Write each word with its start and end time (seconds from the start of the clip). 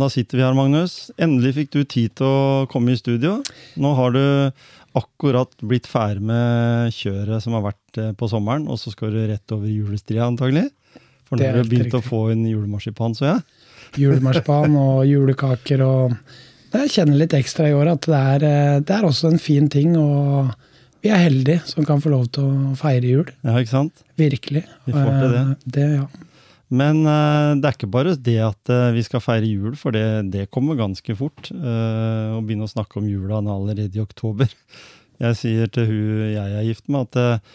Da 0.00 0.08
sitter 0.12 0.38
vi 0.38 0.44
her, 0.44 0.56
Magnus. 0.56 1.10
Endelig 1.20 1.54
fikk 1.56 1.70
du 1.76 1.80
tid 1.84 2.14
til 2.18 2.26
å 2.26 2.66
komme 2.70 2.94
i 2.94 2.98
studio. 3.00 3.38
Nå 3.80 3.94
har 3.98 4.14
du 4.14 4.24
akkurat 4.98 5.52
blitt 5.60 5.86
ferdig 5.88 6.24
med 6.30 6.94
kjøret 6.96 7.44
som 7.44 7.56
har 7.58 7.64
vært 7.68 8.00
eh, 8.00 8.12
på 8.18 8.28
sommeren, 8.30 8.66
og 8.70 8.80
så 8.80 8.92
skal 8.94 9.14
du 9.14 9.20
rett 9.28 9.54
over 9.54 9.70
julestria, 9.70 10.26
antagelig. 10.26 10.68
For 11.28 11.36
nå 11.36 11.44
har 11.44 11.58
du 11.58 11.64
begynt 11.64 11.88
begynt 11.90 11.98
å 11.98 12.04
få 12.04 12.22
inn 12.34 12.46
julemarsipan, 12.48 13.16
så 13.18 13.28
jeg. 13.28 13.42
Julemarsipan 14.04 14.76
og 14.78 15.02
julekaker 15.12 15.84
og 15.86 16.14
Jeg 16.68 16.90
kjenner 16.92 17.16
litt 17.16 17.32
ekstra 17.32 17.70
i 17.70 17.72
år 17.72 17.94
at 17.94 18.04
det 18.04 18.16
er, 18.34 18.42
eh, 18.44 18.78
det 18.84 18.96
er 18.96 19.06
også 19.08 19.30
en 19.32 19.40
fin 19.40 19.68
ting. 19.72 19.94
Og 19.96 20.50
vi 21.04 21.12
er 21.14 21.22
heldige 21.22 21.62
som 21.68 21.86
kan 21.88 22.02
få 22.04 22.12
lov 22.12 22.26
til 22.34 22.44
å 22.48 22.74
feire 22.76 23.08
jul. 23.08 23.30
Ja, 23.46 23.54
ikke 23.56 23.72
sant? 23.72 24.02
Virkelig. 24.20 24.66
Vi 24.84 24.92
får 24.92 25.12
til 25.14 25.36
det. 25.36 25.44
Eh, 25.44 25.70
det 25.76 25.86
ja. 25.94 26.08
Men 26.68 27.00
eh, 27.08 27.54
det 27.56 27.64
er 27.68 27.76
ikke 27.76 27.90
bare 27.90 28.12
det 28.20 28.36
at 28.44 28.72
eh, 28.72 28.90
vi 28.96 29.02
skal 29.06 29.22
feire 29.24 29.48
jul, 29.48 29.72
for 29.80 29.94
det, 29.96 30.04
det 30.34 30.50
kommer 30.52 30.76
ganske 30.76 31.16
fort. 31.16 31.48
eh, 31.54 32.34
Å 32.36 32.42
begynne 32.44 32.68
å 32.68 32.72
snakke 32.72 33.00
om 33.00 33.08
jula 33.08 33.40
allerede 33.40 33.96
i 33.96 34.04
oktober. 34.04 34.52
Jeg 35.18 35.34
sier 35.34 35.66
til 35.74 35.88
hun 35.88 36.28
jeg 36.30 36.52
er 36.60 36.66
gift 36.68 36.86
med, 36.86 37.08
at 37.08 37.16
eh, 37.18 37.54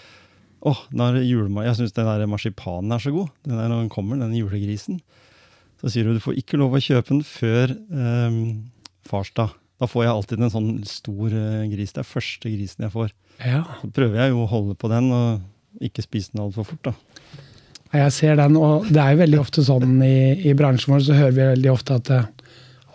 åh, 0.68 0.82
jeg 0.92 1.76
syns 1.78 1.94
den 1.96 2.10
der 2.10 2.26
marsipanen 2.28 2.92
er 2.92 3.00
så 3.00 3.14
god. 3.16 3.30
Den 3.48 3.56
der 3.56 3.70
når 3.72 3.86
den 3.86 3.92
kommer, 3.94 4.20
den 4.20 4.34
julegrisen. 4.36 4.98
Så 5.80 5.94
sier 5.94 6.10
hun 6.10 6.18
du 6.18 6.24
får 6.24 6.42
ikke 6.42 6.60
lov 6.60 6.76
å 6.76 6.82
kjøpe 6.84 7.14
den 7.14 7.22
før 7.24 7.72
um, 7.88 8.42
farsdag. 9.08 9.56
Da 9.80 9.88
får 9.88 10.04
jeg 10.04 10.12
alltid 10.12 10.44
en 10.44 10.52
sånn 10.52 10.70
stor 10.88 11.32
uh, 11.32 11.64
gris. 11.72 11.96
Det 11.96 12.04
er 12.04 12.10
første 12.12 12.52
grisen 12.52 12.84
jeg 12.84 12.96
får. 12.98 13.16
ja. 13.44 13.64
Så 13.80 13.92
prøver 13.96 14.20
jeg 14.26 14.36
jo 14.36 14.44
å 14.44 14.52
holde 14.52 14.76
på 14.80 14.92
den, 14.92 15.08
og 15.16 15.84
ikke 15.88 16.04
spise 16.04 16.36
den 16.36 16.44
altfor 16.44 16.68
fort, 16.68 16.92
da. 16.92 16.96
Jeg 17.94 18.14
ser 18.16 18.38
den, 18.40 18.56
og 18.58 18.88
det 18.90 19.02
er 19.02 19.14
jo 19.14 19.22
veldig 19.22 19.40
ofte 19.42 19.64
sånn 19.66 20.00
i, 20.02 20.16
i 20.50 20.54
bransjen 20.58 20.96
vår, 20.96 21.04
så 21.06 21.18
hører 21.18 21.36
vi 21.36 21.50
veldig 21.52 21.74
ofte 21.74 21.98
at 22.00 22.10
eh, 22.14 22.32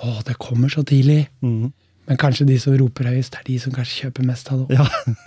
å, 0.02 0.16
det 0.27 0.34
kommer 0.42 0.72
så 0.72 0.82
tidlig. 0.86 1.28
Mm. 1.44 1.70
Men 2.08 2.16
kanskje 2.16 2.46
de 2.48 2.56
som 2.56 2.72
roper 2.80 3.10
høyest, 3.10 3.36
er 3.36 3.44
de 3.44 3.58
som 3.60 3.72
kanskje 3.74 4.06
kjøper 4.06 4.24
mest 4.24 4.48
av 4.55 4.64
det. 4.64 4.78
Ja. 4.78 4.86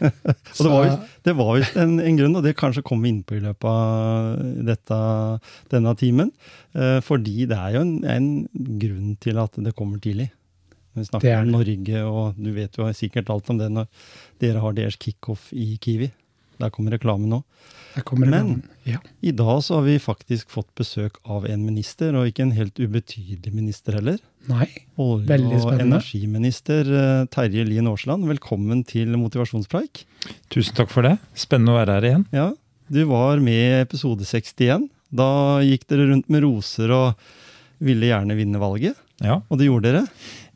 og 0.57 0.63
det 0.65 0.71
var 0.73 0.87
jo, 0.87 0.95
det 1.27 1.35
var 1.37 1.51
visst 1.59 1.77
en, 1.79 1.95
en 2.01 2.17
grunn, 2.17 2.37
og 2.39 2.45
det 2.47 2.55
kanskje 2.57 2.83
kom 2.87 3.03
vi 3.05 3.11
inn 3.13 3.21
på 3.27 3.37
i 3.37 3.43
løpet 3.43 3.67
av 3.69 4.39
dette, 4.71 4.99
denne 5.71 5.93
timen. 5.99 6.31
Eh, 6.73 6.97
fordi 7.05 7.45
det 7.51 7.59
er 7.59 7.77
jo 7.77 7.83
en, 7.85 7.93
en 8.15 8.31
grunn 8.81 9.13
til 9.21 9.39
at 9.43 9.61
det 9.61 9.75
kommer 9.77 10.01
tidlig. 10.01 10.31
Vi 10.91 11.03
Det 11.03 11.11
snakker 11.11 11.29
er 11.31 11.45
om. 11.45 11.53
Norge, 11.53 12.01
og 12.09 12.41
du 12.41 12.49
vet 12.55 12.81
jo 12.81 12.89
sikkert 12.97 13.29
alt 13.31 13.53
om 13.53 13.61
det 13.61 13.69
når 13.71 13.87
dere 14.41 14.63
har 14.65 14.75
deres 14.75 14.97
kickoff 14.99 15.51
i 15.53 15.75
Kiwi. 15.79 16.09
Der 16.61 16.69
kommer 16.73 16.93
reklame 16.95 17.27
nå. 17.27 17.41
Men- 18.15 18.61
ja. 18.87 18.99
I 19.21 19.31
dag 19.35 19.59
så 19.65 19.75
har 19.79 19.83
vi 19.83 19.97
faktisk 19.99 20.49
fått 20.53 20.69
besøk 20.79 21.17
av 21.27 21.43
en 21.49 21.65
minister, 21.65 22.15
og 22.15 22.29
ikke 22.29 22.45
en 22.45 22.53
helt 22.55 22.79
ubetydelig 22.79 23.51
minister 23.53 23.97
heller. 23.97 24.17
Nei. 24.47 24.67
Olje- 24.97 25.27
Veldig 25.27 25.59
og 25.65 25.73
energiminister 25.83 26.87
eh, 26.87 27.25
Terje 27.33 27.65
Lien 27.67 27.87
Aasland, 27.91 28.23
velkommen 28.29 28.85
til 28.87 29.11
Motivasjonspreik. 29.19 30.05
Tusen 30.49 30.73
takk 30.79 30.89
for 30.89 31.03
det. 31.03 31.17
Spennende 31.35 31.75
å 31.75 31.79
være 31.81 31.97
her 31.99 32.07
igjen. 32.13 32.25
Ja, 32.31 32.47
du 32.89 33.03
var 33.11 33.39
med 33.43 33.59
i 33.59 33.81
episode 33.83 34.23
61. 34.25 34.87
Da 35.11 35.59
gikk 35.59 35.83
dere 35.91 36.07
rundt 36.13 36.29
med 36.31 36.43
roser 36.47 36.91
og 36.95 37.15
ville 37.83 38.07
gjerne 38.07 38.37
vinne 38.39 38.61
valget. 38.61 38.95
Ja, 39.21 39.41
Og 39.51 39.59
det 39.59 39.67
gjorde 39.67 39.91
dere. 39.91 40.07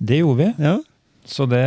det 0.01 0.21
gjorde 0.23 0.37
vi. 0.39 0.53
Ja, 0.63 0.77
Så 1.27 1.45
det, 1.49 1.61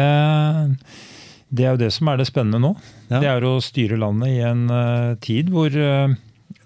det 1.52 1.64
er 1.66 1.74
jo 1.76 1.80
det 1.84 1.92
som 1.92 2.08
er 2.08 2.16
det 2.20 2.26
spennende 2.28 2.60
nå. 2.62 2.72
Ja. 3.08 3.20
Det 3.22 3.28
er 3.30 3.44
å 3.48 3.58
styre 3.64 3.98
landet 4.00 4.36
i 4.36 4.40
en 4.44 4.66
uh, 4.68 5.16
tid 5.24 5.48
hvor 5.52 5.72
uh, 5.72 6.12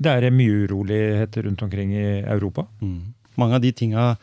det 0.02 0.12
er 0.12 0.34
mye 0.34 0.64
uroligheter 0.66 1.46
rundt 1.46 1.62
omkring 1.62 1.94
i 1.94 2.06
Europa. 2.22 2.66
Mm. 2.82 3.14
Mange 3.40 3.56
av 3.56 3.62
de 3.64 3.72
tinga 3.72 4.16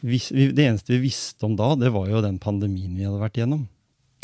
Det 0.00 0.62
eneste 0.62 0.94
vi 0.94 1.06
visste 1.06 1.46
om 1.46 1.56
da, 1.58 1.74
det 1.78 1.90
var 1.94 2.08
jo 2.10 2.22
den 2.24 2.38
pandemien 2.38 2.94
vi 2.94 3.06
hadde 3.06 3.20
vært 3.20 3.38
igjennom. 3.40 3.64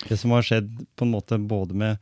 Det 0.09 0.19
som 0.21 0.35
har 0.35 0.45
skjedd 0.47 0.69
på 0.97 1.07
en 1.07 1.15
måte 1.15 1.39
både 1.39 1.77
med 1.79 1.99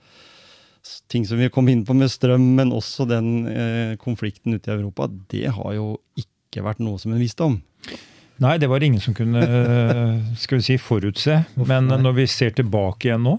ting 1.13 1.27
som 1.29 1.39
vi 1.39 1.51
kom 1.53 1.69
inn 1.69 1.85
på 1.87 1.95
med 1.97 2.11
strøm, 2.11 2.45
men 2.57 2.73
også 2.77 3.07
den 3.09 3.47
eh, 3.49 3.97
konflikten 4.01 4.57
ute 4.57 4.71
i 4.71 4.75
Europa, 4.75 5.09
det 5.33 5.47
har 5.53 5.75
jo 5.77 5.95
ikke 6.19 6.65
vært 6.65 6.81
noe 6.83 7.01
som 7.01 7.15
en 7.15 7.21
visste 7.21 7.47
om. 7.47 7.59
Nei, 8.41 8.57
det 8.61 8.71
var 8.73 8.81
det 8.81 8.89
ingen 8.89 9.05
som 9.05 9.17
kunne 9.17 9.45
eh, 9.45 10.15
skal 10.43 10.61
vi 10.61 10.67
si, 10.71 10.79
forutse. 10.81 11.43
Men 11.61 11.93
når 12.01 12.17
vi 12.23 12.29
ser 12.33 12.57
tilbake 12.57 13.11
igjen 13.11 13.27
nå, 13.29 13.37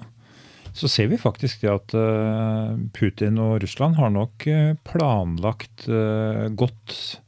så 0.74 0.88
ser 0.88 1.10
vi 1.12 1.20
faktisk 1.20 1.64
det 1.64 1.72
at 1.72 1.94
eh, 1.98 2.78
Putin 2.96 3.40
og 3.42 3.60
Russland 3.64 3.98
har 4.00 4.12
nok 4.14 4.48
eh, 4.48 4.74
planlagt 4.88 5.88
eh, 5.90 6.48
godt 6.56 7.20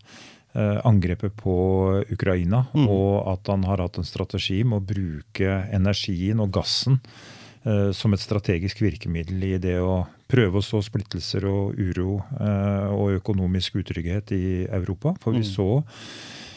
angrepet 0.54 1.34
på 1.34 1.54
Ukraina. 2.14 2.59
Mm. 2.78 2.84
Og 2.86 3.24
at 3.31 3.50
han 3.50 3.64
har 3.66 3.81
hatt 3.81 3.96
en 3.98 4.06
strategi 4.06 4.59
med 4.62 4.84
å 4.84 4.86
bruke 4.86 5.56
energien 5.74 6.44
og 6.44 6.52
gassen 6.54 7.00
som 7.98 8.14
et 8.14 8.22
strategisk 8.22 8.84
virkemiddel 8.84 9.48
i 9.48 9.58
det 9.58 9.80
å 9.81 10.04
prøve 10.30 10.62
å 10.62 10.62
så 10.62 10.78
splittelser 10.86 11.48
og 11.50 11.80
uro 11.81 12.20
og 12.20 13.16
økonomisk 13.16 13.80
utrygghet 13.81 14.36
i 14.38 14.46
Europa. 14.68 15.16
For 15.24 15.34
vi 15.34 15.42
Mhm. 15.42 15.50
så 15.56 15.68
mm, 15.81 16.53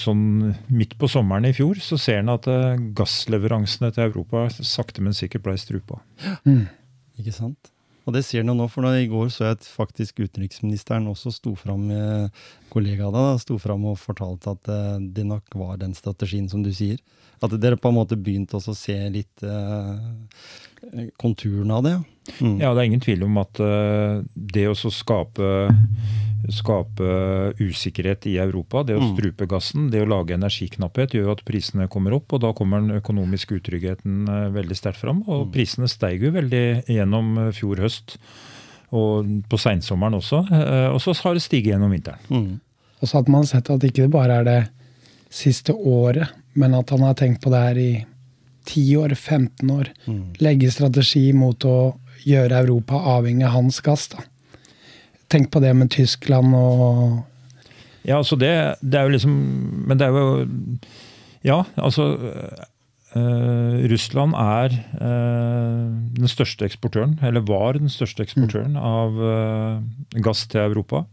sånn 0.00 0.54
midt 0.72 0.96
på 0.98 1.08
sommeren 1.10 1.46
i 1.48 1.52
fjor, 1.54 1.78
så 1.82 1.98
ser 2.00 2.22
en 2.22 2.32
at 2.34 2.48
eh, 2.50 2.80
gassleveransene 2.96 3.92
til 3.94 4.08
Europa 4.08 4.46
sakte, 4.56 5.04
men 5.04 5.16
sikkert 5.16 5.44
ble 5.44 5.56
strupa. 5.60 6.00
Mm. 6.46 6.66
Ikke 7.20 7.34
sant? 7.34 7.70
Og 8.04 8.12
det 8.12 8.24
ser 8.26 8.42
en 8.42 8.52
nå, 8.52 8.66
for 8.68 8.84
I 8.88 9.06
går 9.08 9.30
så 9.32 9.46
jeg 9.46 9.58
at 9.58 9.68
faktisk 9.68 10.20
utenriksministeren 10.20 11.06
også 11.08 11.32
sto 11.32 11.54
fram 11.56 11.86
med 11.88 12.34
kollegaene 12.72 13.12
da, 13.16 13.38
sto 13.40 13.56
fram 13.60 13.86
og 13.88 14.00
fortalte 14.00 14.56
at 14.56 14.72
eh, 14.72 14.96
det 15.16 15.26
nok 15.28 15.56
var 15.60 15.78
den 15.80 15.94
strategien 15.96 16.48
som 16.50 16.64
du 16.64 16.72
sier. 16.74 17.00
At 17.44 17.54
dere 17.60 17.76
på 17.76 17.90
en 17.90 17.98
måte 17.98 18.16
begynte 18.16 18.56
også 18.56 18.72
å 18.72 18.78
se 18.78 18.96
litt 19.12 19.44
eh, 19.44 21.08
konturene 21.20 21.80
av 21.80 21.86
det. 21.86 21.94
ja. 21.98 22.02
Mm. 22.40 22.56
Ja, 22.56 22.70
det 22.72 22.80
er 22.80 22.86
ingen 22.88 23.04
tvil 23.04 23.26
om 23.26 23.34
at 23.36 23.58
det 24.32 24.62
å 24.70 24.74
skape, 24.74 25.48
skape 26.52 27.54
usikkerhet 27.60 28.26
i 28.26 28.36
Europa, 28.38 28.82
det 28.84 28.96
å 28.96 29.00
Mm. 29.02 29.16
strupe 29.16 29.46
gassen, 29.48 29.90
det 29.90 30.02
å 30.02 30.08
lage 30.08 30.34
energiknapphet, 30.34 31.10
gjør 31.14 31.32
at 31.32 31.44
prisene 31.44 31.88
kommer 31.88 32.12
opp. 32.14 32.32
Og 32.32 32.40
da 32.40 32.52
kommer 32.52 32.80
den 32.80 33.00
økonomiske 33.00 33.60
utryggheten 33.60 34.28
eh, 34.28 34.50
veldig 34.50 34.76
sterkt 34.76 34.96
fram. 35.00 35.22
Og 35.28 35.46
Mm. 35.48 35.52
prisene 35.52 35.88
steig 35.88 36.20
jo 36.20 36.30
veldig 36.30 36.84
gjennom 36.86 37.38
eh, 37.48 37.52
fjor 37.52 37.76
høst. 37.76 38.16
Og 38.92 39.24
på 39.48 39.56
seinsommeren 39.58 40.14
også. 40.14 40.44
eh, 40.52 40.88
Og 40.92 41.00
så 41.00 41.14
har 41.22 41.34
det 41.34 41.42
stiget 41.42 41.74
gjennom 41.74 41.90
vinteren. 41.90 42.18
Mm. 42.30 42.60
Og 43.02 43.08
så 43.08 43.18
hadde 43.18 43.28
man 43.30 43.44
sett 43.44 43.68
at 43.70 43.80
ikke 43.80 44.02
det 44.06 44.10
bare 44.10 44.40
er 44.40 44.44
det 44.44 44.68
siste 45.30 45.72
året, 45.74 46.28
men 46.54 46.74
at 46.74 46.90
han 46.90 47.00
har 47.00 47.14
tenkt 47.14 47.40
på 47.42 47.50
det 47.50 47.60
her 47.60 47.76
i 47.76 48.06
10 48.66 48.96
år, 48.96 49.08
15 49.14 49.68
år. 49.70 49.88
Mm. 50.06 50.32
Legge 50.40 50.70
strategi 50.70 51.32
mot 51.32 51.58
å 51.64 51.96
gjøre 52.24 52.52
Europa 52.64 52.94
avhengig 52.94 53.44
av 53.44 53.50
hans 53.50 53.80
gass. 53.80 54.08
da. 54.08 54.18
Tenk 55.32 55.50
på 55.52 55.62
det 55.64 55.72
med 55.76 55.92
Tyskland 55.94 56.54
og 56.58 57.22
Ja, 58.04 58.18
altså 58.18 58.36
det, 58.36 58.52
det 58.84 59.00
er 59.00 59.08
jo 59.08 59.14
liksom 59.14 59.34
Men 59.88 59.98
det 60.00 60.06
er 60.08 60.18
jo 60.18 60.46
Ja, 61.44 61.62
altså 61.76 62.08
eh, 63.16 63.80
Russland 63.92 64.36
er 64.40 64.74
eh, 64.74 65.88
den 66.16 66.30
største 66.30 66.64
eksportøren, 66.64 67.18
eller 67.22 67.44
var 67.44 67.76
den 67.76 67.92
største 67.92 68.24
eksportøren 68.24 68.78
av 68.80 69.20
eh, 69.20 70.22
gass 70.24 70.46
til 70.48 70.64
Europa. 70.64 71.04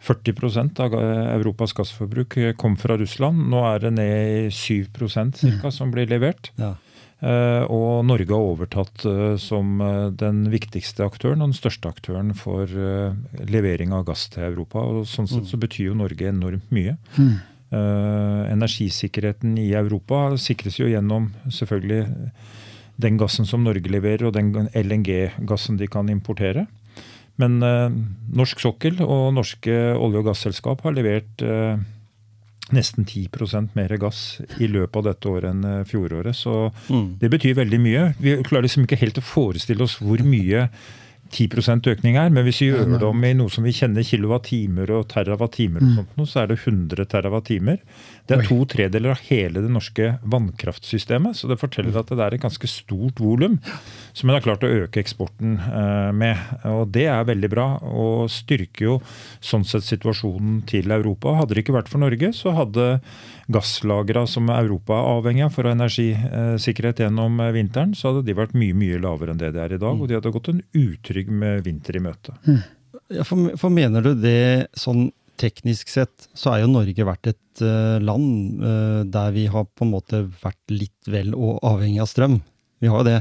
40 0.00 0.80
av 0.82 0.94
Europas 0.96 1.74
gassforbruk 1.76 2.34
kom 2.58 2.74
fra 2.80 2.96
Russland. 2.98 3.46
Nå 3.52 3.62
er 3.68 3.82
det 3.84 3.92
ned 3.94 4.48
i 4.48 4.50
7 4.50 4.88
cirka, 5.06 5.68
mm. 5.68 5.72
som 5.76 5.92
blir 5.94 6.10
levert. 6.10 6.50
Ja. 6.58 6.74
Eh, 7.20 7.64
og 7.68 8.00
Norge 8.08 8.32
har 8.32 8.46
overtatt 8.54 9.04
eh, 9.04 9.34
som 9.40 9.80
eh, 9.84 10.08
den 10.16 10.46
viktigste 10.52 11.04
aktøren 11.04 11.44
og 11.44 11.50
den 11.50 11.58
største 11.58 11.90
aktøren 11.92 12.32
for 12.36 12.64
levering 13.50 13.92
av 13.96 14.06
gass 14.08 14.28
til 14.32 14.46
Europa. 14.48 14.80
og 14.80 15.08
Sånn 15.08 15.28
sett 15.28 15.50
så 15.50 15.60
betyr 15.60 15.90
jo 15.90 15.98
Norge 16.00 16.30
enormt 16.30 16.72
mye. 16.74 16.96
Mm. 17.20 17.38
Energisikkerheten 18.50 19.52
i 19.62 19.68
Europa 19.78 20.32
sikres 20.42 20.80
jo 20.80 20.88
gjennom 20.90 21.28
selvfølgelig 21.54 22.00
den 23.00 23.20
gassen 23.20 23.46
som 23.46 23.62
Norge 23.62 23.92
leverer 23.92 24.26
og 24.26 24.34
den 24.34 24.66
LNG-gassen 24.74 25.78
de 25.78 25.86
kan 25.86 26.10
importere. 26.10 26.66
Men 27.38 27.62
norsk 28.36 28.58
sokkel 28.60 28.98
og 29.04 29.30
norske 29.36 29.76
olje- 29.94 30.18
og 30.18 30.26
gasselskap 30.32 30.82
har 30.82 30.96
levert 30.98 31.46
nesten 32.72 33.04
10% 33.04 33.74
mer 33.74 33.96
gass 33.98 34.40
i 34.60 34.66
løpet 34.70 34.96
av 34.96 35.04
dette 35.10 35.28
året 35.28 35.50
enn 35.50 35.64
eh, 35.64 35.84
fjoråret. 35.84 36.34
Så 36.36 36.72
Mm. 36.90 37.18
det 37.20 37.30
betyr 37.30 37.54
veldig 37.54 37.80
mye. 37.80 38.14
Vi 38.20 38.36
klarer 38.42 38.62
liksom 38.68 38.84
ikke 38.86 38.98
helt 39.00 39.18
å 39.18 39.22
forestille 39.22 39.82
oss 39.82 39.98
hvor 40.00 40.18
mye 40.24 40.68
10% 41.30 41.86
økning 41.86 42.16
er, 42.18 42.28
men 42.34 42.42
hvis 42.44 42.58
vi 42.60 42.70
gjør 42.72 42.98
det 42.98 43.06
om 43.06 43.24
i 43.24 43.32
noe 43.38 43.48
som 43.54 43.62
vi 43.62 43.70
kjenner 43.70 44.02
kilowattimer 44.02 44.90
og 44.90 45.04
terawattimer, 45.12 45.78
og 45.80 46.06
sånt, 46.16 46.28
så 46.28 46.40
er 46.42 46.46
det 46.50 46.58
100 46.64 47.04
terawattimer. 47.06 47.78
Det 48.28 48.36
er 48.36 48.46
to 48.46 48.58
tredeler 48.68 49.14
av 49.14 49.22
hele 49.26 49.62
det 49.64 49.70
norske 49.72 50.12
vannkraftsystemet. 50.22 51.38
Så 51.38 51.50
det 51.50 51.58
forteller 51.60 51.96
at 51.98 52.10
det 52.12 52.22
er 52.22 52.36
et 52.36 52.42
ganske 52.42 52.70
stort 52.70 53.20
volum 53.22 53.58
som 54.12 54.30
en 54.30 54.36
har 54.36 54.44
klart 54.44 54.64
å 54.66 54.70
øke 54.70 55.02
eksporten 55.02 55.56
eh, 55.58 56.10
med. 56.16 56.38
Og 56.70 56.90
det 56.94 57.06
er 57.10 57.28
veldig 57.28 57.50
bra, 57.52 57.66
og 57.82 58.30
styrker 58.32 58.86
jo 58.86 58.96
sånn 59.44 59.66
sett 59.68 59.86
situasjonen 59.88 60.62
til 60.70 60.92
Europa. 60.94 61.36
Hadde 61.40 61.56
det 61.56 61.64
ikke 61.64 61.76
vært 61.78 61.90
for 61.92 62.02
Norge, 62.02 62.32
så 62.36 62.54
hadde 62.56 62.88
gasslagra 63.50 64.26
som 64.30 64.50
Europa 64.54 64.94
er 64.96 65.14
avhengig 65.16 65.46
av 65.46 65.54
for 65.54 65.66
å 65.66 65.72
ha 65.72 65.78
energisikkerhet 65.78 67.04
gjennom 67.04 67.40
eh, 67.42 67.54
vinteren, 67.56 67.96
så 67.98 68.10
hadde 68.10 68.26
de 68.28 68.36
vært 68.38 68.58
mye 68.58 68.76
mye 68.76 69.00
lavere 69.02 69.34
enn 69.34 69.40
det 69.42 69.54
de 69.56 69.64
er 69.64 69.76
i 69.76 69.80
dag. 69.80 69.96
Og 69.96 70.10
de 70.10 70.18
hadde 70.18 70.34
gått 70.34 70.52
en 70.52 70.62
utrygg 70.76 71.32
med 71.32 71.64
vinter 71.66 71.98
i 71.98 72.04
møte. 72.04 72.36
Ja, 73.10 73.24
for, 73.26 73.50
for 73.58 73.74
mener 73.74 74.04
du 74.04 74.12
det 74.18 74.70
sånn 74.78 75.08
teknisk 75.40 75.90
sett, 75.92 76.28
så 76.36 76.54
er 76.54 76.62
jo 76.62 76.72
Norge 76.72 77.06
vært 77.08 77.32
et 77.32 77.64
eh, 77.64 77.96
land 78.02 78.62
eh, 78.64 79.00
der 79.08 79.32
vi 79.36 79.46
har 79.50 79.66
på 79.66 79.86
en 79.86 79.94
måte 79.94 80.22
vært 80.42 80.74
litt 80.74 81.10
vel 81.10 81.32
og 81.36 81.62
avhengig 81.66 82.02
av 82.04 82.10
strøm. 82.10 82.38
Vi 82.80 82.90
har 82.90 83.02
jo 83.02 83.08
det. 83.08 83.18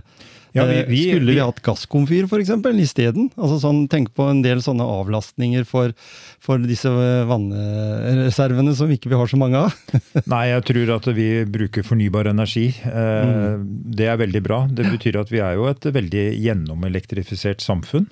Ja, 0.56 0.66
vi- 0.66 0.80
Eh, 0.80 0.86
vi- 0.90 1.04
Skulle 1.12 1.34
vi, 1.36 1.40
hatt 1.40 1.62
gasskomfyr 1.62 2.24
f.eks. 2.26 2.50
isteden? 2.82 3.30
Altså 3.38 3.60
sånn, 3.62 3.88
tenk 3.88 4.10
på 4.16 4.30
en 4.32 4.42
del 4.42 4.58
sånne 4.66 4.82
avlastninger 4.82 5.64
for, 5.66 5.94
for 6.40 6.58
disse 6.58 6.90
vannreservene 7.30 8.74
som 8.76 8.90
ikke 8.90 9.10
vi 9.12 9.16
har 9.20 9.28
så 9.30 9.38
mange 9.38 9.56
av. 9.66 9.74
Nei, 10.34 10.48
jeg 10.54 10.66
tror 10.70 10.94
at 10.98 11.10
vi 11.16 11.28
bruker 11.50 11.86
fornybar 11.86 12.30
energi. 12.32 12.70
Eh, 12.86 13.58
Det 14.00 14.08
er 14.08 14.18
veldig 14.18 14.42
bra. 14.46 14.64
Det 14.68 14.86
betyr 14.90 15.20
at 15.22 15.30
vi 15.34 15.40
er 15.44 15.56
jo 15.60 15.68
et 15.70 15.82
veldig 15.82 16.26
gjennomelektrifisert 16.42 17.62
samfunn. 17.64 18.08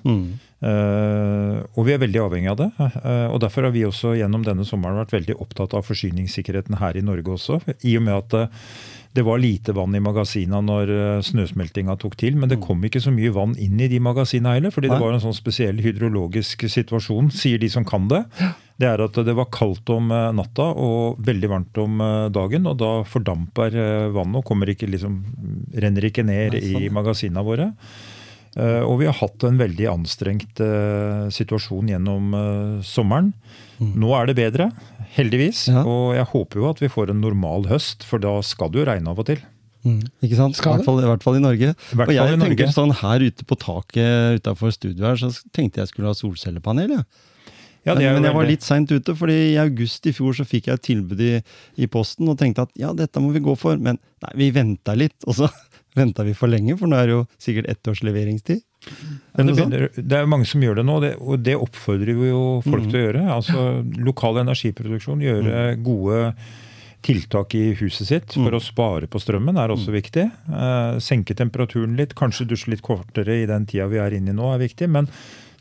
Eh, 0.58 1.56
og 1.78 1.84
vi 1.86 1.92
er 1.94 2.00
veldig 2.02 2.18
avhengig 2.24 2.50
av 2.50 2.58
det. 2.58 2.70
Uh, 2.78 3.28
og 3.32 3.38
Derfor 3.44 3.68
har 3.68 3.70
vi 3.74 3.84
også 3.86 4.16
gjennom 4.18 4.42
denne 4.46 4.66
sommeren 4.66 4.98
vært 4.98 5.14
veldig 5.14 5.36
opptatt 5.38 5.74
av 5.78 5.86
forsyningssikkerheten 5.86 6.78
her 6.80 6.98
i 6.98 7.04
Norge 7.06 7.30
også. 7.36 7.60
I 7.86 7.94
og 7.98 8.02
med 8.08 8.14
at 8.18 8.34
eh, 8.34 8.48
det 9.12 9.22
var 9.22 9.38
lite 9.40 9.72
vann 9.72 9.94
i 9.96 10.02
magasinene 10.04 10.60
når 10.64 10.90
eh, 10.92 11.20
snøsmeltinga 11.24 11.96
tok 12.00 12.16
til. 12.20 12.36
Men 12.38 12.50
det 12.50 12.60
kom 12.64 12.82
ikke 12.84 13.02
så 13.02 13.12
mye 13.14 13.32
vann 13.34 13.54
inn 13.60 13.80
i 13.80 13.88
de 13.90 14.00
magasinene 14.04 14.58
heller, 14.58 14.74
fordi 14.74 14.90
det 14.92 15.00
var 15.00 15.14
en 15.14 15.22
sånn 15.22 15.36
spesiell 15.36 15.80
hydrologisk 15.84 16.66
situasjon, 16.68 17.32
sier 17.34 17.60
de 17.62 17.70
som 17.72 17.86
kan 17.88 18.08
det. 18.10 18.24
Det 18.78 18.86
er 18.86 19.02
at 19.02 19.16
det 19.26 19.34
var 19.34 19.48
kaldt 19.54 19.90
om 19.94 20.12
eh, 20.14 20.28
natta 20.36 20.68
og 20.76 21.22
veldig 21.24 21.50
varmt 21.54 21.80
om 21.82 22.04
eh, 22.04 22.28
dagen. 22.34 22.68
Og 22.68 22.76
da 22.82 22.92
fordamper 23.08 23.80
vannet 24.14 24.42
og 24.42 24.46
kommer 24.46 24.70
ikke, 24.74 24.90
liksom, 24.92 25.22
renner 25.74 26.10
ikke 26.10 26.26
ned 26.26 26.58
Nei, 26.58 26.62
sånn, 26.68 26.86
i 26.86 26.94
magasinene 27.00 27.46
våre. 27.46 27.72
Og 28.58 28.96
vi 28.98 29.06
har 29.06 29.14
hatt 29.14 29.44
en 29.46 29.58
veldig 29.60 29.84
anstrengt 29.86 30.58
situasjon 31.30 31.90
gjennom 31.92 32.32
sommeren. 32.82 33.28
Nå 33.78 34.08
er 34.18 34.26
det 34.26 34.34
bedre, 34.40 34.66
heldigvis. 35.16 35.66
Ja. 35.72 35.84
Og 35.88 36.14
jeg 36.16 36.26
håper 36.32 36.60
jo 36.62 36.66
at 36.70 36.82
vi 36.82 36.90
får 36.92 37.12
en 37.14 37.22
normal 37.24 37.68
høst, 37.70 38.04
for 38.06 38.18
da 38.22 38.36
skal 38.46 38.70
det 38.74 38.82
jo 38.82 38.88
regne 38.90 39.12
av 39.14 39.22
og 39.22 39.26
til. 39.30 39.40
Mm, 39.86 40.00
ikke 40.26 40.36
sant? 40.36 40.56
I 40.56 40.58
Skal 40.58 40.72
det? 40.72 40.82
hvert, 40.82 40.88
fall, 40.90 41.00
I 41.04 41.08
hvert 41.08 41.22
fall 41.24 41.36
i 41.38 41.42
Norge. 41.44 41.72
hvert 41.94 42.08
og 42.10 42.14
jeg 42.16 42.36
Norge. 42.36 42.48
tenker 42.50 42.72
sånn 42.74 42.92
her 42.98 43.22
ute 43.24 43.44
på 43.46 43.56
taket 43.62 44.40
utafor 44.42 44.74
studioet 44.74 45.06
her, 45.12 45.20
så 45.30 45.30
tenkte 45.54 45.80
jeg 45.84 45.92
skulle 45.92 46.10
ha 46.10 46.18
solcellepanel. 46.18 46.96
Ja. 46.98 47.02
Ja, 47.86 47.94
det 47.94 48.02
er 48.04 48.08
jo 48.10 48.14
men, 48.18 48.22
men 48.24 48.28
jeg 48.28 48.36
var 48.36 48.48
litt 48.50 48.64
seint 48.66 48.90
ute, 48.90 49.14
fordi 49.16 49.36
i 49.54 49.58
august 49.62 50.04
i 50.10 50.12
fjor 50.12 50.34
så 50.36 50.44
fikk 50.44 50.66
jeg 50.68 50.76
et 50.76 50.82
tilbud 50.84 51.20
i, 51.24 51.30
i 51.80 51.86
posten 51.88 52.28
og 52.28 52.36
tenkte 52.36 52.66
at 52.66 52.72
ja, 52.76 52.90
dette 52.92 53.22
må 53.22 53.30
vi 53.32 53.40
gå 53.40 53.54
for. 53.56 53.78
Men 53.80 53.96
nei, 54.26 54.32
vi 54.36 54.48
venta 54.52 54.92
litt, 54.98 55.14
og 55.24 55.38
så 55.38 55.48
venta 55.98 56.24
vi 56.26 56.34
for 56.38 56.48
lenge, 56.50 56.76
for 56.78 56.86
nå 56.90 56.96
er 56.98 57.06
det 57.10 57.14
jo 57.16 57.24
sikkert 57.42 57.68
ett 57.74 57.90
års 57.92 58.02
leveringstid. 58.06 58.62
Ja, 58.88 59.42
det, 59.44 59.54
begynner, 59.56 59.88
det 59.98 60.16
er 60.20 60.28
mange 60.30 60.46
som 60.48 60.62
gjør 60.62 60.78
det 60.80 60.84
nå, 60.86 61.00
det, 61.02 61.12
og 61.18 61.42
det 61.44 61.56
oppfordrer 61.58 62.14
vi 62.16 62.30
jo 62.30 62.42
folk 62.64 62.84
Mm. 62.86 62.90
til 62.92 62.98
å 63.00 63.04
gjøre. 63.06 63.24
Altså 63.34 63.66
Lokal 64.06 64.38
energiproduksjon, 64.44 65.20
gjøre 65.26 65.82
gode 65.82 66.34
tiltak 67.02 67.54
i 67.54 67.74
huset 67.78 68.06
sitt 68.08 68.32
for 68.34 68.50
Mm. 68.50 68.58
å 68.58 68.62
spare 68.62 69.06
på 69.06 69.20
strømmen 69.22 69.56
er 69.58 69.68
også 69.70 69.92
viktig. 69.94 70.24
Eh, 70.50 70.98
senke 70.98 71.34
temperaturen 71.34 71.96
litt, 71.96 72.14
kanskje 72.14 72.46
dusje 72.48 72.68
litt 72.72 72.82
kortere 72.82 73.42
i 73.42 73.46
den 73.46 73.66
tida 73.66 73.86
vi 73.88 73.98
er 73.98 74.10
inne 74.18 74.30
i 74.30 74.34
nå 74.34 74.54
er 74.54 74.58
viktig. 74.66 74.88
Men 74.88 75.06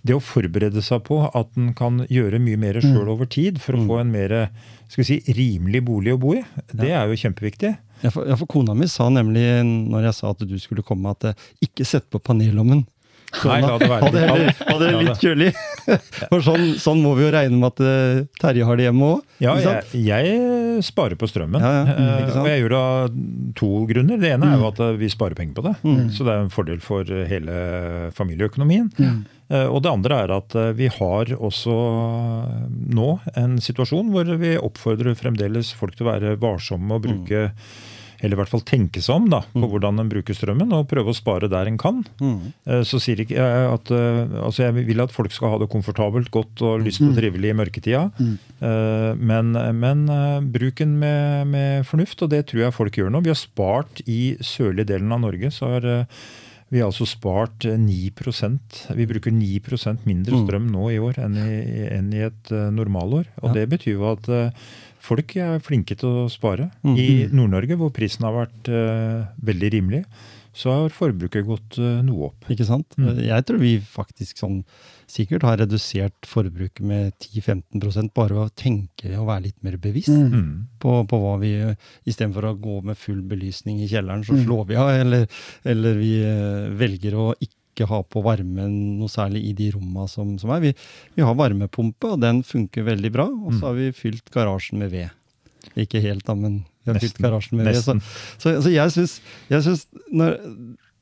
det 0.06 0.16
å 0.16 0.22
forberede 0.22 0.82
seg 0.82 1.04
på 1.04 1.20
at 1.36 1.48
en 1.58 1.74
kan 1.74 2.06
gjøre 2.08 2.40
mye 2.40 2.58
mer 2.58 2.80
sjøl 2.82 3.10
over 3.10 3.26
tid 3.26 3.60
for 3.60 3.74
å 3.74 3.86
få 3.86 4.00
en 4.02 4.12
mer 4.12 4.50
si, 4.90 5.20
rimelig 5.28 5.84
bolig 5.84 6.14
å 6.14 6.20
bo 6.20 6.34
i, 6.34 6.44
det 6.74 6.92
er 6.92 7.08
jo 7.08 7.18
kjempeviktig. 7.30 7.78
Ja, 8.04 8.12
for, 8.14 8.28
ja, 8.30 8.38
for 8.38 8.50
kona 8.52 8.76
mi 8.78 8.88
sa 8.92 9.08
nemlig, 9.14 9.48
når 9.66 10.10
jeg 10.10 10.18
sa 10.20 10.30
at 10.36 10.44
du 10.46 10.58
skulle 10.62 10.86
komme, 10.86 11.16
at 11.16 11.32
eh, 11.32 11.50
ikke 11.66 11.86
sett 11.88 12.10
på 12.14 12.22
panelommen. 12.22 12.86
Nei, 13.44 13.58
la 13.60 13.74
det 13.76 13.88
være 13.92 14.08
Ha 14.70 14.76
det, 14.80 14.90
litt 15.04 15.20
kjølig. 15.20 15.50
For 16.30 16.40
sånn, 16.46 16.70
sånn 16.80 17.02
må 17.04 17.12
vi 17.18 17.26
jo 17.26 17.32
regne 17.36 17.58
med 17.60 17.74
at 17.74 17.82
eh, 17.84 18.22
Terje 18.40 18.68
har 18.70 18.80
det 18.80 18.86
hjemme 18.88 19.10
òg. 19.18 19.26
Ja, 19.44 19.58
jeg, 19.60 19.84
jeg 20.08 20.86
sparer 20.88 21.20
på 21.20 21.28
strømmen. 21.30 21.60
Ja, 21.62 21.74
ja. 21.76 21.84
Mm, 21.92 22.06
Eh, 22.08 22.38
og 22.40 22.48
jeg 22.48 22.62
gjør 22.62 22.74
det 22.74 22.80
av 22.80 23.18
to 23.58 23.70
grunner. 23.90 24.20
Det 24.22 24.32
ene 24.38 24.52
er 24.54 24.62
jo 24.62 24.70
at 24.70 24.80
eh, 24.86 24.94
vi 25.02 25.10
sparer 25.12 25.36
penger 25.38 25.58
på 25.58 25.66
det. 25.68 25.74
Mm. 25.84 26.06
Så 26.16 26.24
det 26.28 26.34
er 26.38 26.46
en 26.46 26.54
fordel 26.54 26.80
for 26.84 27.04
hele 27.34 27.58
familieøkonomien. 28.16 28.88
Mm. 28.96 29.20
Eh, 29.48 29.68
Og 29.68 29.84
det 29.84 29.92
andre 29.94 30.22
er 30.26 30.34
at 30.36 30.56
eh, 30.60 30.74
vi 30.76 30.90
har 30.92 31.32
også 31.36 31.76
eh, 31.76 32.64
nå 32.98 33.12
en 33.40 33.60
situasjon 33.64 34.10
hvor 34.12 34.32
vi 34.42 34.58
oppfordrer 34.60 35.16
fremdeles 35.20 35.72
folk 35.78 35.96
til 35.96 36.08
å 36.08 36.14
være 36.14 36.40
varsomme 36.42 36.98
og 36.98 37.06
bruke 37.08 37.48
eller 38.18 38.34
i 38.34 38.38
hvert 38.40 38.50
fall 38.50 38.64
tenke 38.66 38.98
seg 38.98 39.14
om 39.14 39.26
da, 39.30 39.44
på 39.54 39.68
hvordan 39.70 40.02
en 40.02 40.08
bruker 40.10 40.34
strømmen, 40.34 40.72
og 40.74 40.88
prøve 40.90 41.12
å 41.14 41.14
spare 41.14 41.46
der 41.54 41.68
en 41.70 41.76
kan. 41.78 42.00
Mm. 42.18 42.48
Så 42.82 42.98
sier 42.98 43.20
ikke 43.22 43.36
jeg 43.38 43.68
at 43.70 43.92
altså 43.94 44.64
Jeg 44.64 44.88
vil 44.88 45.04
at 45.04 45.14
folk 45.14 45.30
skal 45.36 45.54
ha 45.54 45.60
det 45.62 45.68
komfortabelt, 45.70 46.32
godt 46.34 46.64
og 46.66 46.82
lyst 46.82 47.04
og 47.06 47.14
trivelig 47.14 47.52
i 47.54 47.58
mørketida. 47.60 48.08
Mm. 48.18 49.22
Men, 49.22 49.54
men 49.78 50.02
bruk 50.50 50.82
den 50.82 50.98
med, 50.98 51.46
med 51.54 51.86
fornuft, 51.86 52.26
og 52.26 52.34
det 52.34 52.48
tror 52.50 52.64
jeg 52.64 52.78
folk 52.80 52.98
gjør 52.98 53.14
nå. 53.14 53.22
Vi 53.22 53.36
har 53.36 53.38
spart 53.38 54.02
i 54.10 54.34
sørlige 54.42 54.96
delen 54.96 55.14
av 55.14 55.22
Norge, 55.22 55.54
så 55.54 55.76
har 55.76 55.90
vi 56.70 56.82
har 56.82 56.90
altså 56.90 57.06
spart 57.08 57.66
eh, 57.66 57.78
9% 57.80 58.96
Vi 58.98 59.06
bruker 59.08 59.32
9% 59.32 60.06
mindre 60.06 60.36
Mm. 60.36 60.42
strøm 60.46 60.66
nå 60.72 60.90
i 60.92 61.00
år 61.00 61.20
enn 61.24 61.38
i, 61.40 61.88
enn 61.96 62.10
i 62.14 62.24
et 62.28 62.52
eh, 62.52 62.70
normalår. 62.76 63.26
Og 63.42 63.50
Ja. 63.50 63.54
det 63.62 63.70
betyr 63.70 63.94
jo 63.96 64.12
at 64.12 64.28
eh, 64.30 64.52
folk 65.00 65.36
er 65.38 65.60
flinke 65.64 65.96
til 65.96 66.10
å 66.26 66.30
spare. 66.30 66.70
Mm. 66.84 66.98
I 66.98 67.08
Nord-Norge, 67.32 67.78
hvor 67.80 67.94
prisen 67.96 68.26
har 68.28 68.34
vært 68.36 68.68
uh, 68.68 69.28
veldig 69.40 69.70
rimelig, 69.72 70.02
så 70.58 70.74
har 70.74 70.90
forbruket 70.92 71.46
gått 71.48 71.78
uh, 71.80 72.02
noe 72.04 72.26
opp. 72.32 72.50
Ikke 72.52 72.66
sant? 72.68 72.92
Mm. 72.98 73.22
Jeg 73.24 73.46
tror 73.48 73.62
vi 73.62 73.78
faktisk 73.80 74.38
sånn 74.42 74.66
sikkert 75.08 75.44
har 75.48 75.58
redusert 75.62 76.28
forbruket 76.28 76.82
med 76.84 77.14
10-15% 77.24 78.12
bare 78.14 78.36
ved 78.36 78.44
å 78.50 78.56
tenke 78.60 79.14
og 79.18 79.28
være 79.30 79.46
litt 79.48 79.62
mer 79.64 79.78
bevisst 79.80 80.10
Mm. 80.12 80.32
Mm. 80.34 80.50
på, 80.84 80.96
på 81.08 81.20
hva 81.22 81.36
vi 81.40 81.52
Istedenfor 82.06 82.50
å 82.50 82.56
gå 82.60 82.82
med 82.84 82.98
full 83.00 83.22
belysning 83.22 83.80
i 83.84 83.88
kjelleren, 83.88 84.24
så 84.28 84.34
Mm. 84.36 84.44
slår 84.46 84.66
vi 84.68 84.76
av. 84.76 84.90
Eller, 84.90 85.28
eller 85.64 85.96
vi 85.98 86.12
eh, 86.24 86.68
velger 86.76 87.16
å 87.16 87.34
ikke 87.40 87.88
ha 87.88 88.02
på 88.04 88.24
varmen 88.26 88.98
noe 89.00 89.08
særlig 89.08 89.44
i 89.50 89.54
de 89.54 89.72
romma 89.72 90.08
som, 90.10 90.38
som 90.40 90.50
er. 90.52 90.60
Vi, 90.62 90.74
vi 91.16 91.22
har 91.24 91.36
varmepumpe, 91.36 92.14
og 92.16 92.20
den 92.22 92.44
funker 92.44 92.84
veldig 92.84 93.12
bra. 93.14 93.26
Og 93.30 93.54
Mm. 93.54 93.60
så 93.60 93.66
har 93.68 93.74
vi 93.78 93.92
fylt 93.94 94.32
garasjen 94.34 94.80
med 94.80 94.92
ved. 94.92 95.10
Ikke 95.78 96.02
helt, 96.02 96.26
da, 96.26 96.34
men 96.36 96.66
vi 96.86 96.92
har 96.92 97.00
fylt 97.00 97.18
garasjen 97.22 97.58
med 97.60 97.68
ved. 97.68 97.76
Så, 97.84 97.94
så, 98.40 98.56
så 98.64 98.72
jeg 98.74 98.92
syns, 98.96 99.22
jeg 99.50 99.62
syns 99.64 99.86
når, 100.12 100.40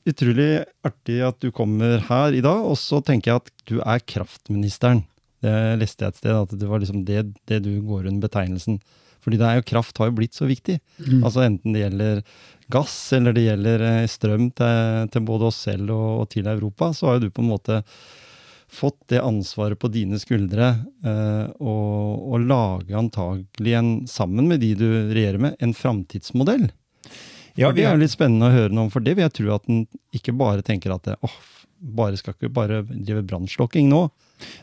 Utrolig 0.06 0.50
artig 0.86 1.18
at 1.26 1.40
du 1.42 1.50
kommer 1.56 1.98
her 2.10 2.36
i 2.38 2.44
dag, 2.46 2.62
og 2.62 2.78
så 2.78 3.02
tenker 3.02 3.32
jeg 3.32 3.42
at 3.42 3.54
du 3.66 3.78
er 3.82 4.04
kraftministeren. 4.06 5.02
Det 5.42 5.56
leste 5.82 6.06
jeg 6.06 6.14
et 6.14 6.20
sted, 6.22 6.36
at 6.36 6.54
det 6.62 6.70
var 6.70 6.82
liksom 6.82 7.06
det, 7.08 7.24
det 7.50 7.64
du 7.66 7.74
går 7.86 8.06
under 8.06 8.28
betegnelsen. 8.28 8.78
Fordi 9.26 9.40
det 9.42 9.48
er 9.48 9.58
jo, 9.58 9.66
kraft 9.66 9.98
har 9.98 10.12
jo 10.12 10.18
blitt 10.20 10.38
så 10.38 10.46
viktig. 10.46 10.78
Mm. 11.02 11.24
Altså 11.24 11.42
Enten 11.48 11.74
det 11.74 11.82
gjelder 11.82 12.22
gass, 12.74 12.94
eller 13.18 13.34
det 13.34 13.48
gjelder 13.48 13.86
eh, 13.88 14.06
strøm 14.10 14.52
til, 14.54 15.10
til 15.14 15.26
både 15.26 15.50
oss 15.50 15.64
selv 15.66 15.90
og, 15.96 16.12
og 16.22 16.30
til 16.34 16.50
Europa, 16.50 16.92
så 16.94 17.10
har 17.10 17.18
jo 17.18 17.26
du 17.26 17.34
på 17.34 17.42
en 17.42 17.50
måte 17.50 17.82
fått 18.76 19.00
det 19.10 19.22
ansvaret 19.24 19.80
på 19.80 19.90
dine 19.94 20.20
skuldre 20.22 20.72
eh, 21.06 21.46
og, 21.58 22.30
og 22.34 22.46
lage 22.46 22.98
antagelig 22.98 23.76
en, 23.78 23.92
sammen 24.10 24.50
med 24.52 24.62
de 24.62 24.74
du 24.78 24.88
regjerer 25.14 25.42
med, 25.42 25.58
en 25.64 25.74
framtidsmodell. 25.78 26.70
Ja, 27.56 27.70
for 27.70 27.78
det 27.78 27.86
er 27.86 27.96
jo 27.96 28.04
litt 28.04 28.14
spennende 28.14 28.50
å 28.50 28.56
høre 28.56 28.76
noe 28.76 28.88
om, 28.88 28.94
for 28.94 29.04
det 29.04 29.16
vil 29.16 29.26
jeg 29.26 29.36
tro 29.38 29.54
at 29.56 29.70
en 29.72 29.86
ikke 30.16 30.36
bare 30.36 30.66
tenker 30.66 30.92
at 30.96 31.08
det, 31.08 31.16
åh, 31.24 31.36
bare 31.96 32.20
skal 32.20 32.36
ikke 32.36 32.52
bare 32.54 32.82
drive 32.88 33.24
brannslokking 33.28 33.90
nå. 33.92 34.06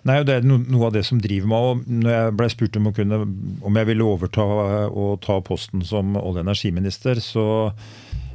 nei, 0.09 0.19
og 0.21 0.27
det 0.29 0.39
er 0.39 0.47
no, 0.47 0.59
noe 0.61 0.89
av 0.89 0.97
det 0.97 1.05
som 1.09 1.21
driver 1.23 1.49
meg. 1.49 1.69
og 1.69 1.93
Når 2.03 2.15
jeg 2.15 2.35
ble 2.41 2.49
spurt 2.53 2.79
om, 2.81 2.91
kunne, 2.97 3.21
om 3.63 3.81
jeg 3.81 3.89
ville 3.89 4.09
overta 4.09 4.47
og 4.89 5.21
ta 5.25 5.39
posten 5.45 5.85
som 5.87 6.17
olje- 6.17 6.43
og 6.43 6.45
energiminister, 6.45 7.21
så, 7.25 7.47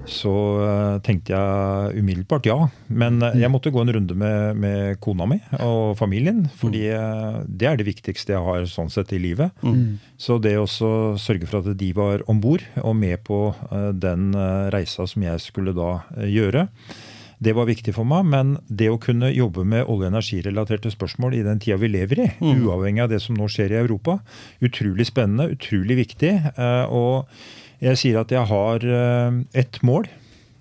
så 0.07 0.33
eh, 0.63 0.99
tenkte 1.05 1.35
jeg 1.35 1.99
umiddelbart 2.01 2.47
ja. 2.47 2.57
Men 2.87 3.19
eh, 3.21 3.35
jeg 3.41 3.51
måtte 3.51 3.71
gå 3.75 3.81
en 3.83 3.91
runde 3.97 4.15
med, 4.17 4.57
med 4.59 4.99
kona 5.03 5.27
mi 5.29 5.37
og 5.59 5.97
familien. 5.99 6.45
Fordi 6.59 6.85
eh, 6.95 7.41
det 7.47 7.67
er 7.69 7.77
det 7.79 7.87
viktigste 7.89 8.33
jeg 8.35 8.45
har 8.45 8.65
sånn 8.71 8.91
sett 8.93 9.11
i 9.13 9.19
livet. 9.21 9.51
Mm. 9.61 9.99
Så 10.17 10.39
det 10.43 10.55
å 10.57 10.65
sørge 10.69 11.49
for 11.49 11.59
at 11.61 11.77
de 11.77 11.91
var 11.97 12.23
om 12.31 12.39
bord 12.41 12.63
og 12.81 12.95
med 12.97 13.21
på 13.27 13.41
den 13.93 14.31
reisa 14.73 15.05
som 15.09 15.23
jeg 15.25 15.43
skulle 15.43 15.75
da 15.77 15.99
gjøre, 16.25 16.67
det 17.43 17.53
var 17.53 17.67
viktig 17.69 17.93
for 17.93 18.07
meg. 18.09 18.25
Men 18.31 18.55
det 18.65 18.87
å 18.89 18.97
kunne 19.01 19.29
jobbe 19.29 19.61
med 19.67 19.85
olje- 19.85 20.07
og 20.07 20.09
energirelaterte 20.09 20.89
spørsmål 20.93 21.37
i 21.37 21.43
den 21.45 21.61
tida 21.61 21.77
vi 21.77 21.91
lever 21.93 22.23
i, 22.23 22.27
Mm. 22.41 22.65
uavhengig 22.65 23.03
av 23.05 23.11
det 23.13 23.21
som 23.21 23.37
nå 23.37 23.45
skjer 23.51 23.75
i 23.75 23.81
Europa, 23.83 24.17
utrolig 24.63 25.05
spennende, 25.11 25.51
utrolig 25.53 25.99
viktig. 26.01 26.33
Og 26.89 27.27
jeg 27.83 27.99
sier 27.99 28.21
at 28.21 28.31
jeg 28.33 28.47
har 28.49 28.85
eh, 28.85 29.41
ett 29.57 29.81
mål. 29.85 30.07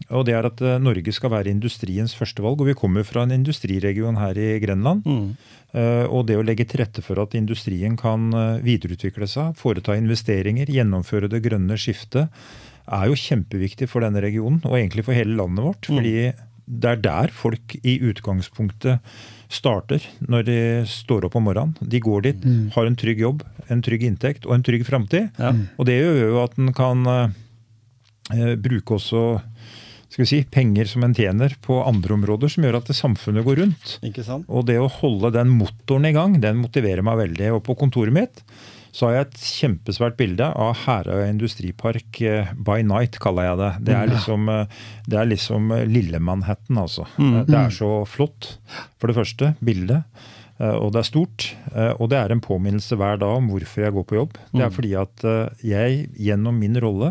Og 0.06 0.22
det 0.28 0.36
er 0.38 0.46
at 0.46 0.60
eh, 0.62 0.78
Norge 0.82 1.14
skal 1.14 1.32
være 1.32 1.50
industriens 1.50 2.14
førstevalg. 2.16 2.60
Og 2.60 2.70
vi 2.70 2.78
kommer 2.78 3.06
fra 3.06 3.24
en 3.24 3.34
industriregion 3.34 4.20
her 4.20 4.38
i 4.38 4.50
Grenland. 4.62 5.06
Mm. 5.06 5.30
Eh, 5.76 6.04
Og 6.06 6.26
det 6.28 6.38
å 6.38 6.44
legge 6.46 6.66
til 6.68 6.82
rette 6.84 7.04
for 7.04 7.20
at 7.22 7.34
industrien 7.38 7.96
kan 7.98 8.28
videreutvikle 8.64 9.28
seg, 9.30 9.56
foreta 9.58 9.96
investeringer, 9.98 10.70
gjennomføre 10.70 11.30
det 11.32 11.42
grønne 11.44 11.78
skiftet, 11.80 12.28
er 12.86 13.08
jo 13.10 13.18
kjempeviktig 13.18 13.88
for 13.90 14.04
denne 14.04 14.22
regionen, 14.22 14.60
og 14.62 14.76
egentlig 14.78 15.02
for 15.08 15.16
hele 15.16 15.34
landet 15.34 15.64
vårt. 15.64 15.88
Mm. 15.88 15.96
Fordi 15.96 16.14
det 16.66 16.90
er 16.90 17.02
der 17.02 17.32
folk 17.34 17.74
i 17.82 17.96
utgangspunktet 18.02 19.02
starter 19.52 20.04
når 20.26 20.46
de 20.46 20.58
står 20.90 21.26
opp 21.28 21.36
om 21.38 21.46
morgenen. 21.48 21.76
De 21.80 22.00
går 22.02 22.28
dit, 22.28 22.46
har 22.74 22.86
en 22.88 22.98
trygg 22.98 23.22
jobb, 23.22 23.44
en 23.72 23.82
trygg 23.84 24.06
inntekt 24.08 24.46
og 24.46 24.56
en 24.56 24.66
trygg 24.66 24.86
framtid. 24.86 25.28
Ja. 25.38 25.52
Og 25.76 25.88
det 25.88 25.98
gjør 26.00 26.22
jo 26.22 26.40
at 26.42 26.56
en 26.60 26.72
kan 26.76 27.06
eh, 27.12 28.54
bruke 28.60 28.98
også 28.98 29.26
skal 30.06 30.22
vi 30.22 30.28
si, 30.30 30.38
penger 30.48 30.88
som 30.88 31.02
en 31.04 31.12
tjener 31.12 31.52
på 31.60 31.76
andre 31.84 32.14
områder, 32.14 32.48
som 32.48 32.64
gjør 32.64 32.78
at 32.78 32.86
det 32.88 32.94
samfunnet 32.96 33.44
går 33.44 33.58
rundt. 33.60 33.96
Ikke 34.06 34.22
sant? 34.24 34.46
Og 34.48 34.64
det 34.68 34.78
å 34.80 34.88
holde 34.88 35.32
den 35.34 35.50
motoren 35.52 36.06
i 36.08 36.14
gang, 36.16 36.38
den 36.40 36.62
motiverer 36.62 37.04
meg 37.04 37.18
veldig. 37.20 37.50
Og 37.58 37.60
på 37.66 37.76
kontoret 37.76 38.14
mitt 38.14 38.40
så 38.96 39.08
har 39.10 39.16
jeg 39.18 39.26
et 39.26 39.40
kjempesvært 39.44 40.14
bilde 40.16 40.46
av 40.56 40.70
Herøya 40.86 41.26
industripark 41.28 42.20
eh, 42.24 42.52
by 42.56 42.78
night, 42.86 43.18
kaller 43.20 43.50
jeg 43.50 43.58
det. 43.60 43.70
Det 43.90 43.96
er 43.98 44.08
liksom, 44.08 44.48
eh, 44.48 44.78
det 45.12 45.18
er 45.20 45.28
liksom 45.28 45.74
eh, 45.76 45.82
lille 45.90 46.20
Manhattan, 46.24 46.78
altså. 46.80 47.04
Mm. 47.20 47.42
Det 47.50 47.58
er 47.60 47.74
så 47.76 47.90
flott, 48.08 48.54
for 48.96 49.12
det 49.12 49.18
første, 49.18 49.52
bildet. 49.60 50.06
Og 50.56 50.88
det 50.94 51.02
er 51.02 51.04
stort. 51.04 51.44
Og 52.00 52.06
det 52.08 52.16
er 52.16 52.32
en 52.32 52.40
påminnelse 52.40 52.96
hver 52.96 53.18
dag 53.20 53.28
om 53.42 53.50
hvorfor 53.52 53.82
jeg 53.84 53.92
går 53.92 54.06
på 54.08 54.16
jobb. 54.16 54.38
Det 54.54 54.62
er 54.64 54.70
Mm. 54.70 54.76
fordi 54.78 54.92
at 54.96 55.24
jeg 55.60 56.06
gjennom 56.16 56.56
min 56.56 56.80
rolle 56.80 57.10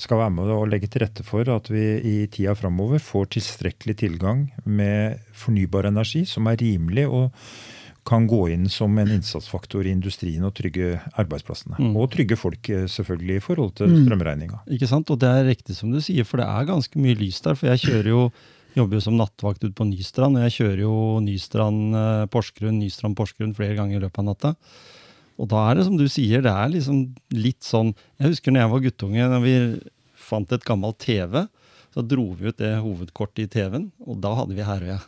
skal 0.00 0.16
være 0.22 0.32
med 0.32 0.48
og 0.54 0.68
legge 0.72 0.88
til 0.88 1.02
rette 1.04 1.20
for 1.26 1.44
at 1.52 1.68
vi 1.68 1.82
i 2.00 2.14
tida 2.32 2.54
framover 2.56 2.96
får 3.02 3.28
tilstrekkelig 3.36 3.96
tilgang 4.06 4.46
med 4.64 5.18
fornybar 5.36 5.84
energi 5.90 6.24
som 6.24 6.46
er 6.48 6.56
rimelig 6.56 7.04
og 7.10 7.28
kan 8.08 8.24
gå 8.30 8.38
inn 8.54 8.66
som 8.72 8.94
en 8.98 9.10
innsatsfaktor 9.12 9.84
i 9.84 9.92
industrien 9.92 10.44
og 10.48 10.54
trygge 10.56 10.94
arbeidsplassene. 11.20 11.76
Mm. 11.76 11.90
Og 12.00 12.08
trygge 12.14 12.38
folk 12.40 12.70
eh, 12.72 12.86
selvfølgelig 12.88 13.36
i 13.36 13.42
forhold 13.44 13.74
til 13.76 13.90
Mm. 13.92 13.98
strømregninga. 14.06 14.62
Ikke 14.72 14.88
sant? 14.88 15.10
Og 15.12 15.18
det 15.20 15.28
er 15.28 15.44
riktig 15.50 15.76
som 15.76 15.92
du 15.92 16.00
sier, 16.00 16.24
for 16.24 16.40
det 16.40 16.46
er 16.48 16.70
ganske 16.70 16.96
mye 17.04 17.18
lys 17.20 17.40
der. 17.44 17.54
For 17.54 17.68
jeg 17.68 17.84
kjører 17.84 18.08
jo, 18.08 18.22
jobber 18.78 18.96
jo 18.96 19.04
som 19.04 19.16
nattvakt 19.20 19.62
ute 19.64 19.74
på 19.76 19.84
Nystrand, 19.88 20.38
og 20.40 20.46
jeg 20.48 20.56
kjører 20.56 20.80
jo 20.86 20.94
Nystrand-Porsgrunn 21.26 22.78
Nystrand-Porsgrunn 22.82 23.54
flere 23.56 23.76
ganger 23.78 23.98
i 23.98 24.02
løpet 24.06 24.22
av 24.22 24.28
natta. 24.30 24.54
Og 25.38 25.48
da 25.52 25.68
er 25.70 25.78
det 25.78 25.84
som 25.86 25.96
du 25.98 26.06
sier, 26.10 26.42
det 26.42 26.50
er 26.50 26.72
liksom 26.72 27.04
litt 27.36 27.62
sånn 27.62 27.92
Jeg 28.18 28.32
husker 28.32 28.50
når 28.52 28.64
jeg 28.64 28.72
var 28.72 28.84
guttunge, 28.88 29.28
når 29.30 29.44
vi 29.44 29.54
fant 30.28 30.52
et 30.52 30.64
gammelt 30.66 30.98
TV, 30.98 31.44
så 31.94 32.02
dro 32.04 32.26
vi 32.36 32.50
ut 32.50 32.58
det 32.58 32.74
hovedkortet 32.82 33.46
i 33.46 33.50
TV-en, 33.52 33.90
og 34.04 34.18
da 34.20 34.34
hadde 34.34 34.54
vi 34.58 34.66
Herøya. 34.66 34.98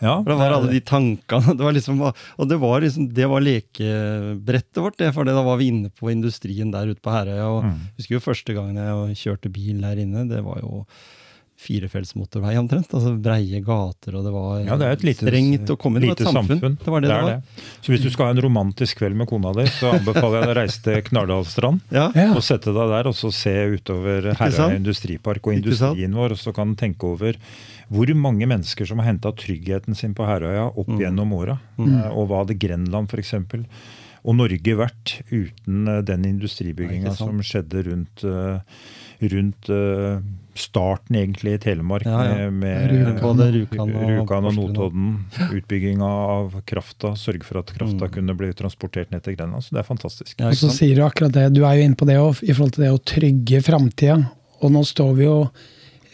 Ja, 0.00 0.14
For 0.22 0.30
det 0.32 0.36
var 0.40 0.54
alle 0.56 0.70
de 0.72 0.80
tankene. 0.80 1.54
Det 1.58 1.64
var 1.66 1.74
liksom, 1.76 2.00
og 2.08 2.48
det 2.48 2.56
var, 2.62 2.80
liksom, 2.80 3.08
det 3.12 3.26
var 3.28 3.40
lekebrettet 3.44 4.80
vårt, 4.80 4.96
det, 4.98 5.10
for 5.14 5.28
da 5.28 5.34
var 5.44 5.58
vi 5.60 5.68
inne 5.72 5.90
på 5.92 6.10
industrien 6.12 6.70
der 6.72 6.88
ute 6.94 7.02
på 7.04 7.12
Herøya. 7.12 7.46
og 7.48 7.64
Mm. 7.64 7.74
husker 7.98 8.14
jo 8.16 8.20
første 8.24 8.54
gangen 8.56 8.80
jeg 8.80 9.16
kjørte 9.24 9.52
bil 9.52 9.80
der 9.84 10.00
inne, 10.00 10.26
det 10.30 10.40
var 10.44 10.60
jo 10.62 10.86
firefelts 11.60 12.14
motorvei 12.16 12.54
omtrent. 12.56 12.88
altså 12.96 13.12
Breie 13.20 13.60
gater, 13.60 14.14
og 14.16 14.24
det 14.24 14.32
var 14.32 14.60
Ja, 14.64 14.76
det 14.80 14.86
er 14.88 14.92
et 14.96 15.02
lite, 15.04 15.26
strengt 15.26 15.70
å 15.70 15.76
komme 15.76 16.00
inn 16.00 16.08
i 16.08 16.12
et 16.14 16.22
samfunn. 16.24 16.56
samfunn. 16.56 16.78
Det 16.80 16.94
var 16.94 17.00
det 17.04 17.10
det, 17.12 17.18
var. 17.26 17.42
Så 17.84 17.92
hvis 17.92 18.02
du 18.06 18.10
skal 18.10 18.30
ha 18.30 18.34
en 18.36 18.42
romantisk 18.46 18.98
kveld 19.02 19.16
med 19.20 19.28
kona 19.28 19.52
di, 19.58 19.66
så 19.76 19.92
anbefaler 19.98 20.40
jeg 20.40 20.46
deg 20.48 20.54
å 20.54 20.58
reise 20.60 20.82
til 20.86 21.02
Knardalstrand. 21.10 21.80
Ja. 21.92 22.06
Og 22.34 22.40
sette 22.46 22.72
deg 22.72 22.94
der 22.96 23.10
og 23.12 23.14
så 23.18 23.30
se 23.34 23.52
utover? 23.76 24.30
Herøya 24.40 24.70
industripark 24.80 25.46
og 25.46 25.54
industrien 25.60 26.16
vår. 26.16 26.32
Og 26.36 26.40
så 26.40 26.54
kan 26.56 26.72
du 26.72 26.80
tenke 26.80 27.04
over 27.12 27.36
hvor 27.90 28.06
mange 28.14 28.46
mennesker 28.46 28.86
som 28.86 29.00
har 29.02 29.08
henta 29.12 29.32
tryggheten 29.34 29.96
sin 29.98 30.14
på 30.14 30.24
Herøya 30.24 30.68
opp 30.74 30.88
Mm. 30.90 31.00
gjennom 31.02 31.32
åra. 31.34 31.58
mm. 31.78 32.12
Og 32.16 32.28
hva 32.30 32.44
hadde 32.44 32.56
Grenland 32.58 33.10
f.eks. 33.10 33.34
og 34.24 34.34
Norge 34.36 34.74
vært 34.76 35.22
uten 35.32 35.88
eh, 35.88 36.00
den 36.02 36.24
industribygginga 36.28 37.14
som 37.16 37.38
skjedde 37.40 37.84
rundt, 37.86 38.24
eh, 38.24 38.60
rundt 39.32 39.68
eh, 39.72 40.20
starten 40.60 41.16
egentlig 41.16 41.54
i 41.56 41.60
Telemark 41.62 42.04
Ja, 42.06 42.20
ja. 42.28 42.50
med, 42.50 42.60
med 42.60 42.90
Rjukan. 42.92 43.20
Både 43.22 43.48
og 44.20 44.30
og. 44.30 44.54
Notodden. 44.56 45.08
Utbygginga 45.56 46.04
av 46.36 46.60
krafta, 46.68 47.14
sørge 47.16 47.44
for 47.48 47.60
at 47.62 47.72
krafta 47.74 48.06
Mm. 48.06 48.12
kunne 48.14 48.36
bli 48.36 48.52
transportert 48.54 49.10
ned 49.10 49.22
til 49.24 49.36
Grenland. 49.36 49.64
Så 49.64 49.74
det 49.74 49.80
er 49.82 49.88
fantastisk. 49.88 50.36
Ja, 50.38 50.48
Og 50.52 50.54
så 50.60 50.70
sier 50.70 50.94
du 50.96 51.02
akkurat 51.06 51.32
det, 51.32 51.48
du 51.54 51.64
er 51.64 51.76
jo 51.80 51.84
inne 51.88 51.96
på 51.96 52.06
det 52.06 52.16
òg, 52.20 52.42
i 52.42 52.52
forhold 52.52 52.72
til 52.76 52.84
det 52.84 52.92
å 52.94 53.02
trygge 53.02 53.62
framtida. 53.66 54.18
Og 54.62 54.72
nå 54.72 54.82
står 54.84 55.14
vi 55.16 55.24
jo 55.24 55.36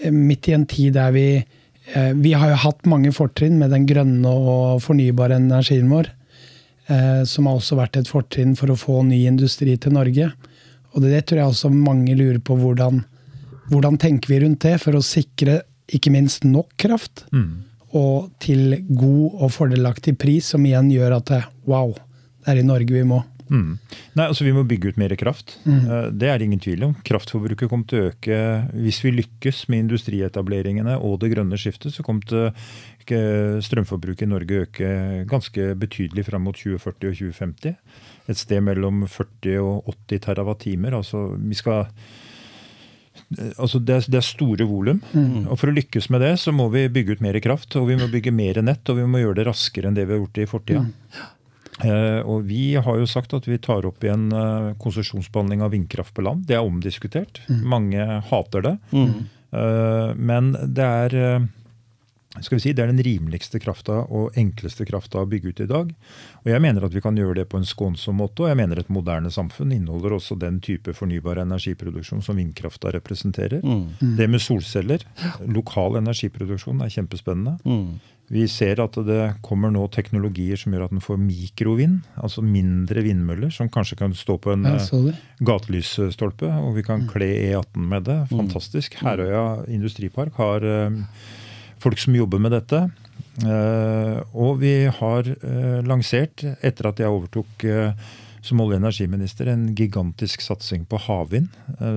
eh, 0.02 0.10
midt 0.12 0.48
i 0.48 0.52
en 0.54 0.66
tid 0.66 0.94
der 0.94 1.10
vi 1.12 1.26
eh, 1.94 2.12
Vi 2.14 2.32
har 2.32 2.50
jo 2.50 2.60
hatt 2.66 2.86
mange 2.86 3.12
fortrinn 3.12 3.58
med 3.58 3.70
den 3.70 3.86
grønne 3.86 4.26
og 4.30 4.80
fornybare 4.82 5.36
energien 5.40 5.88
vår. 5.90 6.10
eh, 6.88 7.24
Som 7.24 7.46
har 7.46 7.56
også 7.58 7.76
vært 7.76 7.96
et 7.96 8.08
fortrinn 8.08 8.56
for 8.56 8.70
å 8.70 8.76
få 8.78 9.02
ny 9.06 9.24
industri 9.26 9.76
til 9.76 9.92
Norge. 9.92 10.32
Og 10.94 11.02
det, 11.02 11.10
det 11.12 11.26
tror 11.26 11.38
jeg 11.42 11.52
også 11.52 11.70
mange 11.74 12.14
lurer 12.16 12.38
på 12.40 12.56
hvordan, 12.56 13.04
hvordan 13.70 13.98
tenker 13.98 14.32
vi 14.32 14.40
rundt 14.44 14.62
det 14.66 14.76
for 14.82 14.96
å 14.96 15.04
sikre 15.04 15.60
ikke 15.86 16.10
minst 16.14 16.44
nok 16.46 16.74
kraft. 16.80 17.24
Mm. 17.32 17.62
Og 17.96 18.30
til 18.42 18.80
god 18.98 19.38
og 19.46 19.52
fordelaktig 19.54 20.16
pris, 20.18 20.52
som 20.52 20.64
igjen 20.66 20.90
gjør 20.92 21.18
at 21.20 21.30
det, 21.30 21.42
wow, 21.70 21.94
det 22.44 22.52
er 22.52 22.60
i 22.60 22.66
Norge 22.66 22.92
vi 22.92 23.06
må. 23.06 23.22
Mm. 23.46 23.76
Nei, 24.18 24.24
altså 24.26 24.42
Vi 24.42 24.50
må 24.50 24.64
bygge 24.66 24.90
ut 24.90 24.96
mer 24.98 25.14
kraft. 25.18 25.56
Mm. 25.64 25.78
Eh, 25.86 26.08
Det 26.10 26.28
er 26.28 26.38
det 26.38 26.48
ingen 26.48 26.62
tvil 26.62 26.82
om. 26.88 26.96
Kraftforbruket 27.06 27.70
kommer 27.70 27.86
til 27.86 28.00
å 28.00 28.08
øke 28.10 28.38
hvis 28.74 28.98
vi 29.04 29.12
lykkes 29.20 29.68
med 29.70 29.84
industrietableringene 29.84 30.96
og 30.98 31.20
det 31.22 31.30
grønne 31.34 31.58
skiftet. 31.60 31.94
Så 31.94 32.02
kommer 32.02 32.26
til 32.26 32.50
strømforbruket 33.62 34.26
i 34.26 34.30
Norge 34.32 34.64
øke 34.66 34.88
ganske 35.30 35.74
betydelig 35.78 36.26
fram 36.26 36.42
mot 36.42 36.56
2040 36.58 37.12
og 37.12 37.14
2050. 37.14 37.76
Et 38.26 38.36
sted 38.40 38.60
mellom 38.66 39.06
40 39.06 39.60
og 39.62 39.92
80 40.10 40.24
TWh. 40.26 40.96
Altså, 40.98 41.38
vi 41.38 41.54
skal 41.54 41.86
Altså 43.34 43.80
det, 43.82 43.94
er, 43.94 44.04
det 44.06 44.20
er 44.20 44.26
store 44.26 44.66
volum. 44.68 45.00
Mm. 45.12 45.46
Og 45.50 45.58
For 45.58 45.70
å 45.70 45.74
lykkes 45.74 46.10
med 46.14 46.22
det, 46.22 46.36
så 46.42 46.54
må 46.54 46.68
vi 46.74 46.86
bygge 46.92 47.16
ut 47.16 47.24
mer 47.24 47.38
kraft. 47.42 47.74
Og 47.78 47.88
vi 47.90 47.98
må 47.98 48.06
bygge 48.12 48.34
mer 48.34 48.60
nett, 48.62 48.86
og 48.92 49.00
vi 49.00 49.08
må 49.10 49.22
gjøre 49.22 49.40
det 49.40 49.48
raskere 49.48 49.90
enn 49.90 49.98
det 49.98 50.06
vi 50.06 50.14
har 50.14 50.22
gjort 50.22 50.42
i 50.42 50.50
fortida. 50.50 50.84
Eh, 51.84 52.20
og 52.24 52.46
Vi 52.48 52.76
har 52.80 53.00
jo 53.02 53.08
sagt 53.10 53.34
at 53.36 53.48
vi 53.48 53.58
tar 53.60 53.84
opp 53.88 54.04
igjen 54.04 54.30
eh, 54.32 54.70
konsesjonsbehandling 54.80 55.64
av 55.66 55.74
vindkraft 55.74 56.14
på 56.16 56.24
land. 56.24 56.46
Det 56.48 56.56
er 56.56 56.64
omdiskutert. 56.64 57.42
Mange 57.50 58.06
hater 58.30 58.64
det. 58.64 58.76
Mm. 58.94 59.26
Eh, 59.56 60.10
men 60.16 60.54
det 60.76 60.86
er 60.86 61.18
eh, 61.20 61.46
skal 62.44 62.58
vi 62.58 62.64
si, 62.64 62.72
det 62.76 62.84
er 62.84 62.90
den 62.92 63.02
rimeligste 63.04 63.60
krafta 63.62 64.02
og 64.04 64.36
enkleste 64.38 64.86
krafta 64.88 65.22
å 65.22 65.28
bygge 65.30 65.52
ut 65.52 65.62
i 65.64 65.68
dag. 65.70 65.92
Og 66.44 66.50
Jeg 66.50 66.62
mener 66.62 66.86
at 66.86 66.94
vi 66.94 67.02
kan 67.04 67.16
gjøre 67.16 67.38
det 67.40 67.46
på 67.52 67.60
en 67.60 67.68
skånsom 67.68 68.18
måte. 68.20 68.44
Og 68.44 68.50
jeg 68.50 68.58
mener 68.60 68.80
et 68.80 68.92
moderne 68.92 69.30
samfunn 69.32 69.72
inneholder 69.74 70.16
også 70.18 70.38
den 70.40 70.60
type 70.64 70.94
fornybar 70.96 71.40
energiproduksjon 71.42 72.24
som 72.24 72.40
vindkrafta 72.40 72.92
representerer. 72.96 73.64
Mm. 73.64 74.16
Det 74.18 74.28
med 74.30 74.42
solceller, 74.42 75.06
lokal 75.46 76.00
energiproduksjon, 76.02 76.82
er 76.84 76.92
kjempespennende. 76.92 77.56
Mm. 77.64 77.96
Vi 78.32 78.42
ser 78.50 78.80
at 78.82 78.96
det 79.06 79.20
kommer 79.46 79.70
nå 79.70 79.84
teknologier 79.94 80.58
som 80.58 80.74
gjør 80.74 80.88
at 80.88 80.94
en 80.96 81.02
får 81.04 81.18
mikrovind, 81.22 82.00
altså 82.18 82.42
mindre 82.42 83.04
vindmøller, 83.06 83.52
som 83.54 83.70
kanskje 83.70 84.00
kan 84.00 84.16
stå 84.18 84.34
på 84.42 84.56
en 84.56 84.66
eh, 84.66 85.12
gatelysstolpe, 85.46 86.50
og 86.50 86.74
vi 86.80 86.82
kan 86.86 87.06
kle 87.10 87.28
E18 87.52 87.86
med 87.92 88.08
det. 88.08 88.18
Fantastisk. 88.32 88.98
Herøya 89.04 89.68
industripark 89.70 90.34
har 90.42 90.66
eh, 90.66 90.98
folk 91.86 92.02
som 92.02 92.16
jobber 92.18 92.42
med 92.42 92.54
dette. 92.56 92.88
Eh, 93.46 94.16
og 94.34 94.58
vi 94.62 94.88
har 94.90 95.28
eh, 95.28 95.82
lansert, 95.86 96.42
etter 96.66 96.88
at 96.90 97.02
jeg 97.02 97.12
overtok 97.12 97.66
eh, 97.68 98.08
som 98.46 98.62
olje- 98.62 98.78
og 98.78 98.82
energiminister, 98.82 99.50
en 99.50 99.68
gigantisk 99.76 100.42
satsing 100.42 100.86
på 100.86 100.98
havvind, 101.06 101.48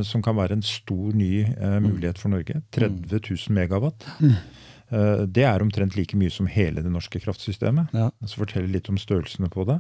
som 0.06 0.24
kan 0.26 0.38
være 0.38 0.58
en 0.58 0.66
stor 0.66 1.14
ny 1.18 1.44
eh, 1.46 1.78
mulighet 1.82 2.22
for 2.22 2.34
Norge. 2.34 2.62
30 2.74 3.22
000 3.22 3.54
megawatt. 3.58 4.06
Eh, 4.22 5.26
det 5.30 5.46
er 5.46 5.66
omtrent 5.66 5.98
like 5.98 6.18
mye 6.18 6.34
som 6.34 6.50
hele 6.50 6.86
det 6.86 6.94
norske 6.94 7.22
kraftsystemet. 7.22 7.94
Ja. 7.94 8.10
Så 8.26 8.42
forteller 8.44 8.70
litt 8.74 8.90
om 8.90 8.98
størrelsene 9.02 9.50
på 9.54 9.66
det. 9.70 9.80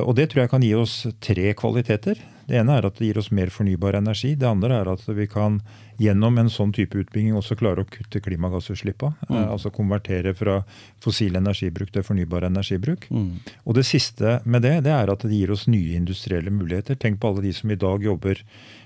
Og 0.00 0.14
det 0.16 0.30
tror 0.32 0.46
jeg 0.46 0.48
kan 0.48 0.62
gi 0.64 0.70
oss 0.80 0.94
tre 1.20 1.50
kvaliteter. 1.60 2.16
Det 2.48 2.56
ene 2.56 2.78
er 2.78 2.86
at 2.88 2.96
det 2.96 3.10
gir 3.10 3.18
oss 3.20 3.28
mer 3.36 3.50
fornybar 3.52 3.98
energi. 3.98 4.30
Det 4.32 4.48
andre 4.48 4.78
er 4.80 4.88
at 4.88 5.04
vi 5.12 5.26
kan 5.28 5.58
gjennom 6.00 6.38
en 6.40 6.50
sånn 6.52 6.72
type 6.74 6.98
utbygging 6.98 7.36
også 7.38 7.56
klare 7.58 7.84
å 7.84 7.88
kutte 7.88 8.20
klimagassutslippene. 8.24 9.28
Mm. 9.28 9.36
Eh, 9.36 9.50
altså 9.56 9.72
konvertere 9.74 10.34
fra 10.36 10.60
fossil 11.04 11.36
energibruk 11.40 11.92
til 11.94 12.06
fornybar 12.06 12.46
energibruk. 12.48 13.08
Mm. 13.10 13.42
Og 13.64 13.78
det 13.78 13.86
siste 13.88 14.38
med 14.44 14.66
det, 14.66 14.80
det 14.88 14.94
er 14.94 15.12
at 15.12 15.26
det 15.26 15.34
gir 15.34 15.52
oss 15.54 15.66
nye 15.70 15.98
industrielle 15.98 16.52
muligheter. 16.54 16.98
Tenk 17.00 17.20
på 17.20 17.32
alle 17.32 17.46
de 17.46 17.52
som 17.56 17.70
i 17.70 17.78
dag 17.80 18.04
jobber 18.04 18.40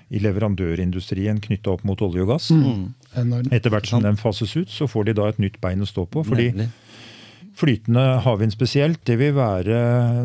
i 0.09 0.19
leverandørindustrien 0.23 1.37
knytta 1.43 1.75
opp 1.75 1.85
mot 1.85 2.01
olje 2.01 2.25
og 2.25 2.31
gass. 2.33 2.49
Mm. 2.49 3.49
Etter 3.53 3.73
hvert 3.73 3.89
som 3.89 4.01
den 4.05 4.17
fases 4.17 4.55
ut, 4.57 4.69
så 4.73 4.89
får 4.89 5.09
de 5.09 5.17
da 5.21 5.29
et 5.29 5.41
nytt 5.41 5.59
bein 5.61 5.85
å 5.85 5.89
stå 5.89 6.07
på. 6.09 6.25
fordi 6.25 6.49
Nemlig 6.53 6.71
Flytende 7.57 8.03
havvind 8.23 8.53
spesielt, 8.53 9.01
det 9.07 9.17
vil 9.19 9.33
være 9.35 9.79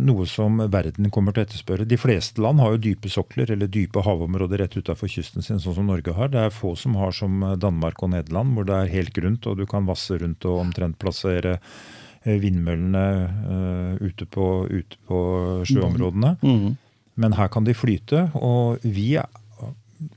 noe 0.04 0.26
som 0.28 0.60
verden 0.70 1.10
kommer 1.14 1.34
til 1.34 1.42
å 1.42 1.46
etterspørre. 1.48 1.86
De 1.88 1.98
fleste 1.98 2.42
land 2.42 2.62
har 2.62 2.74
jo 2.74 2.82
dype 2.86 3.10
sokler 3.10 3.50
eller 3.54 3.70
dype 3.70 4.04
havområder 4.04 4.64
rett 4.64 4.76
utafor 4.76 5.10
kysten 5.10 5.44
sin, 5.44 5.60
sånn 5.62 5.76
som 5.78 5.90
Norge 5.90 6.14
har. 6.14 6.30
Det 6.30 6.42
er 6.44 6.54
få 6.54 6.74
som 6.78 6.98
har 7.00 7.14
som 7.16 7.42
Danmark 7.60 8.02
og 8.04 8.12
Nederland, 8.14 8.54
hvor 8.54 8.68
det 8.68 8.78
er 8.78 8.94
helt 8.94 9.14
grunt 9.16 9.48
og 9.50 9.58
du 9.58 9.66
kan 9.70 9.88
vasse 9.88 10.18
rundt 10.20 10.46
og 10.48 10.62
omtrent 10.66 11.00
plassere 11.02 11.56
eh, 11.58 12.36
vindmøllene 12.42 13.06
uh, 13.48 14.04
ute, 14.04 14.28
på, 14.30 14.50
ute, 14.70 15.00
på, 15.08 15.20
sjøområdene. 15.70 16.36
Mm. 16.44 16.76
Men 17.20 17.38
her 17.38 17.50
kan 17.52 17.66
de 17.66 17.74
flyte. 17.78 18.28
Og 18.34 18.82
vi 18.82 19.14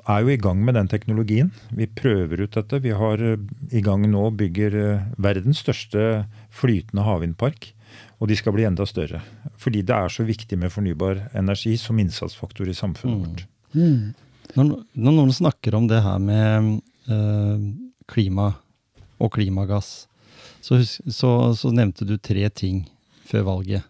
er 0.08 0.24
jo 0.24 0.32
i 0.32 0.40
gang 0.42 0.64
med 0.66 0.78
den 0.78 0.90
teknologien. 0.92 1.52
Vi 1.76 1.88
prøver 1.88 2.44
ut 2.44 2.56
dette. 2.56 2.80
Vi 2.84 2.94
har 2.96 3.22
eh, 3.24 3.40
i 3.72 3.84
gang 3.86 4.06
nå 4.10 4.30
bygger 4.40 4.78
eh, 4.82 5.06
verdens 5.22 5.62
største 5.64 6.26
flytende 6.58 7.06
havvindpark. 7.06 7.72
Og 8.18 8.30
de 8.30 8.38
skal 8.38 8.54
bli 8.56 8.66
enda 8.68 8.86
større. 8.90 9.22
Fordi 9.62 9.84
det 9.86 9.96
er 9.96 10.12
så 10.12 10.26
viktig 10.26 10.58
med 10.60 10.74
fornybar 10.74 11.28
energi 11.38 11.76
som 11.80 12.00
innsatsfaktor 12.02 12.70
i 12.70 12.76
samfunnet 12.78 13.24
vårt. 13.24 13.44
Mm. 13.74 13.82
Mm. 13.84 14.14
Når, 14.58 14.72
når, 14.96 15.16
noen 15.20 15.34
snakker 15.36 15.76
om 15.78 15.90
det 15.90 16.02
her 16.02 16.18
med 16.24 16.70
øh, 17.14 17.68
klima 18.10 18.52
og 19.22 19.32
klimagass, 19.36 20.08
så, 20.62 20.80
så, 20.82 21.32
så 21.58 21.72
nevnte 21.74 22.08
du 22.08 22.18
tre 22.18 22.50
ting 22.50 22.86
før 23.28 23.46
valget 23.52 23.86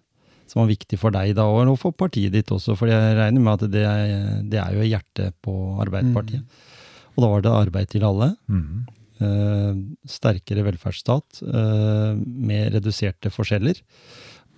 som 0.47 0.63
var 0.63 0.71
viktig 0.71 0.97
for 0.99 1.13
deg 1.13 1.35
da, 1.37 1.45
og 1.45 1.75
for 1.79 1.95
partiet 1.95 2.33
ditt 2.33 2.51
også. 2.53 2.75
For 2.79 2.89
jeg 2.89 3.15
regner 3.17 3.43
med 3.43 3.57
at 3.57 3.71
det 3.71 3.83
er, 3.83 4.13
det 4.47 4.61
er 4.61 4.77
jo 4.77 4.87
hjertet 4.87 5.35
på 5.43 5.53
Arbeiderpartiet. 5.83 6.43
Mm. 6.43 7.09
Og 7.15 7.23
da 7.23 7.31
var 7.33 7.43
det 7.43 7.53
arbeid 7.53 7.91
til 7.91 8.05
alle. 8.07 8.31
Mm. 8.47 8.85
Eh, 9.17 9.77
sterkere 10.05 10.61
velferdsstat 10.67 11.39
eh, 11.41 12.13
med 12.21 12.75
reduserte 12.75 13.31
forskjeller. 13.33 13.79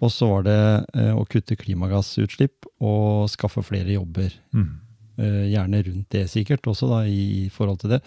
Og 0.04 0.12
så 0.12 0.28
var 0.28 0.44
det 0.48 0.60
eh, 1.00 1.13
å 1.16 1.24
kutte 1.30 1.56
klimagassutslipp 1.60 2.68
og 2.84 3.30
skaffe 3.32 3.63
flere 3.63 3.96
jobber. 3.96 4.36
Mm. 4.51 4.68
Eh, 5.20 5.46
gjerne 5.54 5.82
rundt 5.88 6.12
det, 6.12 6.25
sikkert, 6.32 6.68
også 6.68 6.89
da, 6.92 7.00
i 7.08 7.48
forhold 7.56 7.80
til 7.86 7.96
det. 7.96 8.01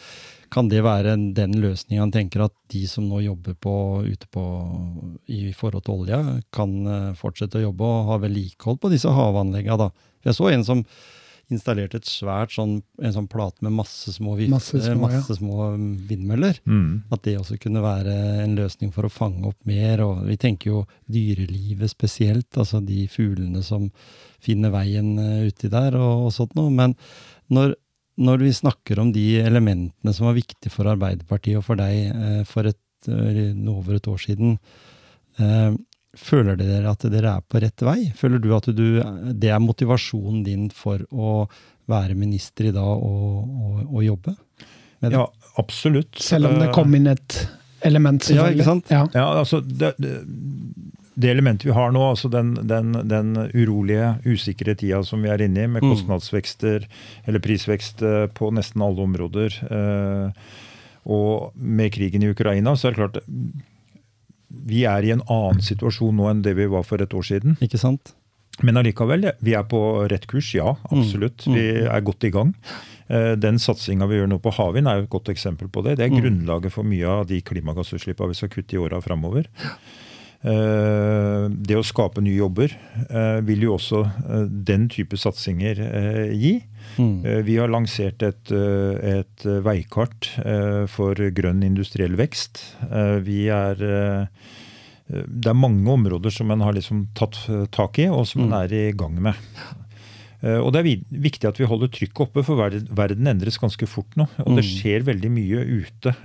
Kan 0.52 0.68
det 0.68 0.84
være 0.84 1.16
den 1.32 1.56
løsninga 1.62 2.04
han 2.04 2.12
tenker 2.12 2.44
at 2.44 2.54
de 2.72 2.84
som 2.90 3.08
nå 3.08 3.22
jobber 3.24 3.56
på, 3.56 3.74
ute 4.04 4.28
på, 4.28 4.44
i 5.32 5.54
forhold 5.56 5.86
til 5.86 6.04
olja, 6.04 6.20
kan 6.52 7.14
fortsette 7.16 7.62
å 7.62 7.66
jobbe 7.70 7.88
og 7.88 8.12
ha 8.12 8.20
vedlikehold 8.26 8.82
på 8.82 8.92
disse 8.92 9.08
havanleggene? 9.08 9.88
Jeg 10.28 10.36
så 10.36 10.52
en 10.52 10.68
som 10.68 10.84
installerte 11.52 11.98
et 12.00 12.08
svært 12.08 12.54
sånn, 12.54 12.78
en 13.02 13.14
sånn 13.14 13.28
plate 13.30 13.64
med 13.64 13.74
masse 13.76 14.12
små, 14.14 14.36
vifter, 14.38 14.54
masse 14.54 14.80
små, 14.84 15.08
masse 15.08 15.36
små 15.38 15.68
mm, 15.74 15.90
vindmøller. 16.08 16.60
Mm. 16.68 16.88
At 17.12 17.24
det 17.26 17.36
også 17.40 17.58
kunne 17.62 17.82
være 17.84 18.16
en 18.44 18.56
løsning 18.58 18.92
for 18.94 19.08
å 19.08 19.12
fange 19.12 19.46
opp 19.50 19.58
mer. 19.68 20.04
Og 20.06 20.24
vi 20.28 20.38
tenker 20.40 20.72
jo 20.72 20.82
dyrelivet 21.12 21.92
spesielt, 21.92 22.50
altså 22.56 22.82
de 22.84 23.06
fuglene 23.12 23.64
som 23.66 23.88
finner 24.42 24.74
veien 24.74 25.14
eh, 25.22 25.48
uti 25.50 25.70
der 25.72 25.96
og, 25.98 26.28
og 26.28 26.34
sånt 26.34 26.56
noe. 26.58 26.72
Men 26.74 26.96
når, 27.52 27.76
når, 28.22 28.46
vi 28.48 28.56
snakker 28.62 29.02
om 29.02 29.12
de 29.14 29.26
elementene 29.42 30.16
som 30.16 30.30
var 30.30 30.38
viktige 30.38 30.72
for 30.72 30.90
Arbeiderpartiet 30.90 31.60
og 31.60 31.66
for 31.68 31.80
deg 31.80 32.10
eh, 32.12 32.42
for 32.48 32.70
et, 32.70 32.82
eh, 33.08 33.54
over 33.72 33.98
et 33.98 34.10
år 34.10 34.22
siden, 34.26 34.58
eh, 35.38 35.72
Føler 36.12 36.58
dere 36.60 36.90
at 36.92 37.06
dere 37.08 37.38
er 37.38 37.44
på 37.48 37.60
rett 37.62 37.82
vei? 37.86 37.98
Føler 38.16 38.42
du 38.42 38.50
at 38.52 38.66
du, 38.68 39.00
det 39.32 39.48
er 39.48 39.62
motivasjonen 39.62 40.42
din 40.44 40.66
for 40.74 41.00
å 41.08 41.46
være 41.88 42.16
minister 42.18 42.68
i 42.68 42.74
dag 42.74 42.84
og, 42.84 43.38
og, 43.48 43.78
og 43.86 44.04
jobbe? 44.04 44.36
Ja, 45.10 45.24
absolutt. 45.58 46.20
Selv 46.20 46.50
om 46.50 46.60
det 46.60 46.68
kom 46.76 46.92
inn 46.94 47.08
et 47.10 47.38
element, 47.82 48.22
selvfølgelig. 48.22 48.52
Ja, 48.52 48.60
ikke 48.60 48.68
sant? 48.68 48.92
Ja, 48.92 49.06
ja 49.16 49.24
altså, 49.40 49.62
det, 49.64 49.94
det, 49.98 50.12
det, 51.16 51.32
elementet 51.32 51.66
vi 51.66 51.74
har 51.74 51.90
nå, 51.96 52.04
altså 52.12 52.30
den, 52.32 52.54
den, 52.70 52.92
den, 53.10 53.32
urolige, 53.56 54.12
usikre 54.28 54.76
tida 54.78 55.02
som 55.06 55.24
vi 55.24 55.32
er 55.32 55.42
inne 55.42 55.64
i, 55.64 55.72
med 55.72 55.82
mm. 55.82 55.88
kostnadsvekster 55.90 56.86
eller 57.24 57.42
prisvekst 57.42 58.04
eh, 58.06 58.28
på 58.36 58.52
nesten 58.54 58.84
alle 58.84 59.08
områder, 59.08 59.58
eh, 59.66 60.46
og 61.02 61.56
med 61.58 61.90
krigen 61.96 62.22
i 62.22 62.30
Ukraina, 62.30 62.76
så 62.78 62.88
er 62.88 62.94
det 62.94 63.00
klart 63.00 63.22
vi 64.68 64.84
er 64.88 65.04
i 65.06 65.12
en 65.14 65.24
annen 65.30 65.62
situasjon 65.64 66.16
nå 66.18 66.28
enn 66.30 66.42
det 66.44 66.56
vi 66.58 66.68
var 66.70 66.84
for 66.86 67.02
et 67.02 67.14
år 67.16 67.26
siden. 67.26 67.56
Ikke 67.64 67.80
sant? 67.80 68.14
Men 68.60 68.76
allikevel, 68.76 69.30
vi 69.40 69.54
er 69.56 69.64
på 69.68 69.80
rett 70.12 70.26
kurs, 70.28 70.52
ja. 70.54 70.74
Absolutt. 70.92 71.46
Mm. 71.48 71.54
Vi 71.56 71.66
er 71.88 72.04
godt 72.04 72.26
i 72.28 72.32
gang. 72.34 72.52
Eh, 73.08 73.32
den 73.40 73.58
satsinga 73.60 74.06
vi 74.10 74.20
gjør 74.20 74.30
nå 74.30 74.38
på 74.44 74.52
havvind 74.54 74.90
er 74.90 75.02
et 75.02 75.10
godt 75.12 75.32
eksempel 75.32 75.70
på 75.72 75.84
det. 75.86 75.96
Det 75.98 76.06
er 76.06 76.12
mm. 76.12 76.20
grunnlaget 76.20 76.74
for 76.74 76.86
mye 76.86 77.08
av 77.08 77.26
de 77.30 77.40
klimagassutslippene 77.44 78.32
vi 78.32 78.38
skal 78.38 78.52
kutte 78.52 78.76
i 78.76 78.82
åra 78.82 79.00
framover. 79.04 79.48
Eh, 80.42 81.44
det 81.54 81.76
å 81.78 81.84
skape 81.86 82.22
nye 82.22 82.34
jobber 82.34 82.72
eh, 82.74 83.38
vil 83.46 83.68
jo 83.68 83.76
også 83.76 84.00
den 84.50 84.88
type 84.90 85.18
satsinger 85.20 85.78
gi. 86.34 86.56
Mm. 86.98 87.44
Vi 87.46 87.56
har 87.60 87.70
lansert 87.70 88.24
et, 88.26 88.50
et, 88.50 89.44
veikart 89.64 90.26
for 90.92 91.16
grønn 91.32 91.62
industriell 91.64 92.18
vekst. 92.18 92.58
Vi 93.24 93.46
er 93.54 93.78
det 95.12 95.48
er 95.48 95.56
mange 95.56 95.88
områder 95.92 96.34
som 96.34 96.50
en 96.52 96.64
har 96.64 96.74
liksom 96.76 97.06
tatt 97.16 97.38
tak 97.72 98.00
i, 98.02 98.10
og 98.12 98.26
som 98.28 98.44
en 98.44 98.52
mm. 98.52 98.58
er 98.58 98.74
i 98.76 98.82
gang 98.98 99.16
med. 99.24 99.38
Og 100.42 100.72
Det 100.74 100.82
er 100.82 101.18
viktig 101.22 101.48
at 101.48 101.60
vi 101.60 101.68
holder 101.70 101.92
trykket 101.94 102.24
oppe, 102.26 102.44
for 102.44 102.58
verden 102.58 103.30
endres 103.30 103.60
ganske 103.62 103.88
fort 103.88 104.18
nå. 104.18 104.26
Og 104.42 104.58
det 104.58 104.66
mm. 104.66 104.70
skjer 104.74 105.06
veldig 105.06 105.30
mye 105.32 105.64
ute. 105.84 106.16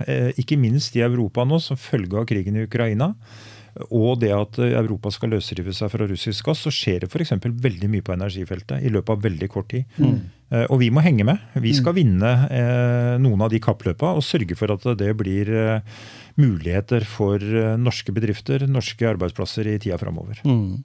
Ikke 0.42 0.58
minst 0.60 0.98
i 0.98 1.04
Europa 1.06 1.46
nå, 1.48 1.62
som 1.64 1.80
følge 1.80 2.18
av 2.18 2.26
krigen 2.28 2.58
i 2.58 2.66
Ukraina 2.66 3.14
og 3.88 4.18
det 4.22 4.32
at 4.34 4.58
Europa 4.64 5.12
skal 5.14 5.34
løsrive 5.36 5.74
seg 5.76 5.92
fra 5.92 6.08
russisk 6.08 6.48
gass, 6.48 6.64
så 6.66 6.72
skjer 6.74 7.04
det 7.04 7.10
f.eks. 7.12 7.36
veldig 7.38 7.90
mye 7.92 8.04
på 8.04 8.14
energifeltet 8.14 8.84
i 8.84 8.92
løpet 8.92 9.14
av 9.14 9.24
veldig 9.28 9.48
kort 9.52 9.70
tid. 9.72 9.86
Mm. 10.00 10.18
Eh, 10.50 10.64
og 10.72 10.80
vi 10.80 10.88
må 10.94 11.02
henge 11.04 11.26
med. 11.28 11.42
Vi 11.60 11.74
skal 11.76 11.92
mm. 11.94 11.98
vinne 11.98 12.32
eh, 12.48 13.14
noen 13.20 13.44
av 13.44 13.52
de 13.52 13.60
kappløpa 13.62 14.14
og 14.16 14.24
sørge 14.24 14.56
for 14.58 14.72
at 14.72 14.86
det 15.00 15.10
blir 15.20 15.50
eh, 15.52 16.04
muligheter 16.40 17.04
for 17.08 17.42
norske 17.80 18.14
bedrifter, 18.14 18.64
norske 18.70 19.08
arbeidsplasser 19.10 19.68
i 19.68 19.78
tida 19.82 19.98
framover. 20.00 20.40
Mm. 20.46 20.84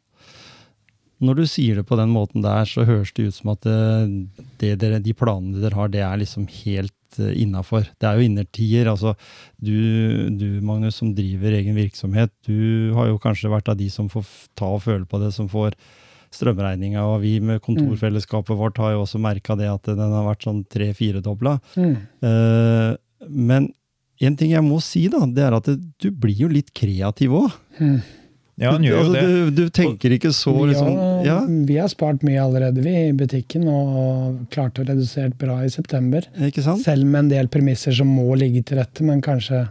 Når 1.24 1.38
du 1.38 1.46
sier 1.48 1.78
det 1.80 1.86
på 1.88 1.96
den 2.00 2.10
måten 2.12 2.44
der, 2.44 2.66
så 2.68 2.88
høres 2.88 3.14
det 3.16 3.30
ut 3.30 3.36
som 3.38 3.54
at 3.54 3.64
det, 3.64 4.74
det, 4.82 4.90
de 5.06 5.14
planene 5.16 5.62
dere 5.62 5.78
har, 5.78 5.92
det 5.94 6.02
er 6.04 6.20
liksom 6.20 6.50
helt 6.64 6.96
Eh, 7.20 7.34
innafor. 7.42 7.86
Det 8.00 8.08
er 8.08 8.18
jo 8.18 8.28
innertier. 8.28 8.90
Altså, 8.92 9.14
du, 9.62 10.30
du, 10.38 10.48
Magnus, 10.66 10.98
som 11.02 11.14
driver 11.16 11.56
egen 11.58 11.76
virksomhet, 11.78 12.32
du 12.48 12.94
har 12.98 13.12
jo 13.12 13.20
kanskje 13.22 13.52
vært 13.52 13.70
av 13.72 13.78
de 13.80 13.90
som 13.94 14.10
får 14.12 14.26
ta 14.58 14.72
og 14.76 14.84
føle 14.86 15.06
på 15.10 15.20
det, 15.22 15.34
som 15.36 15.50
får 15.52 15.78
strømregninga. 16.34 17.04
Og 17.12 17.22
vi 17.26 17.38
med 17.44 17.62
kontorfellesskapet 17.66 18.58
vårt 18.58 18.82
har 18.82 18.96
jo 18.96 19.04
også 19.06 19.22
merka 19.22 19.58
det 19.60 19.70
at 19.70 19.92
den 19.92 20.02
har 20.18 20.28
vært 20.28 20.48
sånn 20.48 20.64
tre-firedobla. 20.72 21.60
Mm. 21.78 21.96
Uh, 22.26 23.28
men 23.30 23.70
en 24.24 24.36
ting 24.40 24.54
jeg 24.56 24.66
må 24.66 24.80
si, 24.84 25.06
da, 25.12 25.24
det 25.30 25.46
er 25.46 25.58
at 25.58 25.70
du 25.70 26.10
blir 26.10 26.46
jo 26.46 26.52
litt 26.52 26.74
kreativ 26.76 27.36
òg. 27.44 27.58
Mm. 27.78 27.98
Ja, 28.62 28.76
han 28.76 28.84
gjør 28.86 29.00
jo 29.00 29.04
altså, 29.04 29.14
det. 29.14 29.22
Du, 29.34 29.62
du, 29.64 29.70
tenker 29.74 30.14
ikke 30.14 30.30
så 30.36 30.52
liksom, 30.70 30.92
ja, 31.26 31.40
Vi 31.68 31.78
har 31.80 31.90
spart 31.90 32.22
mye 32.26 32.42
allerede, 32.44 32.84
vi, 32.86 32.94
i 33.08 33.16
butikken, 33.18 33.66
og 33.70 34.44
klarte 34.54 34.84
å 34.84 34.90
redusere 34.92 35.34
bra 35.40 35.58
i 35.66 35.72
september. 35.74 36.28
Ikke 36.50 36.62
sant? 36.66 36.84
Selv 36.86 37.08
med 37.08 37.26
en 37.26 37.32
del 37.32 37.50
premisser 37.54 37.96
som 37.98 38.12
må 38.14 38.28
ligge 38.38 38.62
til 38.68 38.82
rette, 38.82 39.06
men 39.08 39.24
kanskje 39.26 39.66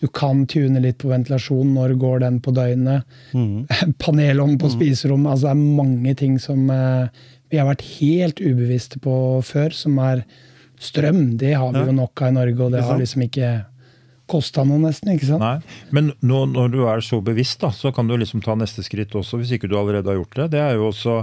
du 0.00 0.08
kan 0.12 0.42
tune 0.50 0.80
litt 0.84 0.98
på 1.00 1.10
ventilasjon. 1.12 1.74
Når 1.76 1.94
går 2.00 2.24
den 2.24 2.40
på 2.44 2.54
døgnet? 2.56 3.04
Mm. 3.34 3.66
Panelovn 3.98 4.54
på 4.60 4.68
mm. 4.68 4.72
spiserommet. 4.76 5.32
Altså, 5.32 5.48
det 5.48 5.54
er 5.54 5.78
mange 5.80 6.12
ting 6.18 6.36
som 6.38 6.68
eh, 6.70 7.22
vi 7.50 7.58
har 7.58 7.66
vært 7.66 7.82
helt 7.96 8.38
ubevisste 8.38 9.00
på 9.02 9.14
før, 9.44 9.74
som 9.74 9.98
er 10.02 10.22
strøm. 10.80 11.34
Det 11.40 11.56
har 11.58 11.72
vi 11.74 11.82
ja. 11.82 11.88
jo 11.88 11.96
nok 11.96 12.22
av 12.22 12.30
i 12.30 12.36
Norge, 12.36 12.60
og 12.62 12.76
det 12.76 12.84
har 12.86 13.00
liksom 13.00 13.24
ikke 13.26 13.50
kosta 14.34 14.66
noe, 14.68 14.82
nesten. 14.82 15.14
ikke 15.14 15.30
sant? 15.32 15.44
Nei, 15.44 15.88
Men 15.94 16.12
nå, 16.20 16.44
når 16.52 16.72
du 16.74 16.80
er 16.90 17.04
så 17.06 17.22
bevisst, 17.24 17.62
da, 17.64 17.72
så 17.74 17.94
kan 17.94 18.10
du 18.10 18.18
liksom 18.18 18.42
ta 18.44 18.58
neste 18.58 18.84
skritt 18.86 19.14
også, 19.14 19.40
hvis 19.40 19.54
ikke 19.56 19.70
du 19.70 19.78
allerede 19.80 20.10
har 20.10 20.20
gjort 20.20 20.42
det. 20.42 20.50
Det 20.56 20.64
er 20.64 20.74
jo 20.78 20.90
også 20.90 21.22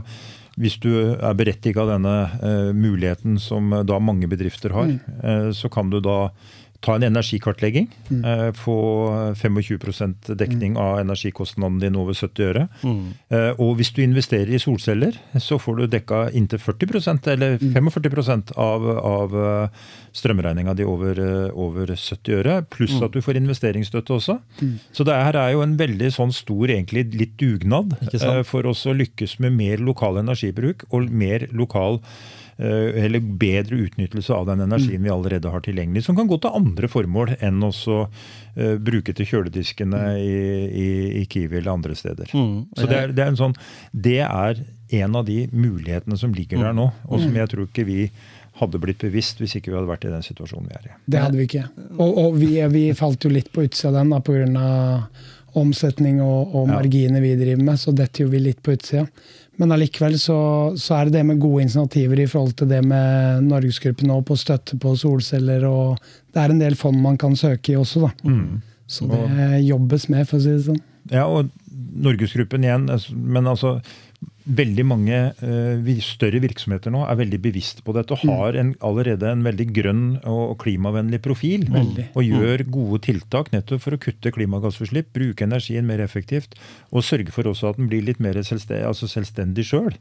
hvis 0.60 0.76
du 0.84 0.91
er 1.15 1.36
berettiget 1.38 1.80
av 1.80 1.93
denne 1.93 2.15
uh, 2.41 2.71
muligheten 2.76 3.38
som 3.39 3.71
uh, 3.71 3.86
da 3.88 4.02
mange 4.04 4.28
bedrifter 4.32 4.74
har, 4.76 4.89
mm. 4.91 5.21
uh, 5.24 5.50
så 5.56 5.71
kan 5.71 5.89
du 5.89 6.02
da 6.04 6.26
ta 6.82 6.96
en 6.96 7.04
energikartlegging. 7.04 7.88
Eh, 8.10 8.52
få 8.58 8.76
25% 9.38 10.34
dekning 10.38 10.78
av 10.78 11.00
energikostnadene 11.00 11.80
din 11.80 11.96
over 12.00 12.17
70 12.17 12.48
øre. 12.50 12.67
Eh, 13.30 13.52
og 13.62 13.76
hvis 13.78 13.94
du 13.94 14.02
investerer 14.04 14.50
i 14.56 14.60
solceller, 14.62 15.17
så 15.38 15.60
får 15.62 15.78
du 15.78 15.88
dekka 15.88 16.24
inntil 16.38 16.60
40% 16.60 17.30
eller 17.36 17.58
45 17.62 18.54
av, 18.58 18.88
av 18.98 19.38
eh, 19.38 19.86
strømregninga 20.17 20.74
di 20.74 20.88
over, 20.88 21.22
eh, 21.22 21.54
over 21.54 21.94
70 21.96 22.39
øre. 22.41 22.58
Pluss 22.74 22.98
at 23.02 23.13
du 23.13 23.22
får 23.22 23.39
investeringsstøtte 23.39 24.17
også. 24.17 24.39
Så 24.91 25.06
det 25.08 25.13
her 25.13 25.38
er 25.38 25.54
jo 25.56 25.62
en 25.65 25.78
veldig 25.78 26.12
sånn 26.17 26.34
stor, 26.36 26.67
egentlig 26.67 27.08
litt 27.13 27.38
dugnad 27.38 27.96
eh, 28.10 28.44
for 28.48 28.65
oss 28.65 28.86
å 28.89 28.98
lykkes 28.98 29.39
med 29.39 29.54
mer 29.58 29.78
lokal 29.78 30.17
energibruk 30.22 30.88
og 30.91 31.12
mer 31.12 31.48
lokal 31.54 32.02
eller 32.62 33.19
bedre 33.19 33.76
utnyttelse 33.76 34.34
av 34.34 34.45
den 34.52 34.62
energien 34.67 35.04
vi 35.04 35.10
allerede 35.10 35.50
har 35.50 35.63
tilgjengelig, 35.65 36.04
som 36.06 36.17
kan 36.17 36.30
gå 36.30 36.38
til 36.41 36.54
andre 36.58 36.89
formål 36.91 37.36
enn 37.39 37.63
å 37.65 37.71
eh, 37.71 38.76
bruke 38.78 39.15
til 39.17 39.30
kjølediskene 39.30 40.02
i, 40.19 40.36
i, 40.67 40.89
i 41.21 41.26
Kiwi 41.26 41.62
eller 41.62 41.74
andre 41.74 41.97
steder. 41.97 42.30
Mm. 42.34 42.69
Så 42.78 42.86
det 42.89 43.00
er, 43.00 43.15
det, 43.15 43.26
er 43.26 43.34
en 43.34 43.39
sånn, 43.39 43.58
det 43.91 44.19
er 44.28 44.62
en 45.02 45.17
av 45.17 45.26
de 45.26 45.45
mulighetene 45.56 46.19
som 46.19 46.36
ligger 46.36 46.62
der 46.62 46.78
nå, 46.78 46.91
og 47.08 47.24
som 47.24 47.36
jeg 47.36 47.52
tror 47.52 47.67
ikke 47.69 47.88
vi 47.88 48.06
hadde 48.62 48.82
blitt 48.84 49.02
bevisst 49.02 49.39
hvis 49.41 49.56
ikke 49.58 49.71
vi 49.71 49.78
hadde 49.80 49.89
vært 49.89 50.06
i 50.06 50.13
den 50.13 50.26
situasjonen 50.26 50.69
vi 50.69 50.78
er 50.78 50.89
i. 50.89 50.95
Det 51.13 51.21
hadde 51.24 51.39
vi 51.39 51.47
ikke. 51.47 51.67
Og, 51.95 52.10
og 52.10 52.36
vi, 52.38 52.56
vi 52.74 52.88
falt 52.97 53.24
jo 53.26 53.32
litt 53.32 53.50
på 53.54 53.65
utsida 53.65 53.93
av 53.93 54.02
den 54.04 54.26
pga. 54.28 54.65
Omsetning 55.59 56.21
og, 56.23 56.55
og 56.55 56.67
marginer 56.69 57.23
vi 57.23 57.35
driver 57.39 57.63
med, 57.71 57.79
så 57.79 57.93
detter 57.95 58.25
jo 58.25 58.31
vi 58.31 58.41
litt 58.43 58.61
på 58.63 58.75
utsida. 58.75 59.05
Men 59.61 59.75
allikevel 59.75 60.15
så, 60.19 60.37
så 60.79 60.95
er 60.97 61.09
det 61.09 61.19
det 61.19 61.25
med 61.27 61.41
gode 61.41 61.67
initiativer 61.67 62.23
i 62.23 62.27
forhold 62.29 62.55
til 62.57 62.69
det 62.71 62.79
med 62.87 63.43
Norgesgruppen 63.45 64.09
nå 64.09 64.21
på 64.25 64.37
støtte 64.39 64.79
på 64.81 64.95
solceller, 64.97 65.65
og 65.67 65.99
det 66.33 66.41
er 66.41 66.53
en 66.53 66.61
del 66.63 66.77
fond 66.79 66.97
man 67.03 67.19
kan 67.21 67.35
søke 67.37 67.73
i 67.73 67.79
også, 67.79 68.07
da. 68.07 68.13
Så 68.91 69.07
det 69.07 69.61
jobbes 69.67 70.09
med, 70.11 70.27
for 70.27 70.39
å 70.39 70.43
si 70.43 70.55
det 70.55 70.63
sånn. 70.65 70.79
Ja, 71.11 71.27
og 71.27 71.51
Norgesgruppen 72.01 72.65
igjen, 72.65 72.89
altså, 72.91 73.13
men 73.15 73.47
altså 73.47 73.75
Veldig 74.41 74.86
mange 74.89 75.17
eh, 75.45 75.91
større 76.01 76.41
virksomheter 76.43 76.93
nå 76.93 77.04
er 77.06 77.19
veldig 77.19 77.39
bevisste 77.43 77.84
på 77.86 77.93
dette 77.95 78.15
og 78.15 78.23
har 78.25 78.58
en, 78.58 78.73
allerede 78.86 79.30
en 79.30 79.43
veldig 79.45 79.67
grønn 79.75 80.04
og 80.30 80.56
klimavennlig 80.63 81.21
profil. 81.23 81.67
Veldig. 81.71 82.08
Og 82.17 82.25
gjør 82.25 82.65
gode 82.73 83.01
tiltak 83.06 83.51
nettopp 83.54 83.86
for 83.86 83.97
å 83.97 84.01
kutte 84.01 84.34
klimagassutslipp, 84.34 85.12
bruke 85.15 85.45
energien 85.45 85.88
mer 85.88 86.01
effektivt 86.04 86.58
og 86.89 87.06
sørge 87.06 87.34
for 87.36 87.49
også 87.51 87.71
at 87.71 87.80
den 87.80 87.89
blir 87.91 88.04
litt 88.06 88.21
mer 88.23 88.39
selvstendig, 88.41 88.84
altså 88.88 89.10
selvstendig 89.12 89.67
sjøl. 89.67 89.93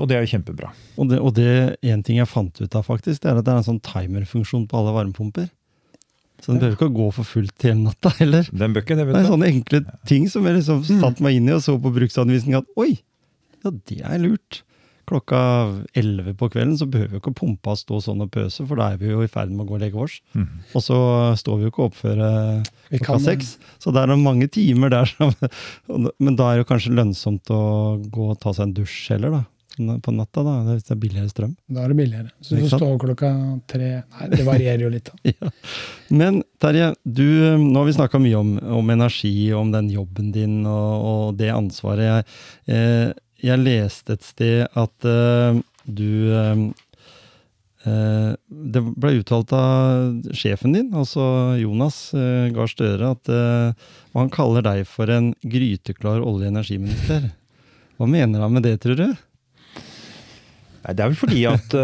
og 0.00 0.04
det 0.08 0.16
er 0.16 0.24
jo 0.24 0.32
kjempebra. 0.34 0.72
Og 0.96 1.12
det, 1.12 1.20
og 1.20 1.34
det 1.36 1.54
en 1.92 2.04
ting 2.06 2.20
jeg 2.20 2.30
fant 2.30 2.60
ut 2.60 2.76
av, 2.76 2.86
faktisk, 2.86 3.22
det 3.22 3.30
er 3.30 3.40
at 3.40 3.46
det 3.46 3.52
er 3.52 3.62
en 3.62 3.70
sånn 3.72 3.82
timerfunksjon 3.84 4.68
på 4.70 4.80
alle 4.80 4.94
varmepumper. 4.96 5.50
Så 6.40 6.54
den 6.54 6.62
behøver 6.62 6.78
ikke 6.78 6.88
å 6.88 6.96
gå 6.96 7.06
for 7.18 7.28
fullt 7.28 7.66
hele 7.66 7.82
natta 7.84 8.12
heller. 8.16 8.48
Den 8.48 8.74
bøkken, 8.76 9.00
det 9.00 9.06
Det 9.10 9.20
er 9.20 9.28
sånne 9.28 9.50
enkle 9.50 9.82
ting 10.08 10.26
som 10.32 10.46
jeg 10.48 10.56
liksom 10.56 10.82
satte 10.88 11.24
meg 11.24 11.36
inn 11.36 11.50
i 11.50 11.56
og 11.56 11.62
så 11.64 11.76
på 11.80 11.92
bruksanvisningen 11.92 12.62
at 12.62 12.80
oi, 12.80 12.94
ja 13.64 13.72
det 13.90 14.02
er 14.06 14.20
lurt. 14.22 14.62
Klokka 15.10 15.38
11 15.98 16.36
på 16.38 16.46
kvelden 16.52 16.76
så 16.78 16.86
behøver 16.86 17.16
vi 17.16 17.18
ikke 17.18 17.32
pumpa 17.34 17.74
stå 17.74 17.98
sånn 18.04 18.22
og 18.22 18.30
pøse, 18.30 18.62
for 18.62 18.78
da 18.78 18.92
er 18.92 19.00
vi 19.00 19.10
jo 19.10 19.24
i 19.24 19.30
ferd 19.30 19.50
med 19.50 19.64
å 19.64 19.70
gå 19.72 19.78
og 19.78 19.82
legge 19.82 19.98
oss. 19.98 20.20
Mm. 20.38 20.46
Og 20.78 20.84
så 20.86 20.98
står 21.40 21.56
vi 21.58 21.66
jo 21.66 21.70
ikke 21.72 21.86
opp 21.88 21.96
før 21.98 22.20
eh, 22.26 22.68
klokka 22.92 23.18
seks. 23.24 23.56
Så 23.82 23.90
det 23.94 24.04
er 24.04 24.12
noen 24.12 24.22
mange 24.22 24.46
timer 24.54 24.92
der. 24.94 25.10
Som, 25.10 25.32
men 26.24 26.36
da 26.38 26.52
er 26.52 26.60
det 26.60 26.62
jo 26.62 26.68
kanskje 26.68 26.94
lønnsomt 26.94 27.50
å 27.50 27.62
gå 28.06 28.28
og 28.30 28.38
ta 28.42 28.52
seg 28.54 28.68
en 28.68 28.76
dusj 28.76 29.00
heller, 29.16 29.40
da. 29.40 29.46
På 30.04 30.12
natta, 30.12 30.42
da, 30.44 30.54
hvis 30.66 30.84
det 30.84 30.92
er 30.92 31.00
billigere 31.00 31.30
strøm. 31.30 31.54
Da 31.72 31.84
er 31.84 31.92
det 31.92 31.96
billigere. 31.96 32.30
Så 32.42 32.52
du 32.52 32.58
Ikke 32.58 32.66
får 32.66 32.72
sant? 32.74 32.82
stå 32.82 32.98
klokka 33.06 33.30
tre 33.70 33.88
Nei, 34.02 34.28
det 34.34 34.44
varierer 34.44 34.84
jo 34.84 34.90
litt, 34.92 35.10
da. 35.10 35.32
Ja. 35.40 35.50
Men 36.20 36.42
Terje, 36.60 36.90
du, 37.02 37.24
nå 37.62 37.80
har 37.80 37.88
vi 37.88 37.96
snakka 37.96 38.20
mye 38.20 38.36
om, 38.38 38.50
om 38.78 38.94
energi, 38.94 39.32
om 39.56 39.70
den 39.72 39.88
jobben 39.94 40.30
din 40.34 40.60
og, 40.68 41.08
og 41.10 41.40
det 41.40 41.50
ansvaret. 41.54 42.06
Jeg, 42.10 42.76
eh, 42.76 43.10
jeg 43.42 43.62
leste 43.62 44.14
et 44.16 44.24
sted 44.26 44.66
at 44.76 45.06
uh, 45.08 45.58
du 45.86 46.10
eh, 46.30 46.60
Det 48.46 48.82
ble 49.00 49.14
uttalt 49.22 49.52
av 49.56 50.34
sjefen 50.36 50.74
din, 50.76 50.90
altså 50.92 51.56
Jonas 51.60 52.10
uh, 52.12 52.50
Gahr 52.52 52.68
Støre, 52.68 53.14
at 53.16 53.30
han 54.12 54.30
kaller 54.34 54.62
deg 54.66 54.84
for 54.90 55.08
en 55.10 55.32
gryteklar 55.40 56.20
olje- 56.20 56.50
og 56.50 56.52
energiminister. 56.52 57.30
Hva 57.96 58.08
mener 58.10 58.44
han 58.44 58.52
med 58.52 58.66
det, 58.68 58.76
tror 58.84 58.98
du? 59.00 59.06
Nei, 60.80 60.94
Det 60.96 61.04
er 61.04 61.10
vel 61.12 61.18
fordi 61.20 61.40
at 61.48 61.74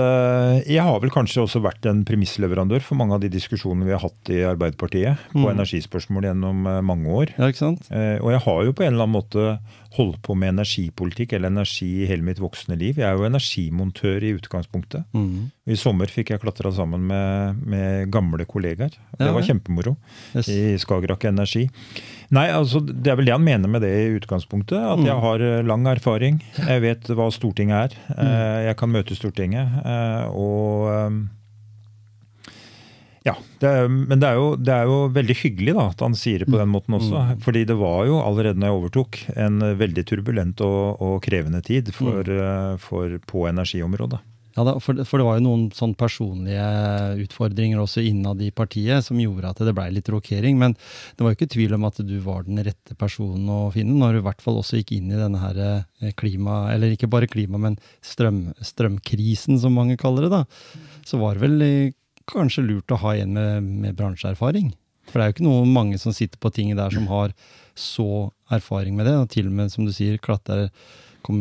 jeg 0.69 0.81
har 0.85 1.01
vel 1.03 1.13
kanskje 1.13 1.43
også 1.45 1.61
vært 1.65 1.85
en 1.89 2.01
premissleverandør 2.09 2.81
for 2.85 2.97
mange 2.97 3.17
av 3.17 3.21
de 3.25 3.29
diskusjonene 3.33 3.85
vi 3.89 3.93
har 3.93 4.01
hatt 4.05 4.31
i 4.33 4.39
Arbeiderpartiet 4.49 5.21
på 5.35 5.45
Mm. 5.45 5.51
energispørsmål 5.53 6.29
gjennom 6.31 6.63
mange 6.89 7.09
år. 7.13 7.33
Ja, 7.37 7.49
ikke 7.53 7.61
sant? 7.61 7.89
Og 7.93 8.31
jeg 8.33 8.41
har 8.47 8.65
jo 8.65 8.73
på 8.73 8.85
en 8.87 8.95
eller 8.95 9.05
annen 9.05 9.19
måte 9.19 9.59
holdt 9.97 10.21
på 10.23 10.35
med 10.37 10.53
energipolitikk 10.55 11.33
eller 11.37 11.49
energi 11.53 11.89
i 12.03 12.07
hele 12.11 12.23
mitt 12.23 12.39
voksne 12.43 12.77
liv. 12.79 12.97
Jeg 13.01 13.07
er 13.09 13.17
jo 13.19 13.27
energimontør 13.29 14.23
i 14.27 14.35
utgangspunktet. 14.37 15.05
Mm. 15.17 15.51
I 15.67 15.75
sommer 15.81 16.07
fikk 16.13 16.31
jeg 16.35 16.41
klatra 16.43 16.71
sammen 16.73 17.07
med, 17.09 17.63
med 17.67 18.11
gamle 18.15 18.45
kollegaer. 18.47 18.91
Det 19.19 19.27
Ja, 19.27 19.33
var 19.33 19.43
kjempemoro 19.43 19.97
Yes. 20.35 20.49
i 20.49 20.77
Skagerrak 20.79 21.25
Energi. 21.25 21.69
Nei, 22.31 22.49
altså 22.51 22.81
Det 22.85 23.07
er 23.13 23.17
vel 23.17 23.27
det 23.27 23.33
han 23.37 23.45
mener 23.45 23.69
med 23.69 23.83
det 23.83 23.91
i 23.95 24.19
utgangspunktet. 24.19 24.77
At 24.79 24.99
Mm. 24.99 25.07
jeg 25.07 25.21
har 25.21 25.41
eh, 25.41 25.63
lang 25.63 25.87
erfaring. 25.87 26.43
Jeg 26.59 26.81
vet 26.83 27.03
hva 27.15 27.31
Stortinget 27.33 27.93
er. 27.93 27.97
Mm. 28.15 28.27
Eh, 28.27 28.65
Jeg 28.67 28.77
kan 28.77 28.91
møte 28.91 29.15
Stortinget. 29.17 29.69
eh, 29.85 30.27
Og 30.31 31.13
ja, 33.27 33.35
det 33.61 33.71
er, 33.81 33.89
Men 33.91 34.21
det 34.23 34.29
er, 34.29 34.37
jo, 34.39 34.53
det 34.57 34.73
er 34.77 34.85
jo 34.87 34.99
veldig 35.17 35.37
hyggelig 35.41 35.75
da, 35.75 35.89
at 35.91 36.05
han 36.07 36.15
sier 36.15 36.45
det 36.45 36.47
på 36.53 36.61
den 36.61 36.71
måten 36.71 36.95
også. 37.01 37.25
Mm. 37.35 37.43
Fordi 37.43 37.65
det 37.67 37.77
var 37.81 38.07
jo 38.07 38.21
allerede 38.23 38.61
når 38.63 38.71
jeg 38.71 38.79
overtok 38.81 39.19
en 39.35 39.59
veldig 39.83 40.07
turbulent 40.07 40.63
og, 40.63 41.03
og 41.03 41.19
krevende 41.27 41.61
tid 41.67 41.91
for, 41.97 42.23
Mm. 42.23 42.79
for, 42.79 42.87
for, 42.87 43.19
på 43.27 43.47
energiområdet. 43.51 44.23
Ja, 44.57 44.65
da, 44.65 44.73
for, 44.81 44.97
det- 44.97 45.05
for 45.05 45.21
det 45.21 45.27
var 45.27 45.37
jo 45.37 45.43
noen 45.45 45.67
sånn 45.77 45.91
personlige 46.01 46.65
utfordringer 47.27 47.77
også 47.83 48.01
innad 48.09 48.41
i 48.41 48.49
partiet 48.57 49.05
som 49.05 49.19
gjorde 49.21 49.51
at 49.51 49.59
det 49.61 49.75
blei 49.77 49.91
litt 49.93 50.09
rokering. 50.09 50.57
Men 50.57 50.73
det 50.79 51.21
var 51.27 51.35
jo 51.35 51.37
ikke 51.37 51.51
tvil 51.53 51.75
om 51.77 51.85
at 51.85 51.99
du 52.09 52.15
var 52.25 52.47
den 52.47 52.63
rette 52.65 52.97
personen 52.97 53.51
å 53.53 53.59
finne, 53.75 53.99
når 54.01 54.17
du 54.17 54.23
i 54.23 54.25
hvert 54.31 54.41
fall 54.41 54.57
også 54.63 54.81
gikk 54.81 54.95
inn 54.97 55.11
i 55.13 55.19
denne 55.21 55.43
her 55.43 55.61
eh, 55.67 56.15
klima, 56.17 56.71
eller 56.73 56.95
ikke 56.97 57.11
bare 57.13 57.29
klima, 57.29 57.61
men 57.61 57.77
strøm, 58.01 58.47
strømkrisen, 58.65 59.59
som 59.61 59.77
mange 59.77 59.99
kaller 60.01 60.25
det. 60.29 60.33
da. 60.39 60.45
Så 61.05 61.21
var 61.21 61.37
det 61.37 61.45
vel 61.45 61.63
eh, 61.69 61.93
kanskje 62.31 62.67
lurt 62.67 62.93
å 62.95 63.01
ha 63.05 63.15
en 63.17 63.33
med, 63.37 63.71
med 63.87 63.97
bransjeerfaring. 63.99 64.75
For 65.07 65.19
det 65.19 65.25
er 65.25 65.31
jo 65.31 65.37
ikke 65.37 65.47
noe 65.49 65.67
mange 65.71 65.99
som 66.03 66.15
sitter 66.15 66.41
på 66.43 66.51
tinget 66.55 66.81
der 66.81 66.95
som 66.95 67.07
har 67.11 67.35
så 67.79 68.31
erfaring 68.51 68.97
med 68.97 69.07
det, 69.07 69.17
og 69.21 69.29
til 69.31 69.51
og 69.51 69.59
med, 69.59 69.71
som 69.73 69.87
du 69.87 69.93
sier, 69.95 70.19
klatrer 70.23 70.71
kom, 71.27 71.39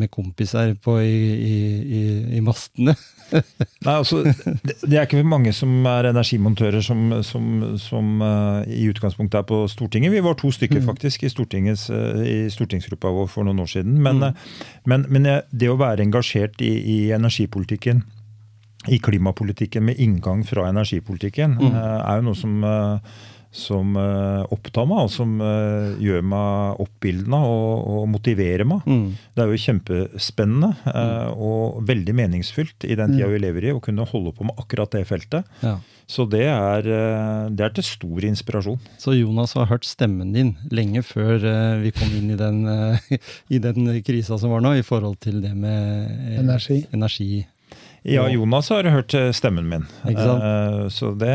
med 0.00 0.10
kompiser 0.12 0.74
på 0.82 0.96
i, 1.00 1.16
i, 1.36 1.56
i, 1.98 2.02
i 2.38 2.42
mastene. 2.44 2.94
Nei, 3.86 3.94
altså, 3.94 4.22
det, 4.26 4.76
det 4.82 4.98
er 4.98 5.06
ikke 5.06 5.22
mange 5.26 5.52
som 5.56 5.72
er 5.90 6.10
energimontører 6.10 6.84
som, 6.84 7.08
som, 7.26 7.48
som 7.80 8.22
uh, 8.24 8.62
i 8.68 8.86
utgangspunktet 8.90 9.40
er 9.40 9.48
på 9.48 9.62
Stortinget. 9.70 10.14
Vi 10.14 10.24
var 10.24 10.38
to 10.40 10.52
stykker 10.54 10.84
faktisk 10.86 11.26
i, 11.26 11.30
eh, 11.30 12.20
i 12.26 12.36
stortingsgruppa 12.52 13.12
vår 13.20 13.30
for 13.32 13.48
noen 13.48 13.64
år 13.64 13.72
siden. 13.78 13.96
Men, 14.02 14.16
Mm. 14.16 14.28
uh, 14.32 14.84
men, 14.86 15.06
men 15.12 15.26
det 15.52 15.68
å 15.68 15.78
være 15.80 16.04
engasjert 16.06 16.60
i 16.64 17.12
energipolitikken, 17.12 18.04
i 18.88 18.98
klimapolitikken 19.02 19.84
med 19.84 19.96
inngang 19.98 20.44
fra 20.46 20.68
energipolitikken, 20.70 21.56
Mm. 21.60 21.72
eh, 21.74 22.10
er 22.10 22.20
jo 22.20 22.28
noe 22.30 22.34
som 22.38 22.62
eh, 22.64 22.98
som 23.56 23.94
eh, 23.96 24.42
opptar 24.52 24.84
meg, 24.84 24.98
og 25.06 25.10
som 25.10 25.38
gjør 25.40 26.20
meg 26.28 26.80
oppildna 26.82 27.38
og, 27.48 27.86
og 27.88 28.02
motiverer 28.12 28.66
meg. 28.68 28.82
Mm. 28.84 29.06
Det 29.32 29.40
er 29.40 29.48
jo 29.48 29.60
kjempespennende 29.62 30.74
eh, 30.92 31.30
og 31.32 31.78
veldig 31.88 32.14
meningsfylt 32.18 32.84
i 32.84 32.94
den 32.98 33.14
tida 33.16 33.30
vi 33.32 33.38
lever 33.40 33.64
i, 33.70 33.72
å 33.72 33.80
kunne 33.80 34.04
holde 34.10 34.34
på 34.36 34.44
med 34.44 34.60
akkurat 34.60 34.92
det 34.92 35.06
feltet. 35.08 35.48
Ja. 35.64 35.78
Så 36.06 36.26
det 36.30 36.44
er, 36.46 36.82
det 37.50 37.64
er 37.64 37.72
til 37.74 37.82
stor 37.88 38.26
inspirasjon. 38.28 38.78
Så 39.00 39.16
Jonas 39.16 39.56
har 39.58 39.66
hørt 39.72 39.88
stemmen 39.88 40.34
din 40.36 40.52
lenge 40.70 41.00
før 41.02 41.40
vi 41.82 41.90
kom 41.96 42.12
inn 42.14 42.30
i 42.30 42.38
den, 42.38 42.60
i 43.56 43.58
den 43.58 43.88
krisa 44.06 44.36
som 44.38 44.52
var 44.52 44.60
nå, 44.62 44.76
i 44.78 44.84
forhold 44.86 45.16
til 45.24 45.40
det 45.42 45.54
med 45.56 46.36
Energi. 46.44 46.84
energi. 46.92 47.46
Ja. 48.06 48.28
Jonas 48.30 48.70
har 48.70 48.86
hørt 48.90 49.14
eh, 49.18 49.32
stemmen 49.34 49.68
min? 49.68 49.86
Eh, 50.06 50.88
så 50.94 51.10
det, 51.18 51.34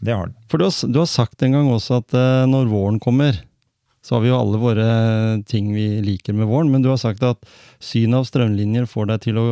det 0.00 0.12
har 0.12 0.26
han. 0.26 0.34
For 0.50 0.60
du 0.60 0.66
har, 0.68 0.74
du 0.92 0.98
har 1.00 1.08
sagt 1.08 1.42
en 1.42 1.56
gang 1.56 1.70
også 1.72 2.02
at 2.02 2.16
eh, 2.16 2.44
når 2.50 2.68
våren 2.68 3.00
kommer, 3.00 3.38
så 4.04 4.14
har 4.14 4.22
vi 4.22 4.30
jo 4.30 4.38
alle 4.38 4.60
våre 4.62 4.88
ting 5.48 5.72
vi 5.74 5.86
liker 6.04 6.36
med 6.36 6.46
våren, 6.46 6.68
men 6.70 6.84
du 6.84 6.90
har 6.92 7.00
sagt 7.00 7.24
at 7.26 7.40
synet 7.82 8.20
av 8.20 8.28
strømlinjer 8.28 8.86
får 8.86 9.08
deg 9.10 9.24
til 9.24 9.40
å 9.40 9.46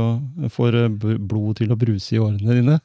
får 0.55 0.77
eh, 0.85 0.91
blodet 1.17 1.63
til 1.63 1.73
å 1.75 1.79
bruse 1.81 2.15
i 2.15 2.21
årene 2.23 2.61
dine. 2.61 2.77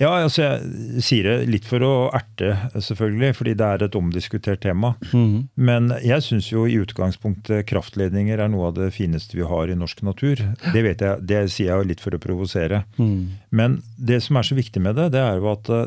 Ja, 0.00 0.10
altså 0.24 0.42
jeg 0.42 1.02
sier 1.06 1.28
det 1.28 1.48
litt 1.52 1.66
for 1.68 1.84
å 1.86 1.92
erte, 2.16 2.54
selvfølgelig, 2.82 3.34
fordi 3.38 3.54
det 3.58 3.66
er 3.68 3.84
et 3.86 3.98
omdiskutert 3.98 4.62
tema. 4.64 4.94
Mhm. 5.12 5.48
Men 5.54 5.92
jeg 6.02 6.24
syns 6.26 6.50
jo 6.50 6.66
i 6.66 6.78
utgangspunktet 6.82 7.66
kraftledninger 7.70 8.40
er 8.42 8.50
noe 8.50 8.72
av 8.72 8.78
det 8.78 8.90
fineste 8.96 9.38
vi 9.38 9.46
har 9.46 9.70
i 9.70 9.78
norsk 9.78 10.02
natur. 10.06 10.42
Det 10.74 10.82
vet 10.84 11.04
jeg, 11.04 11.26
det 11.26 11.44
sier 11.54 11.70
jeg 11.70 11.82
jo 11.82 11.90
litt 11.92 12.02
for 12.02 12.16
å 12.16 12.22
provosere. 12.22 12.84
Mm. 12.98 13.38
Men 13.54 13.78
det 13.96 14.22
som 14.24 14.36
er 14.36 14.46
så 14.46 14.58
viktig 14.58 14.82
med 14.82 14.98
det, 14.98 15.12
det 15.14 15.22
er 15.22 15.38
jo 15.38 15.52
at 15.52 15.70
eh, 15.70 15.86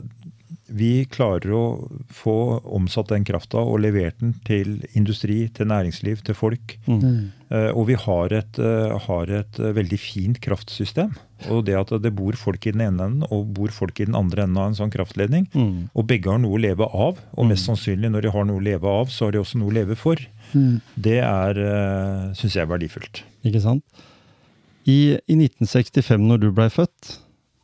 vi 0.70 1.06
klarer 1.06 1.52
å 1.56 1.64
få 2.12 2.34
omsatt 2.76 3.08
den 3.14 3.24
krafta 3.28 3.58
og 3.62 3.80
levert 3.84 4.18
den 4.20 4.34
til 4.48 4.82
industri, 4.98 5.48
til 5.56 5.68
næringsliv, 5.70 6.22
til 6.28 6.36
folk. 6.36 6.78
Mm. 6.88 7.32
Eh, 7.50 7.70
Og 7.72 7.88
vi 7.88 7.94
har 7.96 8.34
et, 8.34 8.60
eh, 8.60 8.98
har 9.08 9.32
et 9.32 9.60
eh, 9.60 9.72
veldig 9.74 10.00
fint 10.00 10.40
kraftsystem. 10.44 11.14
Og 11.50 11.64
det 11.66 11.76
at 11.80 11.94
det 12.02 12.14
bor 12.16 12.34
folk 12.36 12.66
i 12.68 12.72
den 12.72 12.82
ene 12.82 13.06
enden 13.08 13.24
og 13.32 13.54
bor 13.54 13.70
folk 13.72 14.00
i 14.02 14.06
den 14.06 14.16
andre 14.16 14.44
enden 14.44 14.58
av 14.58 14.68
en 14.72 14.76
sånn 14.76 14.92
kraftledning, 14.92 15.48
Mm. 15.54 15.90
og 15.96 16.08
begge 16.08 16.30
har 16.32 16.40
noe 16.40 16.58
å 16.58 16.62
leve 16.62 16.84
av, 16.94 17.18
og 17.38 17.48
mest 17.48 17.66
sannsynlig 17.68 18.10
når 18.12 18.22
de 18.24 18.32
har 18.32 18.44
noe 18.46 18.60
å 18.60 18.64
leve 18.64 18.84
av, 18.88 19.08
så 19.08 19.26
har 19.26 19.32
de 19.32 19.40
også 19.40 19.56
noe 19.60 19.70
å 19.72 19.74
leve 19.74 19.96
for, 19.96 20.16
Mm. 20.54 20.82
det 21.00 21.20
er, 21.24 21.54
syns 22.34 22.54
jeg 22.56 22.64
er 22.68 22.78
verdifullt. 22.78 23.22
Ikke 23.46 23.62
sant? 23.62 23.84
I, 24.88 25.18
I 25.28 25.36
1965, 25.36 26.18
når 26.28 26.40
du 26.40 26.52
blei 26.52 26.70
født, 26.70 27.18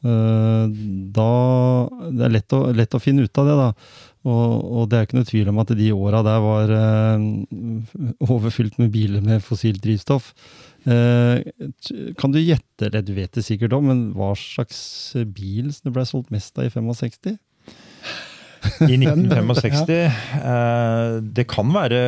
da 0.04 1.30
Det 2.12 2.26
er 2.28 2.34
lett 2.36 2.56
å, 2.56 2.60
lett 2.76 2.96
å 2.98 3.02
finne 3.02 3.24
ut 3.26 3.40
av 3.42 3.48
det, 3.48 3.56
da. 3.60 3.70
Og, 4.24 4.52
og 4.80 4.84
det 4.92 4.98
er 5.02 5.06
ikke 5.08 5.18
noe 5.20 5.28
tvil 5.28 5.50
om 5.52 5.58
at 5.64 5.72
de 5.76 5.90
åra 5.96 6.22
der 6.24 6.40
var 6.44 6.72
eh, 6.72 7.26
overfylt 8.24 8.78
med 8.80 8.92
biler 8.94 9.24
med 9.26 9.44
fossilt 9.44 9.82
drivstoff. 9.84 10.30
Eh, 10.88 11.42
kan 12.20 12.32
du 12.36 12.40
gjette, 12.40 12.88
eller 12.90 13.04
du 13.04 13.14
vet 13.18 13.32
det 13.36 13.44
sikkert 13.48 13.76
òg, 13.76 13.84
men 13.88 14.06
hva 14.16 14.32
slags 14.40 14.80
bil 15.36 15.72
det 15.76 15.92
ble 15.96 16.06
solgt 16.08 16.32
mest 16.36 16.56
av 16.60 16.68
i 16.68 16.72
65? 16.72 17.36
I 18.88 18.96
1965 19.04 19.92
eh, 19.92 21.18
Det 21.36 21.44
kan 21.52 21.72
være 21.76 22.04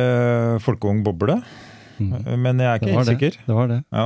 folkevogn 0.64 1.04
boble, 1.06 1.40
Mm. 1.96 2.10
men 2.44 2.58
jeg 2.60 2.68
er 2.68 2.74
ikke 2.76 2.90
helt 2.92 3.06
det. 3.08 3.12
sikker. 3.14 3.36
Det 3.46 3.54
var 3.56 3.68
det. 3.70 3.76
Ja. 3.88 4.02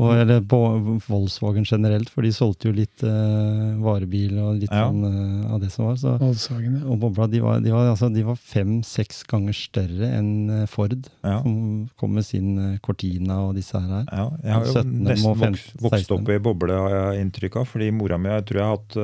Og, 0.00 0.14
eller 0.16 0.40
på 0.48 0.58
Volkswagen 1.04 1.66
generelt, 1.68 2.08
for 2.08 2.24
de 2.24 2.30
solgte 2.32 2.70
jo 2.70 2.72
litt 2.76 3.02
uh, 3.04 3.76
varebil 3.82 4.38
og 4.40 4.62
litt 4.62 4.72
Ja. 4.72 4.86
sånn 4.88 5.04
uh, 5.04 5.52
av 5.52 5.60
det 5.60 5.68
som 5.74 5.84
var. 5.90 5.98
Så, 6.00 6.14
Volkswagen, 6.22 6.78
ja. 6.80 6.86
og 6.88 6.98
bobla 7.02 7.26
de 7.28 7.42
var, 7.44 7.60
de 7.60 7.74
var, 7.74 7.90
altså, 7.92 8.08
var 8.24 8.40
fem-seks 8.40 9.22
ganger 9.28 9.56
større 9.56 10.08
enn 10.16 10.32
eh, 10.62 10.66
Ford, 10.70 10.96
Ja. 11.20 11.42
som 11.44 11.90
kom 12.00 12.16
med 12.16 12.24
sin 12.24 12.78
Cortina 12.80 13.42
og 13.48 13.54
disse 13.60 13.78
her. 13.78 14.06
Ja, 14.08 14.30
jeg 14.40 14.52
har 14.56 14.64
jo 14.64 14.74
17 14.80 14.92
nesten 15.10 15.40
vokst, 15.44 15.72
vokst 15.84 16.16
opp 16.16 16.32
i 16.32 16.40
boble, 16.40 16.72
har 16.86 16.96
jeg 16.96 17.26
inntrykk 17.26 17.60
av. 17.60 17.68
Fordi 17.68 17.90
mora 17.92 18.18
mi 18.18 18.32
jeg 18.32 18.46
tror 18.48 18.62
jeg 18.62 18.70
har 18.70 18.78
hatt 18.78 18.96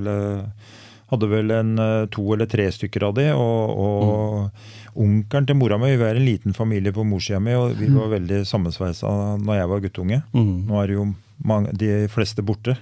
eller, 0.00 0.44
hadde 1.12 1.28
vel 1.30 1.52
en 1.52 1.72
to 2.14 2.24
eller 2.32 2.48
tre 2.48 2.70
stykker 2.72 3.10
av 3.10 3.16
de. 3.18 3.28
Og, 3.36 3.76
og 3.84 4.79
onkelen 5.00 5.48
til 5.48 5.58
mora 5.58 5.78
mi, 5.80 5.94
vi 5.96 6.06
er 6.06 6.18
en 6.18 6.26
liten 6.26 6.56
familie 6.56 6.92
på 6.94 7.04
morssida 7.08 7.40
mi, 7.42 7.56
og 7.56 7.74
vi 7.80 7.88
var 7.94 8.12
veldig 8.12 8.44
sammensveisa 8.48 9.10
når 9.40 9.60
jeg 9.60 9.72
var 9.72 9.82
guttunge. 9.86 10.22
Mm. 10.36 10.54
Nå 10.68 10.80
er 10.80 10.90
det 10.90 10.98
jo 10.98 11.08
mange, 11.46 11.72
de 11.80 11.90
fleste 12.12 12.44
borte. 12.44 12.76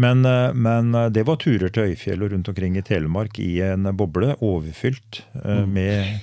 Men, 0.00 0.24
eh, 0.24 0.52
men 0.54 0.94
eh, 0.94 1.10
det 1.12 1.26
var 1.28 1.40
turer 1.40 1.72
til 1.72 1.92
Øyfjell 1.92 2.24
og 2.24 2.32
rundt 2.32 2.48
omkring 2.48 2.78
i 2.78 2.84
Telemark 2.86 3.40
i 3.42 3.60
en 3.64 3.90
boble, 3.96 4.34
overfylt 4.40 5.22
eh, 5.44 5.66
med 5.68 6.20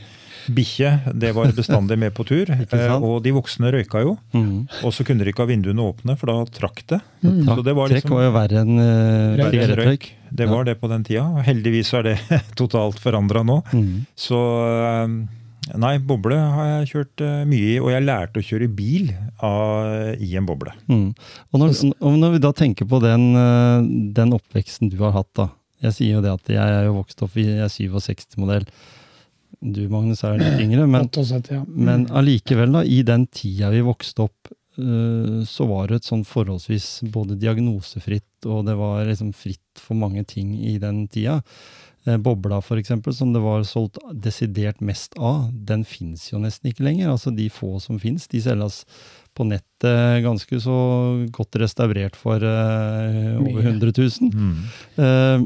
bikkje. 0.53 0.91
Det 1.13 1.31
var 1.35 1.51
bestandig 1.55 1.97
med 1.99 2.13
på 2.17 2.25
tur. 2.27 2.49
Eh, 2.77 2.93
Og 3.01 3.21
de 3.23 3.31
voksne 3.33 3.71
røyka 3.73 4.01
jo. 4.03 4.17
Mm. 4.35 4.67
Og 4.85 4.91
så 4.93 5.05
kunne 5.07 5.23
de 5.25 5.31
ikke 5.31 5.45
ha 5.45 5.49
vinduene 5.49 5.81
åpne, 5.81 6.17
for 6.19 6.29
da 6.29 6.35
trakk 6.51 6.83
det. 6.91 6.99
Mm. 7.23 7.39
Så 7.47 7.63
det 7.65 7.73
var 7.77 7.89
Trekk 7.91 8.03
liksom 8.03 8.15
var 8.17 8.25
jo 8.27 8.33
verre 8.35 8.61
enn 8.63 8.73
uh, 8.77 9.37
Røyk. 9.39 9.55
sigarettrøyk. 9.55 10.07
Det 10.41 10.47
var 10.51 10.67
det 10.67 10.75
på 10.81 10.89
den 10.91 11.05
tida. 11.07 11.23
og 11.31 11.41
Heldigvis 11.47 11.93
er 11.97 12.07
det 12.09 12.17
totalt 12.59 12.99
forandra 13.01 13.43
nå. 13.47 13.61
Mm. 13.73 14.05
Så 14.19 14.37
eh, 14.37 15.17
Nei, 15.75 15.97
boble 15.99 16.37
har 16.39 16.67
jeg 16.69 16.89
kjørt 16.93 17.21
eh, 17.25 17.39
mye 17.49 17.71
i, 17.73 17.79
og 17.81 17.89
jeg 17.91 18.05
lærte 18.07 18.39
å 18.39 18.45
kjøre 18.45 18.69
bil 18.71 19.09
av, 19.43 20.13
i 20.23 20.29
en 20.39 20.45
boble. 20.47 20.71
Mm. 20.87 21.09
Og, 21.51 21.57
når, 21.59 21.73
og 21.99 22.19
når 22.21 22.37
vi 22.37 22.43
da 22.45 22.51
tenker 22.55 22.87
på 22.87 23.01
den, 23.03 23.25
eh, 23.35 23.87
den 24.15 24.35
oppveksten 24.37 24.93
du 24.93 24.99
har 25.03 25.15
hatt, 25.17 25.31
da. 25.35 25.49
Jeg 25.83 25.93
sier 25.97 26.15
jo 26.15 26.21
det 26.23 26.31
at 26.33 26.53
jeg 26.55 26.77
er 26.77 26.87
jo 26.87 26.95
vokst 27.01 27.19
opp 27.25 27.35
i 27.37 27.43
er 27.59 27.67
67-modell. 27.69 28.63
Du, 29.59 29.81
Magnus, 29.89 30.21
er 30.23 30.35
jo 30.35 30.43
litt 30.43 30.61
yngre, 30.61 30.85
men 30.85 31.07
78, 31.07 31.55
ja. 31.55 31.63
Men 31.65 32.05
allikevel, 32.13 32.75
da, 32.77 32.83
i 32.85 33.01
den 33.05 33.25
tida 33.33 33.71
vi 33.73 33.81
vokste 33.85 34.27
opp, 34.27 34.51
eh, 34.77 35.41
så 35.49 35.67
var 35.69 35.89
det 35.89 36.01
et 36.01 36.09
sånn 36.09 36.23
forholdsvis 36.27 36.89
både 37.13 37.39
diagnosefritt, 37.41 38.45
og 38.45 38.67
det 38.67 38.77
var 38.77 39.07
liksom 39.09 39.33
fritt 39.33 39.81
for 39.81 39.97
mange 39.97 40.23
ting 40.29 40.53
i 40.61 40.77
den 40.81 41.07
tida. 41.09 41.39
Eh, 42.07 42.17
Bobla, 42.23 42.61
for 42.63 42.79
eksempel, 42.79 43.11
som 43.13 43.33
det 43.35 43.41
var 43.43 43.65
solgt 43.67 43.99
desidert 44.15 44.79
mest 44.81 45.17
av, 45.19 45.49
den 45.51 45.83
fins 45.87 46.29
jo 46.31 46.39
nesten 46.39 46.71
ikke 46.71 46.85
lenger. 46.87 47.11
Altså 47.11 47.33
de 47.35 47.49
få 47.51 47.73
som 47.83 47.99
fins, 47.99 48.29
de 48.31 48.39
selges 48.43 48.85
på 49.37 49.45
nettet 49.45 50.23
ganske 50.25 50.57
så 50.63 50.75
godt 51.35 51.59
restaurert 51.61 52.15
for 52.17 52.41
uh, 52.41 53.35
over 53.37 53.67
100 53.67 53.91
000. 53.93 54.31
Eh, 54.97 55.43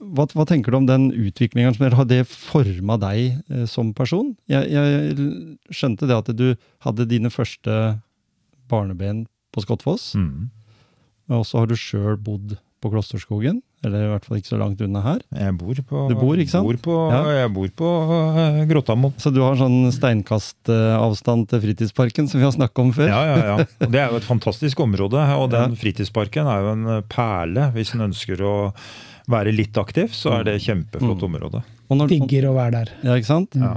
hva, 0.00 0.24
hva 0.32 0.46
tenker 0.48 0.72
du 0.72 0.78
om 0.78 0.86
den 0.88 1.10
utviklingen? 1.12 1.76
Har 1.92 2.06
det 2.08 2.22
forma 2.30 2.96
deg 3.02 3.42
uh, 3.52 3.66
som 3.68 3.90
person? 3.92 4.30
Jeg, 4.48 4.70
jeg 4.72 5.28
skjønte 5.74 6.08
det 6.08 6.16
at 6.16 6.32
du 6.38 6.46
hadde 6.86 7.08
dine 7.10 7.28
første 7.34 7.98
barneben 8.72 9.26
på 9.52 9.66
Skottfoss, 9.66 10.14
Mm. 10.14 10.48
og 11.34 11.44
så 11.46 11.60
har 11.60 11.66
du 11.70 11.76
sjøl 11.76 12.16
bodd 12.16 12.56
på 12.80 12.90
Klosterskogen, 12.94 13.60
eller 13.84 14.04
i 14.04 14.08
hvert 14.10 14.24
fall 14.28 14.36
ikke 14.40 14.50
så 14.52 14.58
langt 14.60 14.80
unna 14.84 15.00
her. 15.00 15.20
Jeg 15.32 15.54
bor 15.58 15.74
på, 15.88 16.08
Du 16.10 16.14
bor, 16.20 16.36
ikke 16.36 16.50
sant? 16.52 16.66
Bor 16.68 16.76
på, 16.84 16.96
Ja. 17.12 17.20
Jeg 17.40 17.52
bor 17.56 17.68
på 17.80 17.90
uh, 18.10 18.64
Grottamo. 18.68 19.12
Så 19.16 19.32
du 19.32 19.40
har 19.40 19.56
sånn 19.56 19.90
steinkastavstand 19.92 21.48
til 21.50 21.60
fritidsparken, 21.64 22.28
som 22.28 22.40
vi 22.40 22.44
har 22.46 22.52
snakka 22.56 22.82
om 22.84 22.92
før? 22.96 23.08
Ja, 23.08 23.20
ja, 23.24 23.36
ja. 23.44 23.54
Og 23.80 23.90
Det 23.94 24.00
er 24.02 24.10
jo 24.12 24.20
et 24.20 24.28
fantastisk 24.28 24.80
område, 24.84 25.22
og 25.36 25.50
den 25.54 25.70
Ja. 25.74 25.80
fritidsparken 25.80 26.46
er 26.50 26.60
jo 26.66 26.72
en 26.74 26.86
eh, 26.98 27.00
perle. 27.08 27.70
Hvis 27.76 27.94
en 27.94 28.06
ønsker 28.10 28.40
å 28.44 28.54
være 29.30 29.52
litt 29.54 29.76
aktiv, 29.78 30.10
så 30.16 30.40
er 30.40 30.44
det 30.44 30.60
kjempeflott 30.64 31.20
Mm. 31.22 31.28
område. 31.34 31.62
Og 31.90 31.96
når, 31.98 32.08
Digger 32.08 32.50
å 32.50 32.54
være 32.54 32.70
der. 32.72 32.88
ja, 33.02 33.14
ikke 33.18 33.26
sant? 33.32 33.54
Mm. 33.56 33.62
Ja. 33.62 33.76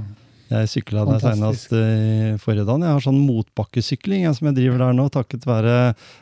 Jeg 0.52 0.70
sykla 0.70 1.04
der 1.08 1.22
senest 1.24 1.72
eh, 1.74 2.36
forrige 2.42 2.66
dagen. 2.68 2.84
Jeg 2.86 2.96
har 2.98 3.04
sånn 3.04 3.22
motbakkesykling 3.24 4.26
jeg, 4.26 4.36
som 4.38 4.50
jeg 4.50 4.58
driver 4.60 4.84
der 4.84 4.98
nå. 4.98 5.08
Takket 5.14 5.48
være 5.48 5.78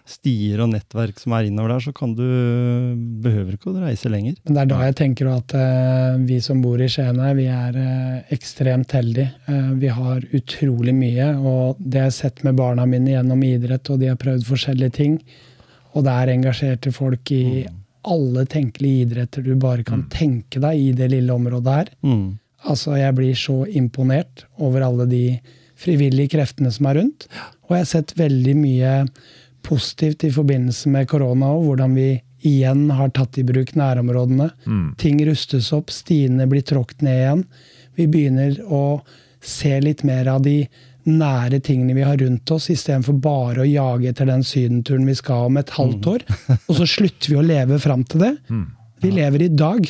stier 0.08 0.62
og 0.64 0.72
nettverk 0.72 1.20
som 1.20 1.36
er 1.36 1.50
innover 1.50 1.74
der, 1.74 1.84
så 1.84 1.94
kan 1.96 2.14
du 2.16 2.24
behøver 3.26 3.58
ikke 3.58 3.74
å 3.74 3.82
reise 3.82 4.12
lenger. 4.12 4.38
Men 4.46 4.56
det 4.56 4.64
er 4.64 4.72
da 4.72 4.80
jeg 4.86 4.98
tenker 5.02 5.32
at 5.34 5.56
uh, 5.58 6.22
vi 6.30 6.40
som 6.44 6.64
bor 6.64 6.82
i 6.82 6.90
Skien 6.92 7.20
her, 7.20 7.36
vi 7.38 7.50
er 7.52 7.78
uh, 7.78 8.34
ekstremt 8.34 8.96
heldige. 8.96 9.32
Vi 9.82 9.92
har 9.92 10.24
utrolig 10.38 10.96
mye, 10.96 11.28
og 11.38 11.80
det 11.80 12.06
jeg 12.06 12.12
har 12.12 12.18
sett 12.22 12.44
med 12.48 12.58
barna 12.60 12.88
mine 12.90 13.16
gjennom 13.16 13.44
idrett, 13.46 13.90
og 13.92 14.00
de 14.02 14.12
har 14.12 14.20
prøvd 14.22 14.48
forskjellige 14.48 14.96
ting, 14.96 15.20
og 15.92 16.06
det 16.06 16.14
er 16.16 16.36
engasjerte 16.38 16.94
folk 16.96 17.34
i 17.36 17.66
alle 18.02 18.46
tenkelige 18.50 19.06
idretter 19.06 19.44
du 19.46 19.54
bare 19.62 19.84
kan 19.86 20.08
tenke 20.10 20.62
deg 20.62 20.80
i 20.80 20.94
det 20.98 21.12
lille 21.12 21.34
området 21.34 21.76
her. 21.76 21.92
Mm. 22.06 22.41
Altså, 22.70 22.96
jeg 23.00 23.18
blir 23.18 23.38
så 23.38 23.64
imponert 23.68 24.46
over 24.62 24.86
alle 24.86 25.08
de 25.10 25.26
frivillige 25.82 26.36
kreftene 26.36 26.72
som 26.74 26.90
er 26.90 27.00
rundt. 27.02 27.28
Og 27.68 27.76
jeg 27.76 27.86
har 27.86 27.90
sett 27.90 28.18
veldig 28.20 28.58
mye 28.60 28.92
positivt 29.66 30.26
i 30.26 30.34
forbindelse 30.34 30.90
med 30.94 31.10
korona 31.10 31.52
og 31.56 31.66
hvordan 31.68 31.96
vi 31.98 32.12
igjen 32.48 32.88
har 32.98 33.12
tatt 33.14 33.38
i 33.38 33.46
bruk 33.46 33.76
nærområdene. 33.78 34.50
Mm. 34.66 34.86
Ting 35.02 35.22
rustes 35.28 35.70
opp, 35.76 35.94
stiene 35.94 36.48
blir 36.50 36.66
tråkt 36.66 37.04
ned 37.06 37.20
igjen. 37.20 37.44
Vi 37.98 38.08
begynner 38.10 38.58
å 38.66 39.02
se 39.42 39.76
litt 39.82 40.04
mer 40.08 40.30
av 40.32 40.42
de 40.46 40.64
nære 41.10 41.62
tingene 41.66 41.96
vi 41.98 42.06
har 42.06 42.20
rundt 42.22 42.52
oss, 42.54 42.70
istedenfor 42.70 43.18
bare 43.22 43.64
å 43.64 43.70
jage 43.70 44.12
etter 44.12 44.30
den 44.30 44.44
sydenturen 44.46 45.08
vi 45.10 45.16
skal 45.18 45.50
om 45.50 45.58
et 45.58 45.74
halvt 45.74 46.10
år. 46.14 46.26
Og 46.68 46.78
så 46.78 46.90
slutter 46.90 47.34
vi 47.34 47.40
å 47.40 47.46
leve 47.46 47.80
fram 47.82 48.06
til 48.06 48.26
det. 48.26 48.34
Vi 49.02 49.14
lever 49.14 49.48
i 49.48 49.54
dag. 49.54 49.88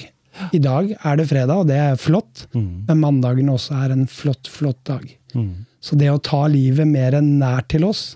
I 0.56 0.60
dag 0.63 0.94
er 0.96 1.17
det 1.20 1.28
fredag, 1.30 1.63
og 1.63 1.67
det 1.70 1.78
er 1.80 2.00
flott. 2.00 2.46
Mm. 2.56 2.86
Men 2.88 3.02
mandagen 3.02 3.52
også 3.52 3.78
er 3.84 3.96
en 3.96 4.06
flott, 4.10 4.50
flott 4.52 4.80
dag. 4.88 5.06
Mm. 5.36 5.65
Så 5.84 5.98
det 6.00 6.12
å 6.12 6.22
ta 6.24 6.46
livet 6.52 6.88
mer 6.88 7.17
enn 7.17 7.38
nær 7.41 7.65
til 7.72 7.86
oss, 7.88 8.15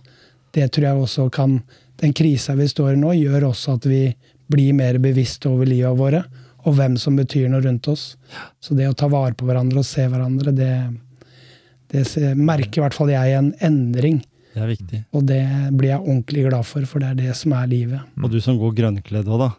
det 0.55 0.69
tror 0.75 0.89
jeg 0.89 1.07
også 1.07 1.29
kan 1.33 1.59
Den 1.95 2.11
krisa 2.11 2.51
vi 2.59 2.65
står 2.67 2.89
i 2.91 2.97
nå, 2.99 3.13
gjør 3.15 3.45
også 3.47 3.77
at 3.77 3.85
vi 3.87 4.01
blir 4.51 4.73
mer 4.75 4.97
bevisste 4.99 5.47
over 5.47 5.69
livet 5.69 5.95
våre, 5.95 6.25
og 6.67 6.75
hvem 6.75 6.97
som 6.99 7.15
betyr 7.15 7.47
noe 7.47 7.63
rundt 7.63 7.87
oss. 7.87 8.17
Så 8.59 8.75
det 8.75 8.89
å 8.89 8.97
ta 8.99 9.07
vare 9.07 9.31
på 9.31 9.47
hverandre 9.47 9.79
og 9.79 9.87
se 9.87 10.03
hverandre, 10.03 10.51
det, 10.51 10.73
det 11.93 12.03
merker 12.35 12.81
i 12.81 12.83
hvert 12.83 12.97
fall 12.97 13.13
jeg 13.13 13.37
en 13.37 13.53
endring. 13.63 14.19
Det 14.51 14.59
er 14.59 14.73
viktig. 14.73 14.99
Og 15.15 15.23
det 15.31 15.39
blir 15.71 15.93
jeg 15.93 16.03
ordentlig 16.03 16.43
glad 16.49 16.67
for, 16.67 16.83
for 16.91 16.99
det 16.99 17.13
er 17.13 17.21
det 17.29 17.37
som 17.39 17.55
er 17.55 17.71
livet. 17.71 18.11
Og 18.19 18.35
du 18.35 18.41
som 18.43 18.59
går 18.59 18.75
grønnkledd 18.81 19.31
òg, 19.31 19.45
da. 19.45 19.49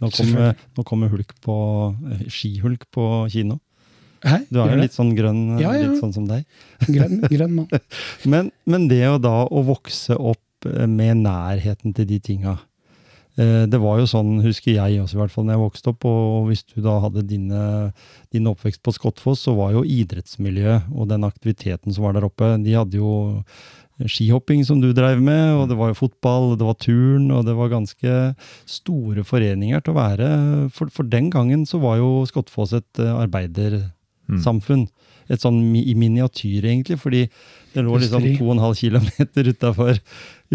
Nå 0.00 0.08
kommer, 0.14 0.54
nå 0.78 0.84
kommer 0.88 1.10
hulk 1.12 1.34
på, 1.44 1.56
eh, 2.12 2.22
skihulk 2.32 2.86
på 2.94 3.08
kino. 3.32 3.58
Hæ? 4.24 4.42
Du 4.52 4.58
er 4.60 4.74
jo 4.74 4.80
litt 4.82 4.96
sånn 4.96 5.14
grønn, 5.16 5.58
Ja, 5.60 5.72
ja. 5.76 5.88
litt 5.88 6.00
sånn 6.00 6.12
som 6.12 6.26
deg. 6.28 6.44
Grønn, 6.88 7.20
grønn 7.28 7.54
mann. 7.56 7.68
Men, 8.32 8.50
men 8.68 8.88
det 8.90 9.02
å 9.08 9.20
da 9.20 9.46
å 9.48 9.62
vokse 9.64 10.16
opp 10.16 10.68
eh, 10.68 10.86
med 10.88 11.22
nærheten 11.24 11.94
til 11.96 12.04
de 12.10 12.18
tinga 12.20 12.58
eh, 13.40 13.64
Det 13.64 13.80
var 13.80 14.00
jo 14.02 14.04
sånn, 14.10 14.42
husker 14.44 14.74
jeg 14.76 15.00
også, 15.00 15.16
i 15.16 15.20
hvert 15.22 15.32
fall 15.32 15.46
når 15.48 15.56
jeg 15.56 15.64
vokste 15.64 15.92
opp. 15.94 16.04
Og 16.10 16.50
hvis 16.50 16.64
du 16.68 16.80
da 16.84 16.98
hadde 17.00 17.24
dine, 17.28 17.64
din 18.32 18.48
oppvekst 18.52 18.82
på 18.84 18.92
Skottfoss, 18.92 19.46
så 19.48 19.56
var 19.56 19.72
jo 19.76 19.84
idrettsmiljøet 19.88 20.92
og 20.92 21.08
den 21.12 21.24
aktiviteten 21.28 21.96
som 21.96 22.04
var 22.04 22.16
der 22.18 22.28
oppe, 22.28 22.54
de 22.60 22.76
hadde 22.76 23.00
jo 23.00 23.14
skihopping 24.08 24.62
som 24.64 24.80
du 24.80 24.90
drev 24.96 25.20
med, 25.22 25.54
og 25.58 25.68
det 25.70 25.76
var 25.78 25.90
jo 25.90 25.98
fotball, 25.98 26.54
det 26.58 26.66
var 26.66 26.78
turn, 26.80 27.30
og 27.34 27.44
det 27.48 27.56
var 27.58 27.72
ganske 27.72 28.16
store 28.70 29.24
foreninger 29.26 29.82
til 29.84 29.94
å 29.94 29.98
være. 29.98 30.30
For, 30.76 30.92
for 30.94 31.08
den 31.08 31.30
gangen 31.32 31.66
så 31.68 31.80
var 31.82 31.98
jo 32.00 32.24
Skottfoss 32.28 32.74
et 32.78 33.02
eh, 33.02 33.12
arbeidersamfunn. 33.26 34.86
Et 35.30 35.42
sånn 35.42 35.60
i 35.78 35.94
miniatyr, 35.94 36.64
egentlig, 36.66 36.98
fordi 36.98 37.26
det 37.74 37.84
lå 37.86 38.00
liksom 38.02 38.24
Industri. 38.24 38.46
2,5 38.48 38.80
km 38.80 40.00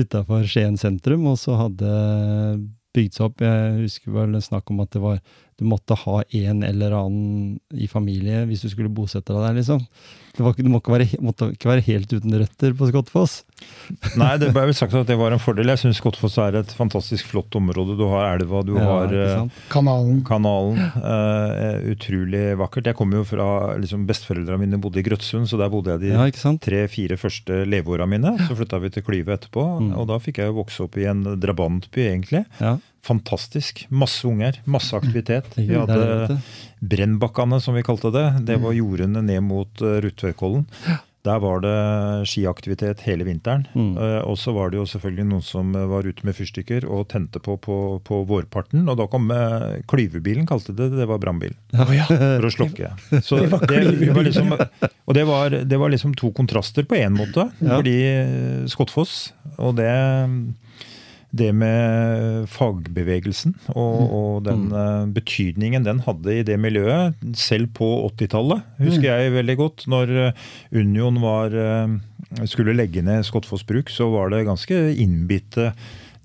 utafor 0.02 0.50
Skien 0.50 0.76
sentrum, 0.80 1.30
og 1.32 1.38
så 1.40 1.56
hadde 1.62 1.92
bygd 2.96 3.16
seg 3.16 3.30
opp. 3.30 3.44
Jeg 3.44 3.78
husker 3.86 4.16
vel 4.16 4.36
snakk 4.44 4.72
om 4.74 4.82
at 4.84 4.92
det 4.96 5.04
var 5.04 5.22
du 5.60 5.64
måtte 5.72 5.96
ha 5.96 6.18
en 6.36 6.64
eller 6.68 6.92
annen 6.98 7.60
i 7.72 7.88
familie 7.88 8.42
hvis 8.50 8.66
du 8.66 8.70
skulle 8.74 8.90
bosette 8.92 9.32
deg 9.32 9.40
der, 9.46 9.54
liksom. 9.62 9.86
Det, 10.36 10.44
var, 10.44 10.52
du 10.60 10.68
må 10.68 10.82
ikke 10.82 10.92
være, 10.92 11.06
måtte 11.24 11.48
ikke 11.54 11.70
være 11.70 11.84
helt 11.86 12.12
uten 12.12 12.34
røtter 12.42 12.74
på 12.76 12.90
Skottfoss. 12.90 13.38
Nei, 14.20 14.34
det 14.42 14.50
ble 14.52 14.66
vel 14.68 14.76
sagt 14.76 14.92
at 15.00 15.08
det 15.08 15.16
var 15.16 15.32
en 15.32 15.40
fordel. 15.40 15.70
Jeg 15.72 15.80
syns 15.80 16.02
Skottfoss 16.02 16.36
er 16.44 16.58
et 16.60 16.74
fantastisk 16.76 17.30
flott 17.32 17.56
område. 17.56 17.96
Du 17.96 18.04
har 18.12 18.34
elva, 18.36 18.60
du 18.68 18.74
Ja, 18.76 18.84
har 18.90 19.16
eh? 19.16 19.46
Kanalen. 19.72 20.20
kanalen. 20.28 20.76
Uh, 21.00 21.88
utrolig 21.94 22.44
vakkert. 22.60 22.90
Jeg 22.92 22.98
kommer 23.00 23.22
jo 23.22 23.28
fra 23.30 23.48
liksom, 23.80 24.04
Besteforeldra 24.10 24.60
mine 24.60 24.80
bodde 24.84 25.00
i 25.00 25.06
Grøtsund, 25.08 25.48
så 25.48 25.60
der 25.62 25.72
bodde 25.72 25.96
jeg 25.96 26.04
de 26.04 26.12
Ja, 26.12 26.28
tre-fire 26.68 27.16
første 27.22 27.62
leveåra 27.72 28.04
mine. 28.10 28.36
Så 28.44 28.58
flytta 28.60 28.82
vi 28.84 28.92
til 28.92 29.08
Klyve 29.08 29.38
etterpå, 29.40 29.64
Mm. 29.86 29.94
og 30.00 30.08
da 30.12 30.20
fikk 30.20 30.38
jeg 30.44 30.52
jo 30.52 30.60
vokse 30.60 30.84
opp 30.84 30.96
i 31.00 31.08
en 31.10 31.24
drabantby, 31.40 32.04
egentlig. 32.12 32.44
Ja, 32.60 32.76
Fantastisk. 33.06 33.86
Masse 33.94 34.26
unger, 34.28 34.62
masse 34.66 34.98
aktivitet. 34.98 35.52
Vi 35.58 35.76
hadde. 35.76 36.40
Brennbakkene, 36.80 37.60
som 37.62 37.78
vi 37.78 37.86
kalte 37.86 38.10
det. 38.14 38.26
Det 38.48 38.58
var 38.62 38.74
jordene 38.74 39.22
ned 39.22 39.44
mot 39.46 39.82
uh, 39.82 40.02
Der 41.26 41.40
var 41.42 41.62
det 41.62 41.76
skiaktivitet 42.30 43.02
hele 43.06 43.26
vinteren. 43.26 43.66
Mm. 43.74 43.94
Eh, 43.98 44.22
og 44.30 44.38
så 44.38 44.54
var 44.54 44.70
det 44.70 44.78
jo 44.78 44.86
selvfølgelig 44.90 45.26
noen 45.32 45.46
som 45.46 45.72
eh, 45.74 45.88
var 45.90 46.06
ute 46.06 46.26
med 46.26 46.38
fyrstikker 46.38 46.86
og 46.86 47.08
tente 47.10 47.42
på 47.42 47.58
på, 47.58 47.78
på 48.06 48.20
vårparten. 48.30 48.86
Og 48.90 49.00
da 49.00 49.08
kom 49.10 49.32
eh, 49.34 49.82
klyvebilen, 49.90 50.46
kalte 50.50 50.74
det 50.74 50.92
det. 50.92 51.00
Det 51.02 51.08
var 51.10 51.22
brannbil. 51.22 51.56
Oh, 51.74 51.94
ja. 51.96 52.06
For 52.10 52.46
å 52.46 52.54
slokke. 52.54 52.92
Så 53.26 53.42
Det 53.42 53.50
var 53.54 53.66
det, 53.70 53.82
det 54.02 54.12
var 54.14 54.28
liksom, 54.28 54.54
og 54.54 55.18
det 55.18 55.26
var, 55.26 55.58
det 55.66 55.82
var 55.82 55.94
liksom 55.94 56.14
to 56.18 56.30
kontraster 56.34 56.86
på 56.86 57.00
én 57.02 57.18
måte. 57.18 57.50
Ja. 57.58 57.80
Fordi 57.80 57.98
eh, 58.12 58.62
Skottfoss 58.70 59.34
og 59.58 59.78
det 59.82 59.90
det 61.36 61.50
med 61.56 62.46
fagbevegelsen 62.52 63.56
og, 63.74 64.00
og 64.06 64.46
den 64.48 64.70
mm. 64.72 65.12
betydningen 65.16 65.86
den 65.88 66.02
hadde 66.06 66.40
i 66.40 66.46
det 66.48 66.58
miljøet, 66.62 67.18
selv 67.38 67.72
på 67.76 67.90
80-tallet, 68.14 68.64
husker 68.80 69.10
jeg 69.10 69.36
veldig 69.36 69.58
godt. 69.60 69.86
Når 69.92 70.16
eh, 70.22 70.48
Union 70.76 71.20
var, 71.24 71.56
eh, 71.56 72.48
skulle 72.48 72.76
legge 72.78 73.04
ned 73.06 73.26
Skottfoss 73.28 73.66
bruk, 73.68 73.92
så 73.94 74.08
var 74.14 74.32
det 74.34 74.46
ganske 74.48 74.80
innbitte 75.02 75.72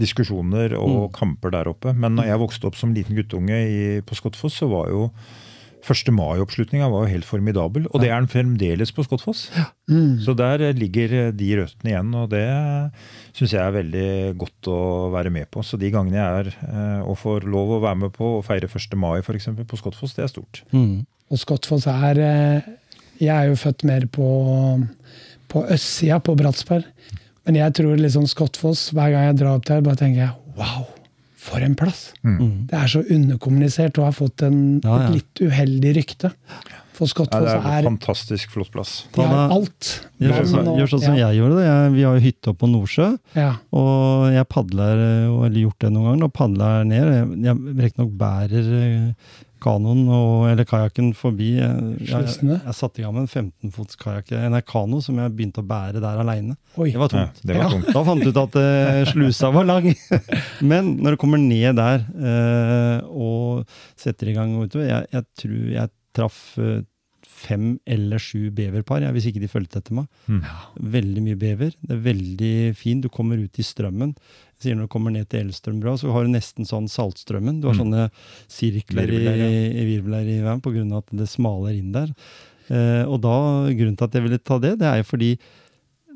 diskusjoner 0.01 0.75
og 0.79 1.11
kamper 1.17 1.53
der 1.53 1.69
oppe. 1.71 1.93
Men 1.93 2.17
når 2.17 2.31
jeg 2.31 2.43
vokste 2.43 2.71
opp 2.71 2.79
som 2.79 2.95
liten 2.97 3.19
guttunge 3.19 3.59
i, 3.67 3.83
på 4.07 4.17
Skottfoss, 4.17 4.61
så 4.63 4.71
var 4.71 4.89
jo 4.93 5.09
1. 5.81 6.11
mai-oppslutninga 6.15 6.89
var 6.93 7.05
jo 7.05 7.13
helt 7.15 7.27
formidabel. 7.29 7.87
Og 7.91 8.03
det 8.03 8.11
er 8.11 8.21
den 8.21 8.31
fremdeles 8.31 8.93
på 8.95 9.05
Skottfoss. 9.07 9.47
Mm. 9.91 10.21
Så 10.25 10.35
der 10.39 10.65
ligger 10.77 11.31
de 11.35 11.51
røttene 11.59 11.93
igjen, 11.93 12.13
og 12.19 12.31
det 12.33 12.47
syns 13.37 13.55
jeg 13.57 13.63
er 13.63 13.77
veldig 13.79 14.11
godt 14.41 14.71
å 14.73 14.81
være 15.15 15.33
med 15.35 15.51
på. 15.53 15.65
Så 15.67 15.79
de 15.81 15.93
gangene 15.93 16.21
jeg 16.21 16.43
er 16.43 16.53
eh, 16.69 17.01
og 17.05 17.19
får 17.21 17.49
lov 17.51 17.77
å 17.77 17.81
være 17.85 18.03
med 18.05 18.15
på 18.17 18.37
å 18.37 18.45
feire 18.47 18.71
1. 18.71 18.99
mai 19.01 19.21
for 19.27 19.39
eksempel, 19.39 19.69
på 19.69 19.81
Skottfoss, 19.81 20.17
det 20.19 20.27
er 20.27 20.33
stort. 20.33 20.63
Mm. 20.75 21.03
Og 21.31 21.41
Skottfoss 21.41 21.87
er 21.91 22.21
eh, 22.25 22.71
Jeg 23.21 23.35
er 23.35 23.51
jo 23.51 23.59
født 23.61 23.85
mer 23.89 24.07
på, 24.11 24.29
på 25.53 25.65
østsida, 25.71 26.21
på 26.25 26.37
Bratsberg. 26.39 26.87
Men 27.49 27.59
jeg 27.59 27.75
tror 27.81 27.99
liksom 27.99 28.29
Skottfoss, 28.31 28.91
hver 28.95 29.13
gang 29.15 29.31
jeg 29.31 29.41
drar 29.43 29.59
opp 29.59 29.69
der, 29.69 29.85
bare 29.85 29.99
tenker 30.01 30.27
jeg 30.27 30.57
wow, 30.61 30.87
for 31.41 31.65
en 31.65 31.75
plass! 31.79 32.11
Mm. 32.27 32.67
Det 32.69 32.77
er 32.77 32.91
så 32.93 33.01
underkommunisert 33.09 33.97
og 34.01 34.11
har 34.11 34.17
fått 34.17 34.45
en, 34.47 34.61
Ja, 34.85 34.99
ja. 34.99 35.09
et 35.09 35.15
litt 35.21 35.43
uheldig 35.49 35.95
rykte. 35.97 36.33
For 37.01 37.09
Ja, 37.09 37.13
Skottfoss 37.15 37.47
det 37.47 37.53
er 37.57 37.61
en 37.65 37.73
er 37.79 37.87
fantastisk 37.89 38.51
flott 38.53 38.69
plass. 38.75 38.91
De 39.17 39.25
har 39.25 39.53
alt. 39.55 39.87
Gjør 40.21 40.35
sånn, 40.37 40.49
som- 40.51 40.69
og- 40.69 40.79
gjør 40.83 40.91
sånn 40.93 41.01
som 41.07 41.15
ja, 41.17 41.31
jeg 41.31 41.39
gjorde 41.41 41.57
det. 41.57 41.65
Jeg, 41.65 41.93
vi 41.95 42.03
har 42.05 42.19
jo 42.19 42.25
hytte 42.27 42.51
oppe 42.53 42.61
på 42.61 42.69
Nordsjø, 42.69 43.07
ja. 43.41 43.53
og 43.73 44.33
jeg 44.35 44.49
padler, 44.53 45.01
eh, 45.07 45.47
eller 45.47 45.61
gjort 45.65 45.79
det 45.81 45.93
noen 45.95 46.11
ganger, 46.11 46.25
og 46.29 46.33
padler 46.37 46.85
ned. 46.85 47.09
Jeg, 47.09 47.45
jeg 47.49 47.77
riktignok 47.87 48.13
bærer 48.21 48.69
eh, 48.83 49.13
kanoen 49.63 50.03
og, 50.09 50.49
eller 50.51 50.67
kajakken 50.69 51.13
forbi. 51.17 51.53
Jeg, 51.59 51.95
jeg, 52.09 52.27
jeg, 52.41 52.59
jeg 52.59 52.77
satte 52.77 53.03
i 53.03 53.05
gang 53.07 53.17
med 53.17 53.27
en 53.27 53.31
15-fots 53.51 54.01
kajakk, 54.01 54.33
en 54.39 54.59
kano 54.67 55.01
som 55.05 55.21
jeg 55.21 55.35
begynte 55.37 55.63
å 55.63 55.69
bære 55.71 56.03
der 56.03 56.23
aleine. 56.25 56.57
Det 56.75 57.01
var 57.01 57.17
Ja, 57.17 57.29
det 57.43 57.57
var 57.57 57.77
Ja. 57.77 57.83
Da 57.91 58.05
fant 58.07 58.25
du 58.25 58.31
ut 58.31 58.43
at 58.43 58.59
uh, 58.61 59.03
slusa 59.11 59.53
var 59.55 59.69
lang. 59.69 59.91
Men 60.73 60.95
når 61.01 61.17
du 61.17 61.23
kommer 61.23 61.41
ned 61.43 61.79
der 61.79 62.05
uh, 62.17 63.09
og 63.11 63.67
setter 64.01 64.31
i 64.31 64.37
gang 64.37 64.57
vet 64.61 64.79
jeg, 64.81 65.11
jeg 65.13 65.27
tror 65.39 65.73
jeg 65.75 65.95
traff 66.17 66.39
eh, 66.59 66.81
fem 67.41 67.65
eller 67.89 68.21
sju 68.23 68.51
beverpar, 68.55 69.01
ja, 69.05 69.11
hvis 69.17 69.27
ikke 69.31 69.41
de 69.43 69.49
fulgte 69.51 69.81
etter 69.81 69.97
meg. 69.97 70.07
Mm. 70.29 70.43
Veldig 70.97 71.23
mye 71.25 71.39
bever. 71.41 71.73
Det 71.81 71.97
er 71.97 72.03
veldig 72.05 72.53
fint. 72.77 73.03
Du 73.07 73.09
kommer 73.13 73.41
ut 73.41 73.61
i 73.61 73.65
strømmen. 73.67 74.13
Jeg 74.61 74.67
sier 74.67 74.77
Når 74.77 74.89
du 74.91 74.93
kommer 74.93 75.15
ned 75.15 75.29
til 75.33 75.47
Elstrømbrua, 75.47 75.97
så 76.03 76.13
har 76.13 76.27
du 76.29 76.35
nesten 76.35 76.69
sånn 76.69 76.89
saltstrømmen. 76.93 77.63
Du 77.63 77.69
har 77.71 77.75
Mm. 77.79 77.81
sånne 77.85 78.11
sirkler 78.53 79.09
i, 79.09 79.17
Virvler, 79.17 79.37
ja. 79.41 79.51
i 79.81 79.85
virvler 79.89 80.29
i 80.29 80.41
veien 80.45 80.93
av 80.93 80.99
at 81.05 81.17
det 81.17 81.29
smaler 81.33 81.79
inn 81.79 81.93
der. 81.97 82.13
Eh, 82.71 83.05
og 83.09 83.21
da, 83.25 83.37
grunnen 83.73 83.97
til 83.97 84.05
at 84.07 84.13
jeg 84.15 84.23
ville 84.29 84.39
ta 84.39 84.59
det, 84.63 84.77
det 84.79 84.87
er 84.87 85.01
jo 85.01 85.09
fordi 85.09 85.31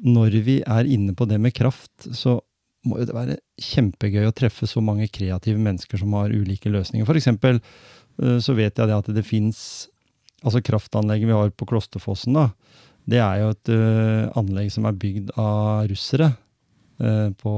når 0.04 0.37
vi 0.44 0.58
er 0.62 0.84
inne 0.90 1.14
på 1.16 1.26
det 1.26 1.40
med 1.40 1.54
kraft, 1.56 1.90
så 2.12 2.40
må 2.84 2.98
jo 3.00 3.06
det 3.08 3.14
være 3.16 3.38
kjempegøy 3.64 4.26
å 4.28 4.34
treffe 4.37 4.66
så 4.68 4.82
mange 4.84 5.08
kreative 5.08 5.56
mennesker 5.58 5.96
som 5.98 6.12
har 6.12 6.28
ulike 6.34 6.68
løsninger. 6.68 7.06
For 7.08 7.16
eksempel 7.16 7.60
eh, 8.20 8.38
så 8.44 8.54
vet 8.54 8.76
jeg 8.76 8.90
det 8.90 8.98
at 8.98 9.08
det 9.16 9.24
fins 9.24 9.88
Altså 10.44 10.61
kraftanlegget 10.64 11.30
vi 11.30 11.37
har 11.37 11.52
på 11.57 11.66
Klosterfossen, 11.68 12.37
da. 12.37 12.50
Det 13.09 13.20
er 13.20 13.42
jo 13.42 13.50
et 13.52 13.72
uh, 13.72 14.30
anlegg 14.40 14.70
som 14.72 14.87
er 14.88 14.96
bygd 14.96 15.35
av 15.40 15.85
russere 15.90 16.30
uh, 17.02 17.28
på, 17.40 17.52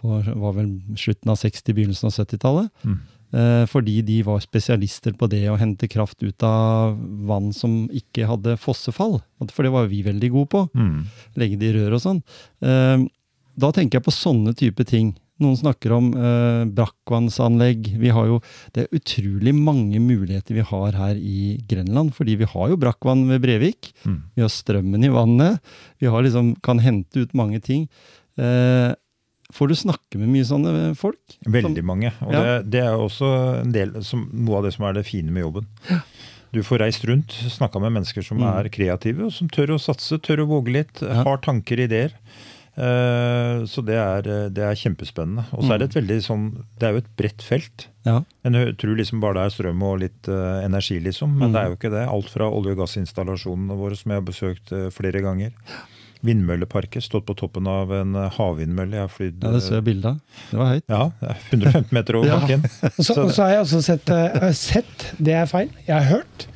på 0.00 0.20
var 0.24 0.56
vel 0.56 0.70
slutten 0.96 1.32
av 1.32 1.40
60-, 1.40 1.76
begynnelsen 1.76 2.08
av 2.08 2.16
70-tallet. 2.16 2.70
Mm. 2.86 2.96
Uh, 3.36 3.64
fordi 3.68 3.98
de 4.06 4.20
var 4.24 4.40
spesialister 4.40 5.16
på 5.18 5.28
det 5.28 5.42
å 5.52 5.58
hente 5.60 5.90
kraft 5.92 6.24
ut 6.24 6.46
av 6.46 6.96
vann 7.28 7.50
som 7.56 7.84
ikke 7.92 8.28
hadde 8.30 8.56
fossefall. 8.60 9.18
For 9.50 9.66
det 9.66 9.74
var 9.74 9.90
vi 9.92 10.04
veldig 10.06 10.32
gode 10.32 10.52
på 10.54 10.64
Mm. 10.76 11.04
legge 11.36 11.60
det 11.60 11.72
i 11.72 11.76
rør 11.76 11.98
og 11.98 12.04
sånn. 12.04 12.22
Da 13.56 13.70
tenker 13.72 13.98
jeg 13.98 14.04
på 14.04 14.12
sånne 14.12 14.52
type 14.56 14.84
ting. 14.84 15.14
Noen 15.42 15.56
snakker 15.60 15.92
om 15.92 16.06
eh, 16.16 16.64
brakkvannsanlegg. 16.72 17.90
Vi 18.00 18.08
har 18.14 18.26
jo, 18.30 18.38
det 18.72 18.86
er 18.86 18.96
utrolig 18.96 19.52
mange 19.56 20.00
muligheter 20.00 20.56
vi 20.56 20.64
har 20.64 20.92
her 20.96 21.16
i 21.20 21.58
Grenland. 21.68 22.14
Fordi 22.16 22.36
vi 22.40 22.48
har 22.48 22.70
jo 22.72 22.78
brakkvann 22.80 23.26
ved 23.28 23.42
Brevik. 23.44 23.90
Mm. 24.06 24.22
Vi 24.36 24.44
har 24.46 24.52
strømmen 24.52 25.04
i 25.04 25.12
vannet. 25.12 25.58
Vi 26.00 26.08
har 26.12 26.24
liksom, 26.24 26.54
kan 26.64 26.80
hente 26.80 27.26
ut 27.26 27.34
mange 27.36 27.60
ting. 27.60 27.84
Eh, 28.40 28.94
får 29.52 29.68
du 29.70 29.76
snakke 29.78 30.18
med 30.18 30.32
mye 30.32 30.44
sånne 30.48 30.94
folk? 30.98 31.36
Veldig 31.46 31.84
mange. 31.86 32.14
Og 32.24 32.32
Ja. 32.32 32.40
det, 32.42 32.70
det 32.72 32.80
er 32.86 32.96
også 32.96 33.28
en 33.62 33.72
del, 33.76 33.92
som, 34.04 34.24
noe 34.32 34.58
av 34.58 34.64
det 34.66 34.72
som 34.74 34.88
er 34.88 34.96
det 34.98 35.04
fine 35.06 35.30
med 35.30 35.44
jobben. 35.44 35.68
Du 36.56 36.62
får 36.64 36.80
reist 36.80 37.04
rundt, 37.04 37.34
snakka 37.52 37.78
med 37.82 37.92
mennesker 37.92 38.24
som 38.24 38.38
Mm. 38.40 38.48
er 38.48 38.68
kreative, 38.72 39.26
og 39.28 39.32
som 39.32 39.48
tør 39.52 39.74
å 39.76 39.78
satse, 39.82 40.16
tør 40.24 40.44
å 40.46 40.48
våge 40.48 40.72
litt, 40.72 41.02
Ja. 41.02 41.22
har 41.26 41.36
tanker, 41.44 41.76
ideer. 41.84 42.12
Eh, 42.76 43.64
så 43.72 43.80
det 43.88 43.96
er, 43.96 44.26
det 44.52 44.62
er 44.66 44.76
kjempespennende. 44.76 45.46
Og 45.56 45.64
så 45.64 45.72
er 45.74 45.80
det 45.80 45.86
et 45.90 45.96
veldig 45.96 46.18
sånn 46.26 46.42
Det 46.76 46.84
er 46.88 46.92
jo 46.96 47.00
et 47.00 47.12
bredt 47.16 47.42
felt. 47.46 47.86
Ja. 48.04 48.18
En 48.44 48.58
tror 48.76 48.96
liksom 48.98 49.20
bare 49.24 49.38
det 49.40 49.44
er 49.48 49.54
strøm 49.56 49.80
og 49.82 50.00
litt 50.04 50.28
uh, 50.28 50.60
energi, 50.64 50.98
liksom. 51.02 51.32
Men 51.38 51.48
Mm. 51.50 51.52
det 51.56 51.60
er 51.62 51.68
jo 51.72 51.76
ikke 51.78 51.90
det. 51.96 52.04
Alt 52.12 52.28
fra 52.30 52.50
olje- 52.52 52.76
og 52.76 52.82
gassinstallasjonene 52.84 53.76
våre, 53.80 53.96
som 53.96 54.12
jeg 54.12 54.20
har 54.20 54.26
besøkt 54.28 54.72
uh, 54.76 54.90
flere 54.94 55.22
ganger. 55.24 55.52
Vindmølleparker. 56.26 57.00
Stått 57.04 57.26
på 57.28 57.34
toppen 57.38 57.66
av 57.68 57.90
en 57.92 58.14
eh, 58.16 58.30
havvindmølle. 58.38 58.96
Jeg 58.96 59.04
har 59.04 59.12
flydd 59.12 59.44
ja, 59.44 59.50
det 59.52 59.60
så 59.62 59.74
jeg 59.76 59.84
bilde 59.86 60.12
av. 60.14 60.40
Det 60.50 60.58
var 60.58 60.70
høyt. 60.72 60.84
ja, 60.90 61.02
er 61.28 61.42
115 61.52 61.92
meter 61.94 62.18
over 62.18 62.28
Ja. 62.32 62.38
bakken. 62.40 62.64
Og 62.98 63.04
så, 63.04 63.16
Så 63.30 63.42
har 63.44 63.52
jeg 63.52 63.64
også 63.66 63.82
sett, 63.84 64.10
uh, 64.10 64.48
sett, 64.56 65.04
det 65.22 65.36
er 65.36 65.46
feil, 65.50 65.68
jeg 65.86 65.94
har 65.94 66.08
hørt, 66.16 66.46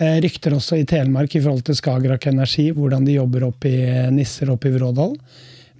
eh, 0.00 0.16
rykter 0.24 0.56
også 0.56 0.80
i 0.80 0.86
Telemark 0.88 1.36
i 1.36 1.42
forhold 1.44 1.62
til 1.68 1.76
Skagerrak 1.78 2.26
Energi, 2.32 2.70
hvordan 2.74 3.04
de 3.06 3.18
jobber 3.20 3.44
opp 3.50 3.68
i 3.68 3.74
eh, 3.84 4.08
Nisser 4.14 4.50
oppe 4.56 4.72
i 4.72 4.74
Vrådal, 4.78 5.14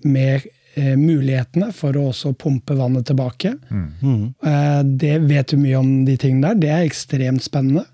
med 0.04 0.46
eh, 0.76 0.96
mulighetene 0.96 1.72
for 1.76 1.96
å 1.98 2.08
også 2.12 2.32
pumpe 2.38 2.76
vannet 2.78 3.06
tilbake. 3.10 3.54
Mm. 3.70 4.34
Eh, 4.44 4.82
det 5.00 5.18
vet 5.28 5.48
du 5.52 5.56
mye 5.60 5.78
om 5.80 5.92
de 6.06 6.16
tingene 6.16 6.48
der. 6.54 6.60
Det 6.62 6.70
er 6.76 6.86
ekstremt 6.88 7.42
spennende. 7.44 7.84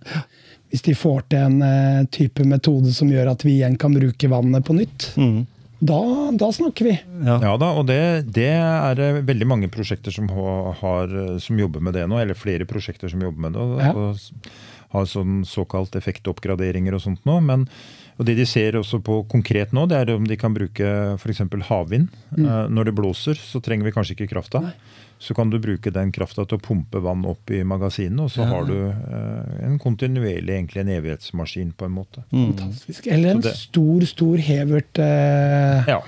Hvis 0.70 0.82
de 0.82 0.94
får 0.98 1.22
til 1.30 1.38
en 1.46 1.60
eh, 1.62 2.04
type 2.12 2.44
metode 2.44 2.92
som 2.92 3.08
gjør 3.12 3.30
at 3.32 3.44
vi 3.46 3.58
igjen 3.60 3.76
kan 3.78 3.94
bruke 3.94 4.28
vannet 4.32 4.64
på 4.66 4.74
nytt, 4.76 5.12
Mm. 5.16 5.46
da, 5.80 6.00
da 6.40 6.48
snakker 6.52 6.84
vi. 6.88 6.94
Ja. 7.24 7.36
Ja 7.42 7.56
da, 7.60 7.70
og 7.78 7.86
det, 7.86 8.00
det 8.34 8.48
er 8.56 9.22
veldig 9.22 9.46
mange 9.46 9.68
prosjekter 9.72 10.10
som, 10.14 10.28
har, 10.32 10.72
har- 10.80 11.38
som 11.40 11.58
jobber 11.60 11.80
med 11.84 11.94
det 11.94 12.06
nå. 12.08 12.18
Eller 12.18 12.34
flere 12.34 12.64
prosjekter 12.66 13.08
som 13.12 13.20
jobber 13.22 13.40
med 13.46 13.52
det. 13.54 13.60
Og, 13.60 13.78
Ja. 13.80 13.92
og 13.92 14.16
har 14.96 15.04
sånn 15.10 15.40
såkalt 15.44 15.96
effektoppgraderinger 15.98 16.94
og 16.94 17.02
sånt 17.02 17.24
nå. 17.26 17.40
Men 17.42 17.66
Og 18.18 18.24
Det 18.24 18.34
de 18.38 18.46
ser 18.48 18.72
også 18.80 19.02
på 19.04 19.18
konkret 19.28 19.72
nå, 19.76 19.86
det 19.88 19.96
er 19.98 20.14
om 20.14 20.24
de 20.24 20.36
kan 20.40 20.54
bruke 20.56 20.86
f.eks. 21.20 21.42
havvind. 21.68 22.08
Mm. 22.36 22.46
Eh, 22.46 22.68
Når 22.72 22.84
det 22.88 22.94
blåser, 22.96 23.34
så 23.36 23.60
trenger 23.60 23.84
vi 23.84 23.92
kanskje 23.92 24.16
ikke 24.16 24.30
krafta. 24.32 24.62
Nei. 24.64 24.72
Så 25.18 25.32
kan 25.34 25.48
du 25.48 25.56
bruke 25.58 25.88
den 25.92 26.10
krafta 26.12 26.44
til 26.44 26.58
å 26.58 26.60
pumpe 26.60 27.00
vann 27.00 27.22
opp 27.24 27.48
i 27.50 27.62
magasinene, 27.64 28.24
og 28.26 28.30
så 28.30 28.42
Ja. 28.44 28.48
har 28.52 28.64
du 28.68 28.74
eh, 28.88 29.64
en 29.64 29.78
kontinuerlig, 29.78 30.48
egentlig 30.52 30.80
en 30.82 30.88
evighetsmaskin, 30.92 31.72
på 31.76 31.86
en 31.86 31.92
måte. 31.96 32.24
Mm. 32.32 32.52
Fantastisk. 32.52 33.06
Eller 33.06 33.30
en 33.30 33.40
det- 33.40 33.54
stor, 33.56 34.00
stor 34.04 34.36
hevert 34.36 34.98
eh, 34.98 35.84
Ja, 35.88 36.02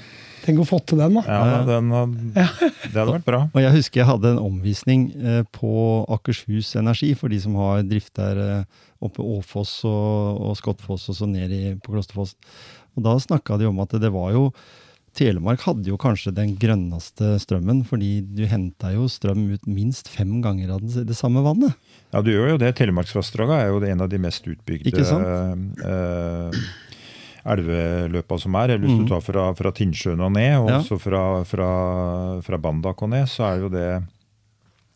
Tenk 0.48 0.62
å 0.62 0.66
få 0.66 0.78
til 0.88 1.02
den, 1.02 1.18
da. 1.18 1.22
ja 1.28 1.60
den, 1.68 1.92
Det 2.32 2.96
hadde 2.96 3.12
vært 3.18 3.28
bra. 3.28 3.42
Og 3.52 3.60
jeg 3.60 3.74
husker 3.76 4.00
jeg 4.00 4.08
hadde 4.08 4.32
en 4.32 4.40
omvisning 4.40 5.06
eh, 5.20 5.42
på 5.52 5.70
Akershus 6.16 6.72
Energi, 6.80 7.12
for 7.18 7.28
de 7.32 7.40
som 7.44 7.58
har 7.60 7.84
drift 7.84 8.14
der 8.16 8.40
eh, 8.46 8.82
oppe 9.04 9.20
Åfoss 9.22 9.78
og, 9.88 10.40
og 10.48 10.56
Skottfoss 10.58 11.08
og 11.12 11.18
så 11.20 11.28
ned 11.28 11.52
i, 11.52 11.62
på 11.76 11.92
Klosterfoss. 11.92 12.32
Og 12.96 13.04
da 13.04 13.18
snakka 13.20 13.60
de 13.60 13.68
om 13.68 13.84
at 13.84 13.92
det 14.00 14.12
var 14.14 14.32
jo 14.34 14.48
Telemark 15.18 15.64
hadde 15.66 15.88
jo 15.88 15.96
kanskje 15.98 16.30
den 16.36 16.52
grønneste 16.60 17.32
strømmen, 17.42 17.80
fordi 17.88 18.20
du 18.22 18.44
henta 18.46 18.92
jo 18.94 19.08
strøm 19.10 19.48
ut 19.50 19.64
minst 19.66 20.06
fem 20.12 20.36
ganger 20.44 20.76
av 20.76 20.84
det, 20.84 21.06
det 21.08 21.16
samme 21.18 21.42
vannet. 21.42 21.74
Ja, 22.12 22.22
du 22.22 22.30
gjør 22.30 22.52
jo 22.52 22.60
det. 22.60 22.70
Telemarksvassdraget 22.78 23.64
er 23.64 23.72
jo 23.72 23.80
en 23.88 24.04
av 24.04 24.12
de 24.12 24.20
mest 24.22 24.46
utbygde 24.46 24.92
Ikke 24.92 25.06
sant? 25.08 25.26
eh, 25.82 26.60
elveløpa 27.46 28.38
som 28.40 28.54
er. 28.54 28.70
Eller 28.74 28.86
hvis 28.86 28.98
du 29.02 29.08
tar 29.08 29.20
fra, 29.24 29.48
fra 29.58 29.72
Tinnsjøen 29.72 30.20
og 30.24 30.32
ned, 30.32 30.56
og 30.60 30.68
Ja. 30.70 30.78
også 30.80 30.98
fra, 31.00 31.44
fra, 31.44 32.40
fra 32.42 32.58
Bandak 32.58 33.02
og 33.02 33.10
ned, 33.10 33.26
så 33.28 33.44
er 33.54 33.60
jo 33.60 33.68
det 33.68 34.02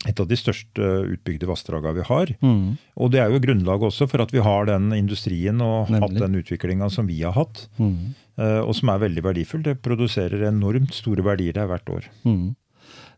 et 0.05 0.19
av 0.19 0.27
de 0.27 0.35
største 0.35 0.83
utbygde 1.15 1.47
vassdragene 1.47 1.95
vi 1.95 2.03
har. 2.09 2.27
Mm. 2.43 2.77
Og 2.99 3.11
det 3.11 3.21
er 3.23 3.29
jo 3.31 3.39
grunnlaget 3.39 3.87
også 3.87 4.09
for 4.11 4.21
at 4.21 4.31
vi 4.35 4.39
har 4.43 4.65
den 4.67 4.91
industrien 4.91 5.61
og 5.63 5.87
Nemlig. 5.89 6.01
hatt 6.01 6.19
den 6.19 6.35
utviklinga 6.41 6.89
som 6.91 7.07
vi 7.07 7.21
har 7.21 7.31
hatt, 7.31 7.67
Mm. 7.79 8.13
eh, 8.37 8.59
og 8.59 8.75
som 8.75 8.89
er 8.89 8.99
veldig 8.99 9.23
verdifull. 9.23 9.63
Det 9.63 9.81
produserer 9.81 10.43
enormt 10.49 10.91
store 10.93 11.23
verdier 11.23 11.53
der 11.53 11.67
hvert 11.67 11.87
år. 11.89 12.03
Mm. 12.25 12.55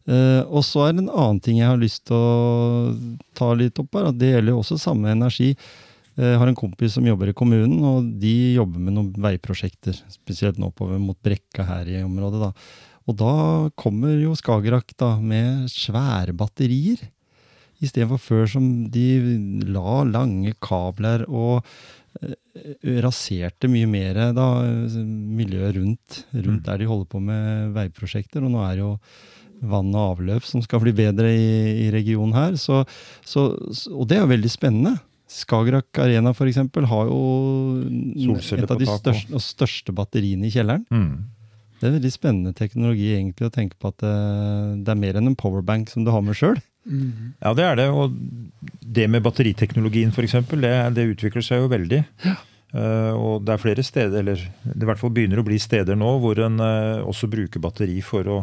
Uh, 0.07 0.45
og 0.53 0.61
så 0.61 0.84
er 0.88 0.91
det 0.93 0.99
en 1.01 1.09
annen 1.09 1.39
ting 1.41 1.57
jeg 1.57 1.65
har 1.65 1.78
lyst 1.82 2.03
til 2.05 2.13
å 2.15 3.17
ta 3.34 3.47
litt 3.57 3.80
opp 3.80 3.89
her. 3.97 4.05
at 4.11 4.17
Det 4.19 4.36
gjelder 4.36 4.51
jo 4.53 4.59
også 4.61 4.78
samme 4.78 5.09
energi. 5.09 5.55
Eh, 6.18 6.32
Jeg 6.32 6.39
har 6.39 6.47
en 6.51 6.55
kompis 6.57 6.93
som 6.95 7.05
jobber 7.07 7.30
i 7.32 7.36
kommunen, 7.38 7.80
og 7.84 8.07
de 8.22 8.53
jobber 8.55 8.80
med 8.80 8.95
noen 8.95 9.11
veiprosjekter. 9.26 9.97
Spesielt 10.11 10.57
nå 10.61 10.70
oppover 10.72 10.99
mot 11.01 11.18
Brekka 11.24 11.66
her 11.68 11.86
i 11.91 12.01
området. 12.03 12.39
da. 12.39 12.51
Og 13.07 13.16
da 13.20 13.34
kommer 13.78 14.16
jo 14.22 14.34
Skagerrak 14.36 14.95
da 14.97 15.20
med 15.20 15.68
svære 15.70 16.34
batterier. 16.34 16.97
Istedenfor 17.84 18.18
før 18.24 18.47
som 18.49 18.89
de 18.89 19.03
la 19.68 20.03
lange 20.07 20.53
kabler 20.63 21.26
og 21.28 21.66
eh, 22.24 22.34
raserte 23.03 23.68
mye 23.70 23.86
mer 23.86 24.13
da, 24.34 24.47
miljøet 24.95 25.76
rundt, 25.76 26.22
rundt 26.34 26.63
der 26.66 26.78
de 26.80 26.86
holder 26.89 27.05
på 27.11 27.20
med 27.22 27.74
veiprosjekter. 27.76 28.41
Og 28.47 28.51
nå 28.55 28.63
er 28.63 28.78
det 28.80 28.86
jo 28.86 28.93
vann 29.66 29.91
og 29.95 30.16
avløp 30.18 30.43
som 30.47 30.63
skal 30.63 30.80
bli 30.84 30.93
bedre 30.95 31.30
i, 31.36 31.86
i 31.86 31.91
regionen 31.93 32.34
her. 32.34 32.55
Så, 32.55 32.86
så, 33.28 33.49
så- 33.76 33.91
og 33.99 34.07
det 34.07 34.18
er 34.18 34.24
jo 34.26 34.32
veldig 34.34 34.51
spennende. 34.55 34.95
Skagerrak 35.32 35.97
Arena 36.03 36.34
for 36.38 36.49
eksempel, 36.49 36.86
har 36.89 37.07
jo 37.09 37.21
et 38.55 38.71
av 38.71 38.78
de 38.78 38.89
største, 38.89 39.34
og 39.34 39.41
største 39.41 39.95
batteriene 39.95 40.47
i 40.47 40.53
kjelleren. 40.53 40.86
Mm. 40.93 41.32
Det 41.80 41.89
er 41.89 41.95
veldig 41.97 42.11
spennende 42.13 42.53
teknologi 42.55 43.09
egentlig 43.17 43.49
å 43.49 43.53
tenke 43.53 43.76
på 43.82 43.89
at 43.91 43.99
det, 44.03 44.15
det 44.86 44.93
er 44.93 45.01
mer 45.01 45.19
enn 45.19 45.32
en 45.32 45.38
powerbank 45.38 45.91
som 45.91 46.05
du 46.05 46.11
har 46.13 46.23
med 46.23 46.38
sjøl. 46.38 46.61
Mm. 46.86 47.34
Ja, 47.41 47.53
det 47.57 47.65
er 47.65 47.80
det. 47.82 47.88
Og 47.91 48.13
det 48.95 49.07
med 49.11 49.26
batteriteknologien 49.26 50.13
f.eks., 50.13 50.38
det, 50.53 50.76
det 50.95 51.09
utvikler 51.15 51.45
seg 51.45 51.63
jo 51.63 51.71
veldig. 51.73 52.03
Uh, 52.76 53.13
og 53.15 53.45
det 53.47 53.55
er 53.55 53.61
flere 53.61 53.84
steder, 53.86 54.21
eller 54.21 54.41
det 54.65 54.84
i 54.84 54.88
hvert 54.88 54.99
fall 54.99 55.13
begynner 55.15 55.39
å 55.39 55.47
bli 55.47 55.57
steder 55.61 55.95
nå 55.97 56.15
hvor 56.23 56.41
en 56.43 56.59
uh, 56.59 57.05
også 57.07 57.30
bruker 57.32 57.63
batteri 57.63 58.01
for 58.03 58.28
å 58.28 58.39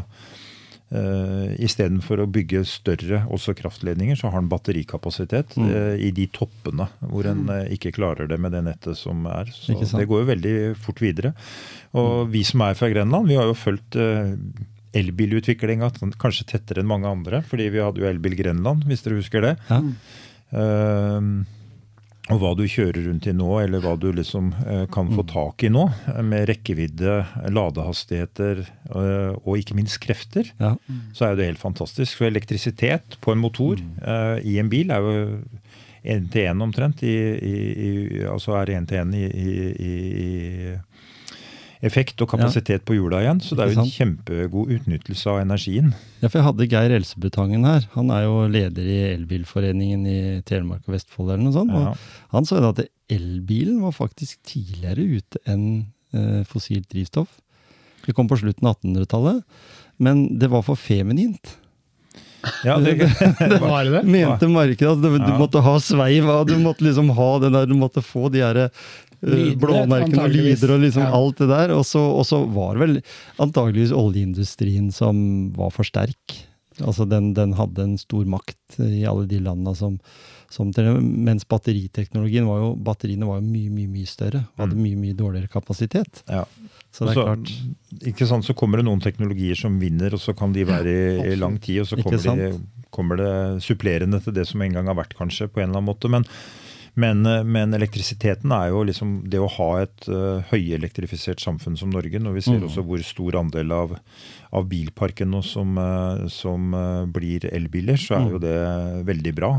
uh, 0.93 1.53
Istedenfor 1.59 2.23
å 2.23 2.29
bygge 2.31 2.65
større 2.69 3.23
også 3.33 3.55
kraftledninger, 3.59 4.17
så 4.21 4.31
har 4.33 4.41
den 4.43 4.51
batterikapasitet 4.53 5.57
Mm. 5.57 5.69
uh, 5.69 5.95
i 5.97 6.11
de 6.15 6.27
toppene 6.33 6.89
hvor 7.01 7.27
en 7.29 7.47
uh, 7.51 7.65
ikke 7.73 7.95
klarer 7.97 8.29
det 8.31 8.39
med 8.41 8.53
det 8.53 8.63
nettet 8.69 8.97
som 9.01 9.25
er. 9.27 9.51
Så 9.53 9.75
det 9.99 10.09
går 10.09 10.23
jo 10.23 10.31
veldig 10.33 10.55
fort 10.81 11.01
videre. 11.03 11.33
Og 11.97 12.29
vi 12.33 12.45
som 12.45 12.63
er 12.65 12.77
fra 12.79 12.89
Grenland, 12.93 13.29
vi 13.29 13.37
har 13.41 13.49
jo 13.51 13.57
fulgt 13.59 13.99
uh, 14.01 14.37
elbilutviklinga 14.93 15.89
kanskje 16.21 16.47
tettere 16.53 16.83
enn 16.83 16.91
mange 16.91 17.09
andre, 17.09 17.43
fordi 17.49 17.71
vi 17.73 17.81
hadde 17.81 18.03
jo 18.03 18.09
Elbil 18.11 18.37
Grenland, 18.37 18.85
hvis 18.89 19.05
dere 19.05 19.17
husker 19.21 19.45
det. 19.47 19.55
Ja. 19.71 19.79
Eh, 20.53 21.21
og 22.33 22.41
hva 22.43 22.53
du 22.57 22.65
kjører 22.69 23.05
rundt 23.07 23.27
i 23.29 23.35
nå, 23.37 23.49
eller 23.63 23.83
hva 23.85 23.95
du 24.01 24.09
liksom 24.15 24.53
eh, 24.67 24.85
kan 24.93 25.11
få 25.13 25.25
tak 25.29 25.65
i 25.67 25.71
nå, 25.73 25.85
eh, 26.13 26.23
med 26.27 26.47
rekkevidde, 26.51 27.19
ladehastigheter 27.53 28.65
eh, 28.65 29.33
og 29.43 29.59
ikke 29.61 29.77
minst 29.79 30.01
krefter, 30.03 30.51
Ja. 30.63 30.75
så 31.17 31.27
er 31.27 31.35
jo 31.35 31.41
det 31.43 31.51
helt 31.51 31.63
fantastisk. 31.63 32.19
For 32.19 32.29
elektrisitet 32.31 33.19
på 33.21 33.35
en 33.35 33.43
motor 33.43 33.81
mm. 33.81 34.45
i 34.49 34.59
en 34.63 34.71
bil 34.73 34.93
er 34.95 35.05
jo 35.05 35.15
én 36.03 36.29
til 36.33 36.49
én 36.51 36.63
omtrent. 36.65 37.03
I, 37.07 37.15
i, 37.37 37.55
i, 37.89 37.91
altså 38.27 38.57
er 38.61 38.75
én 38.77 38.89
til 38.89 39.03
én 39.03 39.13
i 39.15 39.93
effekt 41.83 42.21
og 42.23 42.29
kapasitet 42.31 42.85
på 42.87 42.95
hjula 42.95 43.21
igjen. 43.25 43.41
Så 43.43 43.57
det 43.59 43.65
er 43.65 43.73
jo 43.75 43.83
en 43.83 43.91
kjempegod 43.91 44.71
utnyttelse 44.77 45.27
av 45.33 45.41
energien. 45.43 45.89
Ja, 46.23 46.29
for 46.31 46.39
jeg 46.39 46.47
hadde 46.47 46.69
Geir 46.71 46.95
Elsebutangen 46.97 47.65
her. 47.67 47.89
Han 47.97 48.13
er 48.15 48.25
jo 48.29 48.37
leder 48.53 48.87
i 48.87 48.99
Elbilforeningen 49.17 50.05
i 50.07 50.19
Telemark 50.47 50.87
og 50.87 50.95
Vestfold 50.95 51.33
eller 51.35 51.43
noe 51.49 51.57
sånt. 51.57 51.75
Ja. 51.75 51.95
Og 52.31 52.37
han 52.39 52.47
sa 52.49 52.61
jo 52.61 52.71
at 52.71 52.85
elbilen 53.13 53.81
var 53.83 53.97
faktisk 53.97 54.39
tidligere 54.47 55.03
ute 55.19 55.43
enn 55.51 55.67
eh, 56.15 56.43
fossilt 56.49 56.87
drivstoff. 56.95 57.41
Det 58.07 58.15
kom 58.15 58.31
på 58.31 58.39
slutten 58.41 58.67
av 58.71 58.79
1800-tallet. 58.81 59.43
Men 60.03 60.25
det 60.39 60.49
var 60.55 60.63
for 60.67 60.79
feminint, 60.79 61.59
Ja, 62.67 62.75
det, 62.83 62.97
Var 63.63 63.85
det 63.87 63.93
det? 63.93 64.01
mente 64.11 64.49
markedet. 64.51 64.97
at 64.97 65.03
du, 65.03 65.13
du 65.15 65.29
Ja. 65.31 65.37
måtte 65.39 65.61
ha 65.63 65.77
sveiv, 65.79 66.27
du 66.49 66.57
måtte 66.59 66.83
liksom 66.83 67.11
ha 67.15 67.29
den 67.39 67.53
der, 67.55 67.67
du 67.71 67.75
måtte 67.79 68.03
få 68.03 68.29
de 68.35 68.41
her 68.43 68.59
blåmerkene 69.23 70.25
og 70.27 70.31
lyder 70.35 70.75
og 70.75 70.81
liksom 70.83 71.03
Ja. 71.07 71.13
alt 71.15 71.39
det 71.39 71.49
der. 71.49 71.71
Og 71.77 71.85
så, 71.87 72.03
var 72.53 72.77
vel 72.81 73.03
antageligvis 73.39 73.93
oljeindustrien 73.93 74.93
som 74.93 75.53
var 75.57 75.71
for 75.71 75.85
sterk. 75.85 76.41
Altså 76.81 77.05
den, 77.09 77.35
den 77.35 77.53
hadde 77.53 77.83
en 77.85 77.99
stor 77.99 78.25
makt 78.25 78.79
i 78.81 79.05
alle 79.05 79.27
de 79.29 79.39
landa 79.45 79.75
som, 79.77 79.99
som 80.51 80.71
Mens 80.73 81.45
batteriteknologien 81.45 82.47
var 82.49 82.59
jo 82.63 82.71
Batteriene 82.77 83.27
var 83.29 83.41
jo 83.41 83.47
mye, 83.47 83.69
mye 83.71 83.89
mye 83.93 84.07
større. 84.09 84.47
og 84.57 84.65
Hadde 84.65 84.77
Mm. 84.77 84.83
mye, 84.83 84.97
mye 84.97 85.15
dårligere 85.15 85.49
kapasitet. 85.53 86.23
ja. 86.29 86.45
Så 86.93 87.07
det 87.07 87.11
er 87.11 87.15
så- 87.15 87.25
klart. 87.25 87.53
Ikke 88.05 88.27
sant, 88.27 88.45
Så 88.45 88.55
kommer 88.55 88.77
det 88.77 88.85
noen 88.85 89.01
teknologier 89.01 89.55
som 89.57 89.79
vinner, 89.81 90.13
og 90.13 90.21
så 90.21 90.37
kan 90.37 90.53
de 90.53 90.63
være 90.65 90.87
i, 91.25 91.33
i 91.33 91.37
lang 91.37 91.59
tid. 91.59 91.81
Og 91.81 91.87
så 91.87 91.97
kommer, 92.03 92.19
de, 92.53 92.61
kommer 92.91 93.17
det 93.17 93.63
supplerende 93.63 94.23
til 94.23 94.33
det 94.35 94.47
som 94.47 94.61
en 94.61 94.73
gang 94.73 94.87
har 94.87 94.95
vært, 94.95 95.15
kanskje, 95.17 95.49
på 95.49 95.63
en 95.63 95.71
eller 95.71 95.81
annen 95.81 95.89
måte. 95.95 96.11
Men, 96.11 96.25
men, 96.95 97.25
eh, 97.27 97.41
men 97.45 97.73
elektrisiteten 97.73 98.53
er 98.53 98.69
jo 98.69 98.83
liksom 98.85 99.15
det 99.33 99.41
å 99.41 99.49
ha 99.55 99.69
et 99.81 100.09
uh, 100.13 100.45
høyelektrifisert 100.51 101.41
samfunn 101.41 101.79
som 101.81 101.93
Norge, 101.93 102.21
når 102.21 102.37
vi 102.37 102.45
ser 102.45 102.59
Mm. 102.61 102.67
også 102.69 102.85
hvor 102.85 103.03
stor 103.07 103.39
andel 103.41 103.73
av, 103.73 103.97
av 104.53 104.69
bilparken 104.69 105.31
nå 105.33 105.41
som, 105.43 105.79
uh, 105.79 106.29
som 106.29 106.75
uh, 106.77 107.07
blir 107.09 107.47
elbiler, 107.49 107.97
så 107.97 108.19
er 108.19 108.31
jo 108.35 108.43
det 108.43 108.59
veldig 109.09 109.35
bra 109.35 109.53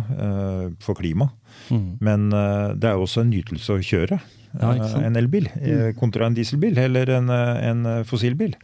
for 0.79 0.93
klimaet. 0.95 1.33
Mm. 1.69 1.97
Men 2.01 2.29
det 2.29 2.89
er 2.89 2.97
jo 2.97 3.05
også 3.05 3.21
en 3.21 3.29
nytelse 3.29 3.75
å 3.75 3.83
kjøre 3.83 4.17
Ja, 4.59 4.71
en 5.01 5.15
elbil 5.17 5.47
eh, 5.61 5.93
kontra 5.97 6.25
en 6.27 6.35
dieselbil 6.37 6.77
eller 6.77 7.09
en, 7.09 7.29
en 7.29 8.03
fossilbil. 8.05 8.55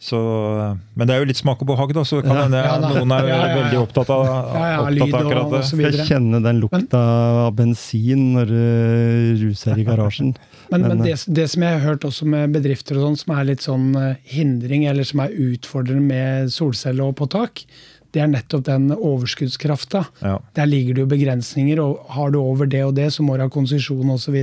Så, 0.00 0.14
eh, 0.14 0.76
men 0.94 1.08
det 1.08 1.14
er 1.16 1.24
jo 1.24 1.26
litt 1.26 1.40
smak 1.40 1.58
og 1.64 1.66
behag, 1.72 1.90
da, 1.96 2.04
så 2.06 2.20
kan 2.22 2.36
Ja. 2.36 2.42
hende 2.44 2.60
Ja, 2.62 2.76
noen 2.78 3.10
er 3.16 3.26
Ja, 3.26 3.34
ja, 3.34 3.46
ja. 3.48 3.56
veldig 3.62 3.78
opptatt 3.82 4.10
av, 4.14 4.24
Ja, 4.26 4.66
ja, 4.70 4.78
opptatt 4.86 5.14
av 5.14 5.26
akkurat 5.26 5.50
det. 5.50 5.62
så 5.64 5.68
Skal 5.74 5.78
videre. 5.78 6.06
kjenne 6.06 6.42
den 6.44 6.60
lukta 6.60 7.00
av 7.48 7.54
bensin 7.56 8.22
når 8.36 8.46
du 8.46 9.44
ruser 9.48 9.76
i 9.78 9.84
garasjen. 9.84 10.36
Men, 10.70 10.82
men 10.82 10.98
Men, 10.98 11.02
det, 11.06 11.24
det 11.32 11.48
som 11.50 11.62
jeg 11.62 11.80
har 11.80 11.88
hørt 11.94 12.00
også 12.04 12.26
med 12.26 12.52
bedrifter 12.52 12.94
og 12.98 13.08
sånn, 13.08 13.16
som 13.24 13.38
er 13.38 13.44
litt 13.44 13.60
sånn 13.64 13.96
eh, 13.96 14.16
hindring, 14.24 14.84
eller 14.86 15.02
som 15.02 15.20
er 15.20 15.30
utfordrende 15.34 16.02
med 16.06 16.50
solceller 16.52 17.08
og 17.08 17.16
på 17.16 17.26
tak, 17.28 17.64
det 18.12 18.20
er 18.22 18.28
nettopp 18.28 18.64
den 18.64 18.90
overskuddskrafta. 18.92 20.06
Ja. 20.22 20.38
Der 20.54 20.66
ligger 20.66 20.94
det 20.94 21.00
jo 21.02 21.06
begrensninger, 21.10 21.80
og 21.82 22.06
har 22.14 22.30
du 22.30 22.38
over 22.40 22.66
det 22.66 22.84
og 22.84 22.94
det, 22.94 23.08
så 23.12 23.22
må 23.24 23.36
du 23.36 23.42
ha 23.42 23.48
konsesjon 23.52 24.08
osv. 24.14 24.36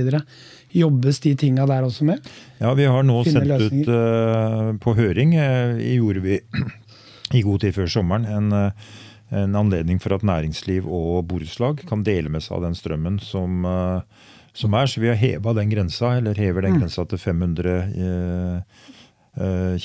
Jobbes 0.74 1.20
de 1.20 1.34
tinga 1.36 1.66
der 1.66 1.82
også 1.86 2.04
med? 2.04 2.24
Ja, 2.60 2.74
vi 2.74 2.84
har 2.84 3.02
nå 3.06 3.22
Finne 3.24 3.44
sendt 3.46 3.72
ut 3.72 3.88
uh, 3.88 4.72
på 4.82 4.94
høring, 4.98 5.34
uh, 5.38 5.78
gjorde 5.78 6.20
vi 6.24 6.40
i 7.34 7.42
god 7.42 7.60
tid 7.60 7.74
før 7.74 7.86
sommeren, 7.90 8.26
en, 8.26 8.52
uh, 8.52 8.70
en 9.30 9.56
anledning 9.58 9.98
for 10.02 10.14
at 10.14 10.22
næringsliv 10.26 10.86
og 10.86 11.26
borettslag 11.26 11.80
kan 11.88 12.04
dele 12.06 12.30
med 12.30 12.44
seg 12.44 12.58
av 12.58 12.62
den 12.68 12.76
strømmen 12.78 13.16
som, 13.18 13.64
eh, 13.66 14.00
som 14.54 14.74
er. 14.78 14.86
Så 14.86 15.00
vi 15.02 15.08
har 15.10 15.18
heva 15.18 15.52
den 15.52 15.68
grensa, 15.72 16.12
eller 16.16 16.34
hever 16.38 16.62
den 16.62 16.74
Mm. 16.76 16.80
grensa 16.80 17.04
til 17.08 17.18
500 17.18 17.90
eh, 17.96 18.60
eh, 19.42 19.78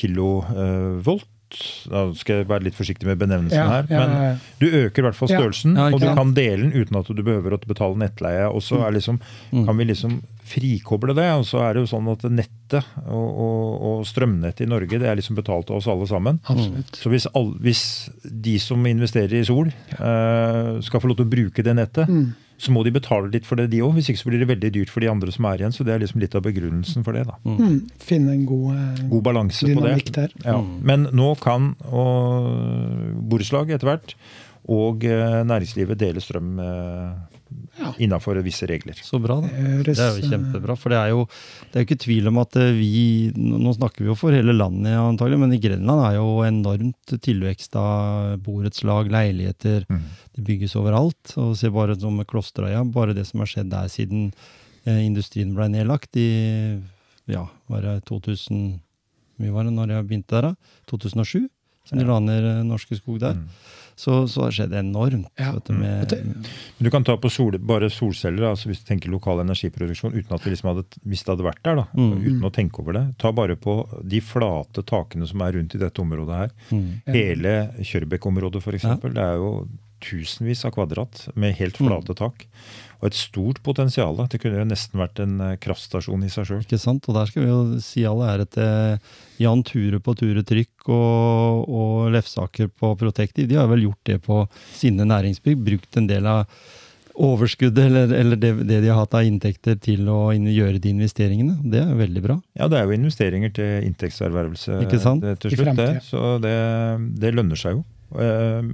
Da 1.89 2.01
skal 2.17 2.41
jeg 2.41 2.47
være 2.47 2.63
litt 2.67 2.75
forsiktig 2.77 3.07
med 3.09 3.17
benevnelsen 3.21 3.57
Ja, 3.59 3.69
her. 3.69 3.87
Men 3.89 4.09
ja, 4.15 4.21
ja. 4.31 4.35
du 4.61 4.65
øker 4.69 5.01
i 5.03 5.05
hvert 5.07 5.15
fall 5.19 5.27
størrelsen, 5.31 5.75
Ja, 5.75 5.89
og 5.93 5.99
du 5.99 6.07
kan 6.15 6.33
dele 6.37 6.69
den 6.69 6.73
uten 6.73 6.99
at 6.99 7.07
du 7.11 7.23
behøver 7.23 7.55
å 7.57 7.61
betale 7.67 7.97
nettleie. 7.99 8.45
Og 8.51 8.61
så 8.63 8.81
er 8.87 8.91
liksom, 8.97 9.19
Mm. 9.51 9.65
kan 9.67 9.77
vi 9.77 9.85
liksom 9.91 10.21
frikoble 10.51 11.13
det. 11.15 11.27
Og 11.37 11.45
så 11.47 11.61
er 11.63 11.73
det 11.73 11.83
jo 11.85 11.91
sånn 11.97 12.07
at 12.11 12.23
nettet 12.31 12.85
og, 13.07 13.29
og, 13.45 13.81
og 13.91 14.05
strømnettet 14.07 14.65
i 14.65 14.69
Norge 14.71 14.99
det 14.99 15.07
er 15.07 15.15
liksom 15.19 15.35
betalt 15.35 15.69
av 15.71 15.77
oss 15.81 15.87
alle 15.91 16.07
sammen. 16.07 16.39
Absolutt. 16.47 16.95
Så 16.95 17.09
hvis, 17.11 17.27
all, 17.35 17.51
hvis 17.59 17.83
de 18.23 18.57
som 18.59 18.83
investerer 18.87 19.39
i 19.41 19.45
sol, 19.47 19.67
eh, 19.67 20.79
skal 20.81 20.99
få 21.03 21.11
lov 21.11 21.17
til 21.21 21.27
å 21.27 21.33
bruke 21.35 21.63
det 21.63 21.75
nettet, 21.75 22.07
Mm. 22.11 22.33
Så 22.62 22.74
må 22.74 22.84
de 22.86 22.93
betale 22.93 23.32
litt 23.34 23.47
for 23.49 23.57
det, 23.57 23.72
de 23.72 23.82
òg. 23.82 23.95
Hvis 23.97 24.12
ikke 24.12 24.22
så 24.22 24.30
blir 24.30 24.43
det 24.43 24.51
veldig 24.51 24.72
dyrt 24.76 24.91
for 24.93 25.01
de 25.01 25.09
andre 25.09 25.34
som 25.34 25.47
er 25.49 25.64
igjen. 25.64 25.74
Så 25.74 25.86
det 25.88 25.95
er 25.95 26.03
liksom 26.03 26.22
litt 26.22 26.38
av 26.38 26.45
begrunnelsen 26.45 27.05
for 27.07 27.18
det. 27.18 27.26
da. 27.30 27.39
Mm. 27.47 27.80
Finne 27.97 28.36
en 28.36 28.45
god, 28.49 28.68
eh, 28.76 29.01
God 29.09 29.26
balanse 29.26 29.66
på 29.66 29.86
det. 29.88 29.97
der. 30.14 30.36
Ja. 30.45 30.59
Mm. 30.62 30.72
Men 30.86 31.09
nå 31.18 31.34
kan 31.41 31.74
og 31.89 33.18
borettslag 33.32 33.74
etter 33.74 33.89
hvert 33.89 34.16
og 34.70 35.05
eh, 35.09 35.41
næringslivet 35.47 35.99
dele 35.99 36.22
strøm 36.22 36.59
eh, 36.62 37.40
Ja. 37.79 37.93
innafor 38.03 38.35
visse 38.43 38.67
regler. 38.67 38.93
Så 39.01 39.19
bra, 39.23 39.37
da. 39.41 39.47
Det 39.83 39.93
er 39.97 40.17
jo 40.19 40.27
kjempebra. 40.29 40.75
For 40.79 40.91
det 40.93 40.97
er 40.99 41.09
jo 41.13 41.25
det 41.71 41.75
er 41.79 41.83
jo 41.83 41.87
ikke 41.87 41.99
tvil 42.03 42.27
om 42.31 42.37
at 42.41 42.55
eh, 42.59 42.71
vi 42.77 43.31
Nå 43.35 43.73
snakker 43.77 44.03
vi 44.03 44.09
jo 44.11 44.15
for 44.19 44.31
hele 44.35 44.53
landet 44.55 44.91
antagelig, 44.99 45.39
men 45.39 45.53
i 45.55 45.59
Grenland 45.63 46.03
er 46.07 46.17
jo 46.19 46.41
enormt 46.47 47.15
tilvekst 47.23 47.75
av 47.79 48.37
borettslag, 48.43 49.09
leiligheter. 49.11 49.85
Mm. 49.89 50.01
Det 50.35 50.45
bygges 50.47 50.75
overalt. 50.79 51.33
Og 51.41 51.55
se 51.59 51.71
bare 51.73 51.95
som 51.99 52.15
med 52.19 52.27
Klosterøya, 52.27 52.83
bare 52.91 53.15
det 53.17 53.25
som 53.29 53.39
har 53.43 53.49
skjedd 53.51 53.71
der 53.71 53.87
siden 53.91 54.29
eh, 54.85 55.01
industrien 55.05 55.55
ble 55.55 55.69
nedlagt 55.71 56.15
i 56.19 56.29
ja, 57.31 57.45
var 57.71 57.81
det 57.85 57.99
2000 58.09 58.79
Hvor 59.37 59.45
mye 59.45 59.53
var 59.55 59.63
det 59.65 59.73
når 59.73 59.91
jeg 59.95 60.07
begynte 60.09 60.35
der, 60.35 60.51
da? 60.51 60.55
2007? 60.91 61.47
Som 61.87 61.97
de 61.97 62.03
Ja. 62.05 62.11
la 62.11 62.19
ned 62.19 62.43
eh, 62.45 62.63
Norske 62.67 62.95
Skog 62.99 63.19
der. 63.23 63.33
Mm. 63.39 63.47
Så, 63.95 64.27
så 64.27 64.41
har 64.41 64.49
det 64.51 64.55
skjedd 64.57 64.73
enormt. 64.79 65.27
Ja. 65.37 65.51
vet 65.53 65.65
du, 65.65 65.73
med, 65.73 66.11
Men 66.11 66.45
du 66.87 66.89
kan 66.89 67.03
ta 67.03 67.17
på 67.17 67.29
sol, 67.29 67.57
bare 67.59 67.89
solceller, 67.89 68.47
altså 68.49 68.67
hvis 68.71 68.81
du 68.83 68.87
tenker 68.89 69.09
lokal 69.13 69.39
energiproduksjon, 69.43 70.13
uten 70.15 70.33
at 70.35 70.43
vi 70.45 70.51
liksom 70.55 70.71
hadde, 70.73 70.85
hvis 71.05 71.23
det 71.23 71.33
hadde 71.35 71.45
vært 71.49 71.63
der, 71.63 71.75
da, 71.75 71.87
Mm. 71.93 72.17
uten 72.23 72.41
å 72.47 72.51
tenke 72.51 72.79
over 72.79 72.93
det. 72.93 73.05
Ta 73.17 73.31
bare 73.31 73.55
på 73.55 73.75
de 74.07 74.19
flate 74.21 74.83
takene 74.83 75.27
som 75.27 75.41
er 75.41 75.51
rundt 75.53 75.75
i 75.75 75.77
dette 75.77 76.01
området 76.01 76.35
her. 76.37 76.51
mm. 76.71 77.01
Hele 77.07 77.55
Kjørbekk-området 77.81 78.61
f.eks. 78.63 78.83
eksempel, 78.83 79.13
Det 79.13 79.21
er 79.23 79.35
jo 79.35 79.67
tusenvis 80.01 80.65
av 80.65 80.71
kvadrat 80.73 81.27
med 81.35 81.53
helt 81.59 81.77
Mm. 81.77 81.87
flate 81.87 82.15
tak. 82.17 82.47
Og 83.01 83.09
et 83.09 83.17
stort 83.17 83.61
potensial. 83.65 84.19
Det 84.29 84.37
kunne 84.41 84.61
jo 84.61 84.67
nesten 84.69 85.01
vært 85.01 85.21
en 85.23 85.39
eh, 85.41 85.55
kraftstasjon 85.61 86.21
i 86.25 86.29
seg 86.29 86.45
sjøl. 86.47 86.61
Ikke 86.61 86.77
sant? 86.81 87.07
Og 87.09 87.17
der 87.17 87.29
skal 87.29 87.45
vi 87.45 87.49
jo 87.49 87.79
si 87.81 88.05
all 88.05 88.21
ære 88.27 88.45
til 88.53 89.41
Jan 89.41 89.63
Ture 89.65 89.97
på 90.05 90.13
Ture 90.19 90.43
Trykk 90.45 90.91
og, 90.93 91.65
og 91.65 92.11
Lefsaker 92.13 92.69
på 92.69 92.93
Protective. 92.99 93.49
De 93.49 93.57
har 93.57 93.71
vel 93.71 93.87
gjort 93.87 94.05
det 94.11 94.19
på 94.27 94.43
sine 94.77 95.07
næringsbygg. 95.09 95.65
Brukt 95.65 95.97
en 95.97 96.09
del 96.11 96.29
av 96.29 96.45
overskuddet 97.21 97.85
eller, 97.89 98.13
eller 98.15 98.39
det, 98.39 98.51
det 98.69 98.77
de 98.83 98.91
har 98.91 99.01
hatt 99.01 99.17
av 99.17 99.25
inntekter 99.27 99.75
til 99.81 100.07
å 100.09 100.19
inn, 100.35 100.45
gjøre 100.51 100.79
de 100.81 100.93
investeringene. 100.93 101.57
Det 101.73 101.81
er 101.81 101.97
veldig 101.97 102.23
bra. 102.23 102.37
Ja, 102.57 102.69
det 102.71 102.79
er 102.79 102.85
jo 102.87 102.99
investeringer 102.99 103.53
til 103.55 103.89
inntektservervelse 103.89 104.77
Ikke 104.85 105.01
sant? 105.01 105.25
til 105.41 105.57
slutt. 105.57 105.73
Det. 105.79 105.89
Så 106.05 106.37
det, 106.43 106.55
det 107.21 107.33
lønner 107.35 107.59
seg 107.59 107.79
jo. 107.79 107.83
Eh, 108.21 108.71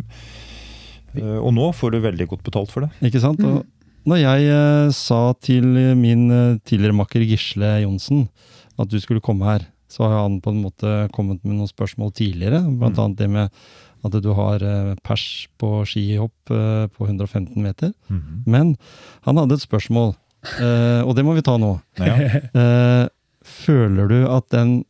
eh, 1.15 1.39
og 1.39 1.49
nå 1.55 1.71
får 1.75 1.95
du 1.95 1.99
veldig 2.03 2.29
godt 2.35 2.45
betalt 2.45 2.73
for 2.73 2.85
det. 2.85 2.91
Ikke 3.09 3.23
sant? 3.23 3.41
Og 3.47 3.63
når 4.07 4.19
jeg 4.21 4.45
eh, 4.51 4.91
sa 4.95 5.21
til 5.43 5.65
min 5.99 6.29
eh, 6.31 6.57
tidligere 6.67 6.95
makker 6.95 7.25
Gisle 7.27 7.73
Johnsen 7.83 8.27
at 8.79 8.89
du 8.91 8.97
skulle 9.01 9.21
komme 9.23 9.45
her, 9.47 9.65
så 9.91 10.03
har 10.05 10.23
han 10.25 10.39
på 10.43 10.51
en 10.53 10.61
måte 10.63 10.93
kommet 11.15 11.43
med 11.43 11.57
noen 11.57 11.69
spørsmål 11.71 12.11
tidligere. 12.15 12.59
Blant 12.79 12.97
Mm. 12.97 13.03
annet 13.03 13.17
det 13.17 13.29
med 13.29 13.49
at 14.05 14.17
du 14.23 14.29
har 14.37 14.61
eh, 14.63 14.93
pers 15.03 15.47
på 15.59 15.83
skihopp 15.89 16.33
på 16.47 17.07
115 17.07 17.55
meter. 17.63 17.93
Men 18.45 18.75
han 19.25 19.37
hadde 19.41 19.57
et 19.57 19.63
spørsmål, 19.65 20.13
og 21.07 21.11
det 21.17 21.25
må 21.25 21.33
vi 21.35 21.41
ta 21.43 21.57
nå. 21.57 21.73
Ja. 21.97 23.07
Føler 23.47 24.07
du 24.11 24.17
at 24.29 24.47
den, 24.51 24.83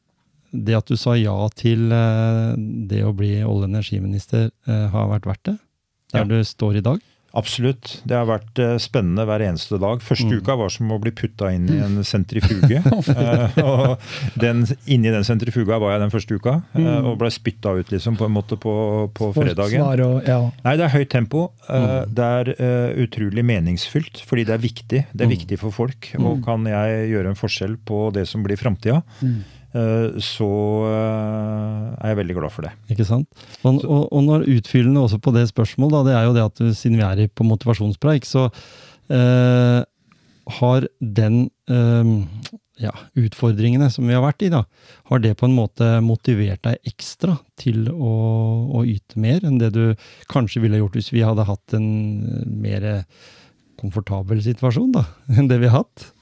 det 0.51 0.75
at 0.77 0.89
du 0.89 0.97
sa 0.97 1.13
ja 1.17 1.35
til 1.55 1.87
det 1.89 3.01
å 3.05 3.13
bli 3.15 3.37
olje- 3.45 3.47
og 3.63 3.67
energiminister, 3.69 4.49
har 4.65 5.09
vært 5.13 5.27
verdt 5.29 5.43
det? 5.51 5.57
Der 6.13 6.19
Ja. 6.19 6.25
du 6.25 6.43
står 6.43 6.77
i 6.77 6.81
dag? 6.81 6.99
Absolutt. 7.35 8.01
Det 8.07 8.15
har 8.17 8.25
vært 8.25 8.57
eh, 8.63 8.77
spennende 8.81 9.25
hver 9.27 9.43
eneste 9.45 9.77
dag. 9.79 9.99
Første 10.01 10.25
Mm. 10.31 10.39
uka 10.41 10.55
var 10.57 10.69
som 10.69 10.89
å 10.91 10.99
bli 10.99 11.11
putta 11.11 11.51
inn 11.53 11.67
i 11.69 11.77
en 11.83 11.99
sentrifuge. 12.03 12.79
uh, 12.81 13.57
og 13.69 13.99
den, 14.39 14.65
inni 14.87 15.11
den 15.13 15.23
sentrifuga 15.27 15.77
var 15.79 15.91
jeg 15.93 16.01
den 16.01 16.09
første 16.13 16.35
uka, 16.39 16.55
eh, 16.73 16.81
Mm. 16.81 17.05
og 17.11 17.17
ble 17.19 17.29
spytta 17.29 17.75
ut 17.77 17.91
liksom 17.91 18.17
på 18.17 18.25
en 18.25 18.31
måte 18.33 18.57
på, 18.57 19.11
på 19.13 19.33
fredagen. 19.35 19.81
og, 20.01 20.23
ja. 20.25 20.39
Nei, 20.63 20.75
det 20.77 20.85
er 20.87 20.95
høyt 20.97 21.09
tempo. 21.09 21.51
Uh, 21.69 21.77
Mm. 22.07 22.13
Det 22.15 22.23
er 22.25 22.45
utrolig 23.03 23.43
meningsfylt, 23.45 24.23
fordi 24.25 24.45
det 24.45 24.53
er 24.55 24.63
viktig. 24.63 25.05
Det 25.13 25.21
er 25.21 25.27
Mm. 25.27 25.35
viktig 25.37 25.59
for 25.59 25.71
folk. 25.71 26.09
Og 26.17 26.43
kan 26.45 26.63
jeg 26.65 27.09
gjøre 27.11 27.27
en 27.29 27.35
forskjell 27.35 27.77
på 27.85 28.11
det 28.13 28.27
som 28.27 28.43
blir 28.43 28.57
framtida, 28.57 29.03
Mm. 29.21 29.43
Så 29.73 30.47
eh, 30.87 31.81
er 31.99 32.13
jeg 32.13 32.19
veldig 32.21 32.35
glad 32.39 32.53
for 32.55 32.67
det. 32.67 32.71
Ikke 32.93 33.05
sant? 33.07 33.27
Og, 33.63 33.81
og, 33.83 34.05
og 34.15 34.23
når 34.25 34.45
utfyllende 34.57 35.03
også 35.03 35.19
på 35.21 35.33
det 35.35 35.47
spørsmålet, 35.51 35.97
da, 35.99 36.03
det 36.07 36.15
er 36.17 36.27
jo 36.29 36.35
det 36.37 36.45
at 36.47 36.63
siden 36.79 36.97
vi 37.01 37.05
er 37.07 37.27
på 37.35 37.45
motivasjonspreik, 37.47 38.25
så 38.25 38.47
eh, 39.11 39.81
har 40.57 40.87
den 41.03 41.41
eh, 41.67 42.13
ja, 42.79 42.93
utfordringene 43.19 43.89
som 43.91 44.07
vi 44.07 44.15
har 44.15 44.23
vært 44.23 44.45
i, 44.47 44.51
da, 44.53 44.63
har 45.11 45.21
det 45.23 45.35
på 45.39 45.47
en 45.49 45.55
måte 45.57 45.87
motivert 46.05 46.61
deg 46.67 46.77
ekstra 46.87 47.35
til 47.59 47.89
å, 47.91 48.13
å 48.77 48.83
yte 48.87 49.19
mer 49.19 49.43
enn 49.47 49.57
det 49.61 49.73
du 49.75 49.83
kanskje 50.31 50.61
ville 50.63 50.79
gjort 50.79 50.95
hvis 50.99 51.11
vi 51.15 51.25
hadde 51.25 51.47
hatt 51.49 51.75
en 51.77 51.89
eh, 52.23 52.45
mer 52.47 52.87
komfortabel 53.77 54.39
situasjon 54.41 54.93
da, 54.95 55.03
enn 55.37 55.49
det 55.51 55.59
vi 55.61 55.69
har 55.69 55.83
hatt? 55.83 56.13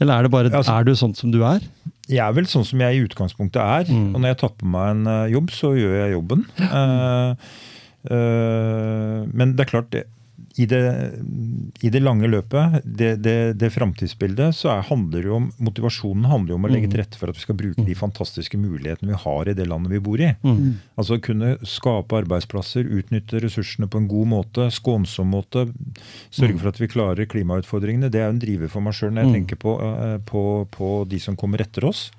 Eller 0.00 0.16
er 0.16 0.24
det 0.24 0.30
bare 0.32 0.48
Altså- 0.52 0.72
Er 0.78 0.84
du 0.88 0.94
sånn 0.96 1.16
som 1.16 1.32
du 1.32 1.42
er? 1.44 1.64
Jeg 2.10 2.22
er 2.24 2.36
vel 2.36 2.48
sånn 2.50 2.66
som 2.66 2.82
jeg 2.82 2.96
i 2.96 3.02
utgangspunktet 3.06 3.60
er. 3.62 3.90
Mm. 3.90 4.12
Og 4.14 4.22
når 4.22 4.32
jeg 4.32 4.40
tar 4.42 4.54
på 4.58 4.70
meg 4.70 4.94
en 4.94 5.10
eh, 5.10 5.32
jobb, 5.34 5.52
så 5.54 5.72
gjør 5.78 5.98
jeg 6.02 6.14
jobben. 6.16 6.46
Mm. 6.58 6.72
Uh, 6.74 7.50
uh, 8.10 9.18
men 9.30 9.54
det 9.54 9.66
er 9.66 9.70
klart, 9.70 9.90
det, 9.94 10.06
i, 10.60 10.66
det, 10.68 10.80
i 11.86 11.90
det 11.94 12.00
lange 12.04 12.28
løpet, 12.28 12.80
det, 12.84 13.10
det, 13.24 13.34
det 13.60 13.70
framtidsbildet, 13.72 14.54
så 14.58 14.70
er, 14.74 14.82
handler 14.90 15.22
det 15.24 15.30
jo 15.30 15.36
om 15.38 15.46
motivasjonen 15.62 16.26
handler 16.28 16.52
jo 16.54 16.58
om 16.60 16.66
å 16.68 16.72
legge 16.72 16.88
Mm. 16.90 16.92
til 16.94 17.00
rette 17.02 17.18
for 17.20 17.30
at 17.32 17.38
vi 17.38 17.44
skal 17.46 17.58
bruke 17.60 17.84
de 17.86 17.94
fantastiske 17.96 18.58
mulighetene 18.60 19.12
vi 19.14 19.18
har 19.24 19.48
i 19.48 19.54
det 19.56 19.66
landet 19.70 19.92
vi 19.94 20.00
bor 20.04 20.20
i. 20.20 20.30
Mm. 20.44 20.76
Altså 21.00 21.18
kunne 21.22 21.54
skape 21.66 22.18
arbeidsplasser, 22.22 22.84
utnytte 23.00 23.40
ressursene 23.44 23.88
på 23.90 24.00
en 24.02 24.08
god 24.10 24.30
måte, 24.34 24.68
skånsom 24.74 25.30
måte. 25.32 25.66
Sørge 26.34 26.58
for 26.60 26.68
at 26.72 26.80
vi 26.82 26.90
klarer 26.92 27.28
klimautfordringene. 27.30 28.10
Det 28.10 28.20
er 28.20 28.28
jo 28.30 28.36
en 28.36 28.42
driver 28.46 28.68
for 28.72 28.80
meg 28.86 28.96
sjøl 28.98 29.12
når 29.14 29.22
jeg 29.24 29.30
Mm. 29.30 29.36
tenker 29.40 29.56
på, 29.62 29.76
eh, 29.86 30.16
på, 30.26 30.44
på 30.70 30.90
de 31.08 31.18
som 31.22 31.36
kommer 31.36 31.60
etter 31.64 31.84
oss. 31.88 32.10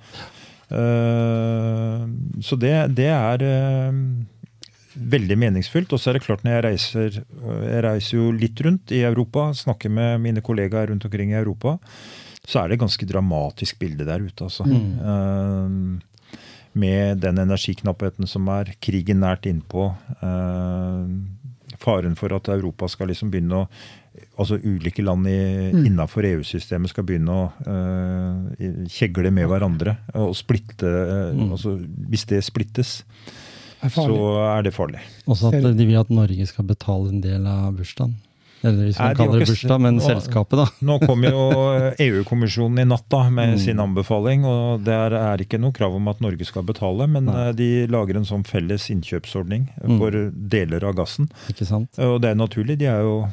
Uh, 0.72 2.08
så 2.42 2.56
det, 2.60 2.74
det 2.96 3.10
er 3.12 3.44
eh, 3.44 3.92
veldig 4.96 5.38
meningsfylt. 5.38 5.94
Og 5.94 6.00
så 6.02 6.12
er 6.12 6.18
det 6.18 6.26
klart 6.26 6.44
når 6.44 6.58
jeg 6.58 6.66
reiser 6.66 7.20
Jeg 7.22 7.84
reiser 7.86 8.18
jo 8.18 8.32
litt 8.32 8.62
rundt 8.62 8.92
i 8.92 9.02
Europa, 9.08 9.52
snakker 9.54 9.90
med 9.90 10.22
mine 10.22 10.42
kollegaer 10.42 10.88
rundt 10.92 11.06
omkring 11.06 11.32
i 11.32 11.40
Europa, 11.40 11.78
så 12.46 12.60
er 12.64 12.70
det 12.70 12.80
et 12.80 12.86
ganske 12.86 13.06
dramatisk 13.06 13.80
bilde 13.80 14.06
der 14.08 14.24
ute, 14.24 14.44
altså. 14.44 14.66
Mm. 14.66 16.00
Eh, 16.00 16.38
med 16.74 17.18
den 17.20 17.38
energiknappheten 17.38 18.28
som 18.28 18.48
er, 18.48 18.74
krigen 18.80 19.20
nært 19.20 19.46
innpå. 19.46 19.90
uh, 20.24 21.04
faren 21.82 22.16
for 22.16 22.34
at 22.36 22.48
Europa 22.54 22.88
skal 22.92 23.08
liksom 23.12 23.32
begynne 23.32 23.64
å 23.64 23.68
Altså 24.38 24.58
ulike 24.60 25.00
land 25.02 25.26
i, 25.28 25.72
Mm. 25.72 25.86
innafor 25.86 26.26
EU-systemet 26.28 26.90
skal 26.90 27.06
begynne 27.08 27.32
å 27.32 27.46
uh, 27.64 28.86
kjegle 28.92 29.32
med 29.32 29.48
hverandre 29.48 29.98
og 30.14 30.36
splitte 30.36 30.84
uh, 30.84 31.32
Mm. 31.34 31.52
altså 31.52 31.80
Hvis 32.10 32.26
det 32.28 32.44
splittes, 32.44 33.04
er 33.84 33.90
så 33.90 34.58
er 34.58 34.64
det 34.64 34.74
farlig. 34.74 35.00
Også 35.28 35.52
at 35.54 35.78
de 35.78 35.86
vil 35.86 35.98
at 36.00 36.10
Norge 36.10 36.46
skal 36.48 36.66
betale 36.66 37.10
en 37.10 37.22
del 37.22 37.46
av 37.48 37.74
bursdagen. 37.78 38.16
Eller 38.64 38.86
hvis 38.92 39.00
Nei, 39.00 39.06
man 39.08 39.16
de 39.16 39.18
kaller 39.24 39.40
det 39.40 39.48
bursdag, 39.50 39.80
men 39.82 39.96
Nå- 39.98 40.06
selskapet, 40.06 40.58
da. 40.60 40.66
Nå 40.86 41.00
kom 41.02 41.24
jo 41.26 41.46
EU-kommisjonen 42.06 42.80
i 42.84 42.86
natt 42.86 43.08
da, 43.10 43.24
med 43.30 43.56
Mm. 43.56 43.60
sin 43.60 43.80
anbefaling, 43.82 44.46
og 44.46 44.84
der 44.86 45.16
er 45.18 45.38
ikke 45.42 45.58
noe 45.60 45.72
krav 45.74 45.96
om 45.96 46.08
at 46.08 46.22
Norge 46.22 46.46
skal 46.46 46.62
betale, 46.64 47.08
men 47.10 47.26
Nei. 47.26 47.48
eh, 47.50 47.54
de 47.58 47.70
lager 47.88 48.18
en 48.18 48.24
sånn 48.30 48.44
felles 48.46 48.86
innkjøpsordning 48.94 49.68
Mm. 49.84 49.98
for 49.98 50.12
deler 50.32 50.84
av 50.86 50.94
gassen. 50.96 51.30
Ikke 51.50 51.66
sant? 51.66 51.90
Og 51.98 52.22
det 52.22 52.30
er 52.30 52.36
naturlig, 52.36 52.78
de 52.78 52.86
er 52.86 53.02
jo 53.02 53.28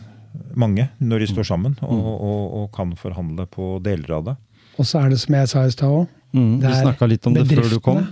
mange 0.57 0.88
når 1.01 1.18
de 1.20 1.26
står 1.34 1.44
sammen 1.44 1.76
og, 1.82 1.92
Mm. 1.92 2.07
og, 2.07 2.55
og 2.62 2.72
kan 2.72 2.92
forhandle 2.96 3.46
på 3.46 3.82
deler 3.82 4.11
av 4.16 4.24
det. 4.24 4.36
Og 4.78 4.84
så 4.86 5.05
er 5.05 5.11
det 5.11 5.18
som 5.20 5.34
jeg 5.34 5.49
sa 5.49 5.64
i 5.64 5.70
stad 5.70 5.88
òg, 5.90 6.09
Mm, 6.34 6.61
Det 6.61 6.68
vi 6.68 6.74
snakka 6.84 7.09
litt 7.09 7.26
om 7.26 7.32
det 7.32 7.46
før 7.49 7.70
du 7.70 7.80
kom. 7.80 8.07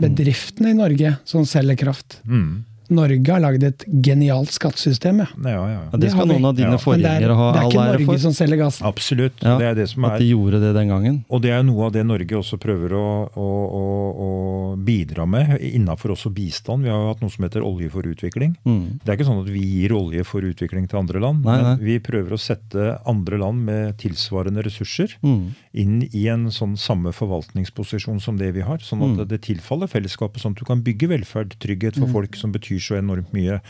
Bedriftene 0.00 0.72
i 0.72 0.78
Norge 0.78 1.14
som 1.28 1.46
selger 1.46 1.78
kraft. 1.80 2.20
Mm. 2.24 2.64
Norge 2.90 3.28
har 3.32 3.40
lagd 3.40 3.62
et 3.64 3.84
genialt 4.02 4.50
skattesystem. 4.54 5.18
Ja. 5.20 5.26
Ja, 5.44 5.64
ja, 5.68 5.98
det 5.98 6.10
skal 6.12 6.26
det 6.28 6.34
noen 6.38 6.46
av 6.48 6.54
dine 6.56 6.70
Ja. 6.72 6.76
forgjengere 6.78 7.34
ha 7.36 7.48
er, 7.52 7.52
ære 7.52 7.52
for. 7.52 7.52
det 7.52 7.60
er 7.60 7.68
ikke 7.68 7.86
Norge 7.92 8.06
for. 8.06 8.18
som 8.18 8.32
selger 8.32 8.56
gassen. 8.58 8.86
Absolutt. 8.86 9.32
Ja, 9.42 9.58
Det 9.58 9.66
er 9.66 9.74
det 9.74 9.88
som 9.90 10.04
At 10.04 10.12
er 10.12 10.18
de 10.18 10.28
gjorde 10.32 10.60
det 10.60 10.74
den 10.74 10.88
gangen. 10.88 11.24
Og 11.30 11.42
det 11.42 11.50
er 11.50 11.62
noe 11.62 11.86
av 11.86 11.92
det 11.92 12.04
Norge 12.06 12.34
også 12.38 12.58
prøver 12.58 12.90
å, 12.92 13.28
å, 13.36 13.48
å, 13.80 13.84
å 14.26 14.76
bidra 14.84 15.26
med 15.28 15.60
innafor 15.60 16.10
også 16.16 16.32
bistand. 16.32 16.82
Vi 16.84 16.88
har 16.90 16.96
jo 16.98 17.08
hatt 17.12 17.20
noe 17.20 17.30
som 17.30 17.44
heter 17.44 17.60
Olje 17.62 17.90
for 17.90 18.02
utvikling. 18.02 18.56
Mm. 18.64 19.00
Det 19.04 19.08
er 19.12 19.16
ikke 19.18 19.28
sånn 19.28 19.42
at 19.44 19.50
vi 19.52 19.60
gir 19.60 19.90
olje 19.92 20.24
for 20.24 20.40
utvikling 20.42 20.88
til 20.88 20.98
andre 20.98 21.20
land, 21.20 21.44
Nei, 21.44 21.56
nei. 21.60 21.76
men 21.76 21.84
vi 21.84 21.98
prøver 22.00 22.32
å 22.32 22.40
sette 22.40 22.98
andre 23.06 23.38
land 23.38 23.64
med 23.64 23.98
tilsvarende 23.98 24.64
ressurser 24.64 25.14
Mm. 25.22 25.54
inn 25.74 26.08
i 26.14 26.26
en 26.28 26.46
sånn 26.50 26.76
samme 26.78 27.12
forvaltningsposisjon 27.12 28.20
som 28.20 28.36
det 28.38 28.52
vi 28.54 28.60
har. 28.60 28.78
Sånn 28.78 29.02
at 29.02 29.18
Mm. 29.18 29.28
det 29.28 29.40
tilfaller 29.42 29.86
fellesskapet, 29.88 30.40
sånn 30.40 30.52
at 30.52 30.58
du 30.58 30.64
kan 30.64 30.82
bygge 30.82 31.08
velferd, 31.08 31.56
trygghet 31.58 31.96
for 31.98 32.06
folk 32.06 32.36
som 32.36 32.52
betyr 32.52 32.77
så 32.80 32.98
enormt 32.98 33.32
mye 33.36 33.60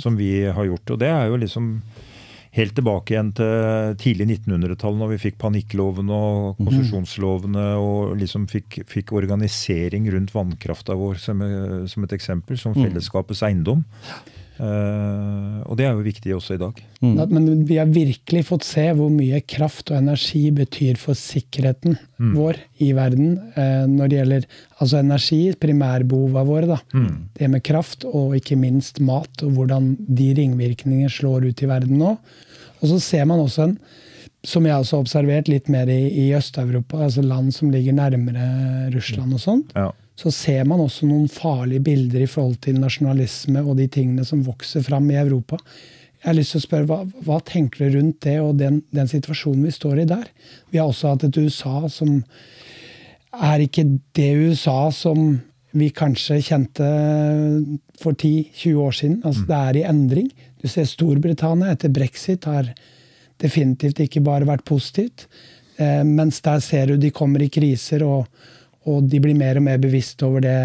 som 0.00 0.16
vi 0.16 0.44
har 0.46 0.64
gjort. 0.64 0.90
Og 0.90 0.98
det 0.98 1.08
er 1.08 1.28
jo 1.28 1.36
liksom 1.36 1.80
helt 2.54 2.74
tilbake 2.76 3.10
igjen 3.16 3.32
til 3.34 3.96
tidlig 3.98 4.28
1900-tall, 4.46 4.94
når 5.00 5.08
vi 5.14 5.18
fikk 5.24 5.38
panikkloven 5.42 6.10
og 6.14 6.60
konsesjonslovene 6.60 7.64
og 7.82 8.14
liksom 8.20 8.46
fikk, 8.46 8.84
fikk 8.86 9.10
organisering 9.18 10.06
rundt 10.14 10.30
vannkrafta 10.34 10.94
vår 10.94 11.18
som, 11.18 11.42
eh, 11.42 11.86
som 11.90 12.04
et 12.06 12.14
eksempel, 12.14 12.56
som 12.56 12.72
Mm. 12.74 12.84
fellesskapets 12.86 13.42
eiendom. 13.42 13.84
Eh, 14.54 15.56
og 15.66 15.76
det 15.78 15.86
er 15.88 15.96
jo 15.96 16.04
viktig 16.04 16.34
også 16.36 16.54
i 16.54 16.60
dag. 16.60 16.78
Mm. 17.02 17.14
Men 17.32 17.48
vi 17.66 17.78
har 17.80 17.90
virkelig 17.90 18.44
fått 18.46 18.66
se 18.66 18.84
hvor 18.94 19.10
mye 19.10 19.40
kraft 19.50 19.90
og 19.90 19.98
energi 19.98 20.44
betyr 20.54 20.98
for 21.00 21.18
sikkerheten 21.18 21.98
Mm. 22.14 22.34
vår 22.38 22.56
i 22.78 22.92
verden. 22.94 23.32
Uh, 23.56 23.86
når 23.90 24.08
det 24.08 24.18
gjelder 24.20 24.44
altså 24.78 25.00
energi, 25.02 25.40
primærbehovene 25.58 26.44
våre. 26.46 26.66
da. 26.70 26.78
Mm. 26.94 27.16
Det 27.34 27.48
med 27.50 27.62
kraft 27.66 28.04
og 28.06 28.36
ikke 28.38 28.56
minst 28.56 29.00
mat, 29.00 29.42
og 29.42 29.50
hvordan 29.56 29.96
de 29.98 30.28
ringvirkningene 30.38 31.10
slår 31.10 31.48
ut 31.50 31.62
i 31.62 31.66
verden 31.66 31.98
nå. 31.98 32.12
Og 32.80 32.88
så 32.88 33.00
ser 33.02 33.24
man 33.26 33.40
også 33.42 33.64
en, 33.66 33.78
som 34.44 34.64
jeg 34.64 34.76
også 34.78 34.96
har 34.96 35.02
observert 35.02 35.48
litt 35.48 35.68
mer 35.68 35.88
i, 35.90 36.06
i 36.28 36.30
Øst-Europa, 36.38 37.02
altså 37.02 37.22
land 37.26 37.50
som 37.52 37.70
ligger 37.74 37.92
nærmere 37.98 38.90
Russland 38.94 39.34
og 39.34 39.40
sånt, 39.40 39.72
Ja. 39.74 39.90
Så 40.14 40.30
ser 40.30 40.64
man 40.68 40.82
også 40.82 41.08
noen 41.08 41.26
farlige 41.32 41.82
bilder 41.88 42.22
i 42.22 42.30
forhold 42.30 42.60
til 42.64 42.78
nasjonalisme 42.78 43.64
og 43.64 43.78
de 43.80 43.88
tingene 43.90 44.26
som 44.26 44.44
vokser 44.46 44.84
fram 44.86 45.08
i 45.10 45.18
Europa. 45.18 45.58
Jeg 46.22 46.30
har 46.30 46.36
lyst 46.38 46.54
til 46.54 46.62
å 46.62 46.64
spørre, 46.64 46.86
Hva, 46.88 47.00
hva 47.26 47.40
tenker 47.44 47.84
du 47.84 47.98
rundt 47.98 48.20
det 48.24 48.38
og 48.40 48.54
den, 48.60 48.78
den 48.94 49.10
situasjonen 49.10 49.66
vi 49.66 49.74
står 49.74 50.04
i 50.04 50.06
der? 50.08 50.30
Vi 50.70 50.78
har 50.80 50.88
også 50.88 51.12
hatt 51.12 51.26
et 51.26 51.36
USA 51.36 51.82
som 51.92 52.22
er 53.34 53.64
ikke 53.66 53.84
det 54.14 54.30
USA 54.38 54.78
som 54.94 55.34
vi 55.74 55.90
kanskje 55.90 56.38
kjente 56.46 56.88
for 57.98 58.14
10-20 58.14 58.78
år 58.78 58.94
siden. 58.94 59.20
Altså, 59.26 59.42
Det 59.48 59.58
er 59.58 59.76
i 59.76 59.86
endring. 59.90 60.30
Du 60.62 60.68
ser 60.70 60.86
Storbritannia 60.86 61.74
etter 61.74 61.90
brexit 61.90 62.46
har 62.46 62.70
definitivt 63.42 64.00
ikke 64.00 64.22
bare 64.22 64.46
vært 64.46 64.64
positivt. 64.64 65.26
Eh, 65.76 66.04
mens 66.06 66.40
der 66.40 66.60
ser 66.62 66.86
du 66.86 66.96
de 66.96 67.10
kommer 67.10 67.42
i 67.42 67.50
kriser, 67.50 68.04
og, 68.06 68.30
og 68.90 69.08
de 69.08 69.22
blir 69.22 69.36
mer 69.38 69.60
og 69.60 69.66
mer 69.66 69.80
bevisst 69.82 70.22
over 70.26 70.44
det. 70.44 70.58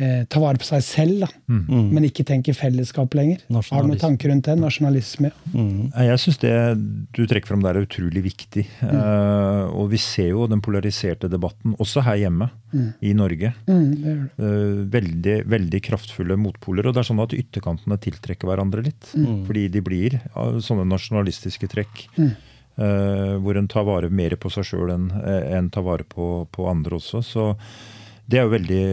Eh, 0.00 0.22
ta 0.32 0.40
vare 0.40 0.56
på 0.56 0.64
seg 0.64 0.80
selv, 0.86 1.16
da. 1.26 1.28
Mm. 1.50 1.90
men 1.92 2.06
ikke 2.06 2.24
tenke 2.24 2.54
fellesskap 2.56 3.12
lenger. 3.18 3.42
Har 3.52 3.82
du 3.82 3.90
noen 3.90 4.00
tanker 4.00 4.30
rundt 4.30 4.46
det? 4.48 4.54
Nasjonalisme. 4.56 5.28
Mm. 5.52 5.90
Jeg 5.92 6.20
syns 6.22 6.38
det 6.40 6.54
du 7.16 7.20
trekker 7.28 7.50
fram 7.50 7.64
der 7.66 7.76
er 7.76 7.84
utrolig 7.84 8.22
viktig. 8.24 8.64
Eh, 8.86 9.64
og 9.68 9.90
vi 9.92 10.00
ser 10.00 10.30
jo 10.30 10.46
den 10.48 10.62
polariserte 10.64 11.28
debatten 11.28 11.74
også 11.82 12.04
her 12.06 12.22
hjemme 12.22 12.48
i 13.04 13.12
Norge. 13.18 13.52
Mm, 13.68 13.88
det 14.00 14.14
det. 14.14 14.46
Eh, 14.46 14.80
veldig, 14.96 15.36
veldig 15.52 15.82
kraftfulle 15.90 16.38
motpoler. 16.40 16.88
Og 16.88 16.96
det 16.96 17.02
er 17.02 17.10
sånn 17.10 17.24
at 17.26 17.36
ytterkantene 17.36 18.00
tiltrekker 18.00 18.48
hverandre 18.48 18.86
litt. 18.88 19.10
Fordi 19.12 19.66
de 19.74 19.84
blir 19.84 20.20
av 20.32 20.62
sånne 20.64 20.88
nasjonalistiske 20.88 21.68
trekk. 21.74 22.06
Eh, 22.80 23.34
hvor 23.42 23.58
en 23.58 23.68
tar 23.70 23.86
vare 23.88 24.10
mer 24.12 24.36
på 24.40 24.50
seg 24.52 24.66
sjøl 24.70 24.92
enn 24.94 25.08
en 25.20 25.70
tar 25.72 25.84
vare 25.86 26.06
på, 26.08 26.46
på 26.52 26.68
andre 26.70 26.98
også. 26.98 27.22
Så 27.24 27.48
det 28.30 28.40
er 28.40 28.46
jo 28.46 28.54
veldig, 28.54 28.84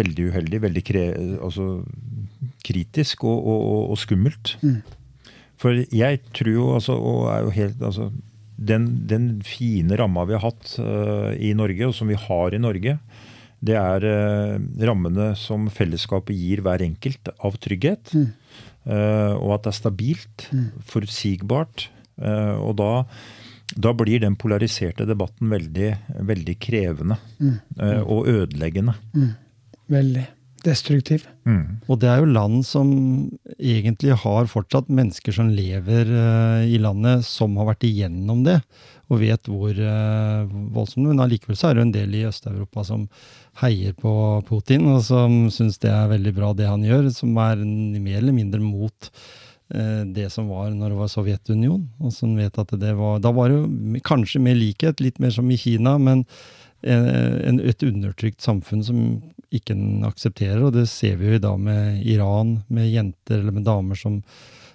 veldig 0.00 0.28
uheldig. 0.30 0.62
Veldig 0.66 0.84
kre, 0.86 1.04
altså, 1.42 1.68
kritisk 2.66 3.26
og, 3.26 3.36
og, 3.36 3.60
og, 3.72 3.82
og 3.92 4.00
skummelt. 4.00 4.54
For 5.58 5.82
jeg 5.90 6.20
tror 6.36 6.52
jo, 6.52 6.66
altså, 6.76 6.94
og 6.94 7.24
er 7.34 7.46
jo 7.46 7.54
helt 7.56 7.82
altså, 7.82 8.10
den, 8.58 8.86
den 9.10 9.30
fine 9.46 9.98
ramma 9.98 10.26
vi 10.28 10.36
har 10.36 10.44
hatt 10.46 10.76
uh, 10.82 11.34
i 11.34 11.50
Norge, 11.58 11.88
og 11.88 11.96
som 11.98 12.10
vi 12.10 12.18
har 12.18 12.54
i 12.54 12.62
Norge, 12.62 12.98
det 13.58 13.74
er 13.74 14.06
uh, 14.06 14.86
rammene 14.86 15.32
som 15.38 15.66
fellesskapet 15.74 16.38
gir 16.38 16.62
hver 16.62 16.82
enkelt 16.86 17.32
av 17.42 17.58
trygghet. 17.62 18.14
Eh, 18.88 19.34
og 19.36 19.50
at 19.58 19.66
det 19.66 19.72
er 19.72 19.76
stabilt, 19.76 20.44
forutsigbart. 20.88 21.88
Eh, 22.18 22.56
og 22.58 22.76
da, 22.80 22.92
da 23.76 23.94
blir 23.96 24.22
den 24.24 24.38
polariserte 24.40 25.06
debatten 25.08 25.52
veldig, 25.52 25.92
veldig 26.30 26.56
krevende 26.62 27.18
eh, 27.42 28.02
og 28.02 28.28
ødeleggende. 28.30 28.96
Veldig 29.88 30.26
destruktiv. 30.64 31.24
Mm. 31.46 31.80
Og 31.88 32.00
det 32.02 32.10
er 32.10 32.20
jo 32.20 32.30
land 32.34 32.62
som 32.66 32.90
egentlig 33.56 34.16
har 34.24 34.50
fortsatt 34.50 34.90
mennesker 34.90 35.34
som 35.34 35.50
lever 35.54 36.10
uh, 36.10 36.62
i 36.66 36.78
landet, 36.82 37.26
som 37.26 37.56
har 37.60 37.70
vært 37.70 37.86
igjennom 37.88 38.44
det, 38.46 38.58
og 39.08 39.22
vet 39.22 39.48
hvor 39.48 39.72
uh, 39.72 40.48
voldsomt 40.74 41.08
Men 41.08 41.22
allikevel 41.24 41.58
så 41.58 41.70
er 41.70 41.78
det 41.78 41.86
en 41.86 41.94
del 41.94 42.16
i 42.18 42.24
Øst-Europa 42.28 42.84
som 42.86 43.06
heier 43.62 43.94
på 43.98 44.12
Putin, 44.48 44.88
og 44.92 45.02
som 45.06 45.46
syns 45.54 45.80
det 45.82 45.92
er 45.94 46.10
veldig 46.12 46.34
bra 46.36 46.52
det 46.56 46.68
han 46.68 46.84
gjør, 46.86 47.10
som 47.14 47.38
er 47.42 47.62
mer 47.62 48.20
eller 48.20 48.36
mindre 48.36 48.62
mot 48.62 49.12
det 49.68 50.30
som 50.32 50.46
var 50.48 50.70
når 50.72 50.94
det 50.94 50.96
var 50.96 51.10
Sovjetunionen. 51.12 51.88
Og 52.00 52.12
som 52.16 52.36
vet 52.38 52.56
at 52.56 52.70
det 52.80 52.94
var 52.96 53.18
Da 53.20 53.32
var 53.36 53.50
det 53.50 53.58
jo 53.58 54.00
kanskje 54.06 54.40
mer 54.40 54.56
likhet, 54.56 55.02
litt 55.04 55.18
mer 55.20 55.34
som 55.34 55.50
i 55.50 55.58
Kina, 55.60 55.98
men 56.00 56.24
eh, 56.82 57.48
en, 57.48 57.60
et 57.60 57.82
undertrykt 57.84 58.40
samfunn 58.44 58.84
som 58.86 59.02
ikke 59.54 59.74
en 59.76 60.06
aksepterer. 60.08 60.62
Og 60.66 60.76
det 60.76 60.88
ser 60.90 61.18
vi 61.20 61.32
jo 61.32 61.38
i 61.38 61.42
dag 61.42 61.58
med 61.60 62.06
Iran, 62.06 62.62
med 62.68 62.90
jenter 62.90 63.40
eller 63.40 63.54
med 63.56 63.66
damer 63.68 63.98
som, 63.98 64.20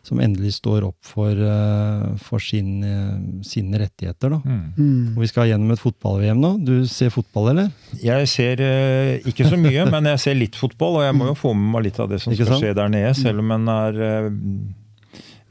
som 0.03 0.19
endelig 0.23 0.55
står 0.57 0.87
opp 0.87 0.97
for, 1.07 1.29
eh, 1.31 2.05
for 2.25 2.43
sin, 2.43 2.83
eh, 2.83 3.43
sine 3.47 3.79
rettigheter. 3.83 4.33
Da. 4.33 4.41
Mm. 4.43 4.63
Mm. 4.77 5.07
Og 5.15 5.23
vi 5.23 5.31
skal 5.31 5.51
gjennom 5.51 5.73
et 5.75 5.83
fotball-VM 5.83 6.41
nå. 6.41 6.53
Du 6.65 6.75
ser 6.89 7.13
fotball, 7.13 7.53
eller? 7.53 7.73
Jeg 8.01 8.29
ser 8.33 8.63
eh, 8.65 9.17
ikke 9.29 9.47
så 9.49 9.59
mye, 9.59 9.85
men 9.93 10.13
jeg 10.13 10.25
ser 10.25 10.39
litt 10.39 10.59
fotball, 10.59 11.01
og 11.01 11.07
jeg 11.07 11.17
må 11.19 11.31
jo 11.31 11.39
få 11.45 11.53
med 11.57 11.75
meg 11.77 11.89
litt 11.91 12.01
av 12.03 12.09
det 12.11 12.21
som 12.23 12.33
Ikke 12.33 12.47
skal 12.47 12.57
sant? 12.57 12.65
skje 12.65 12.77
der 12.81 12.95
nede, 12.97 13.17
selv 13.19 13.45
om 13.45 13.53
en 13.57 13.75
er 13.77 14.01
eh, 14.09 14.31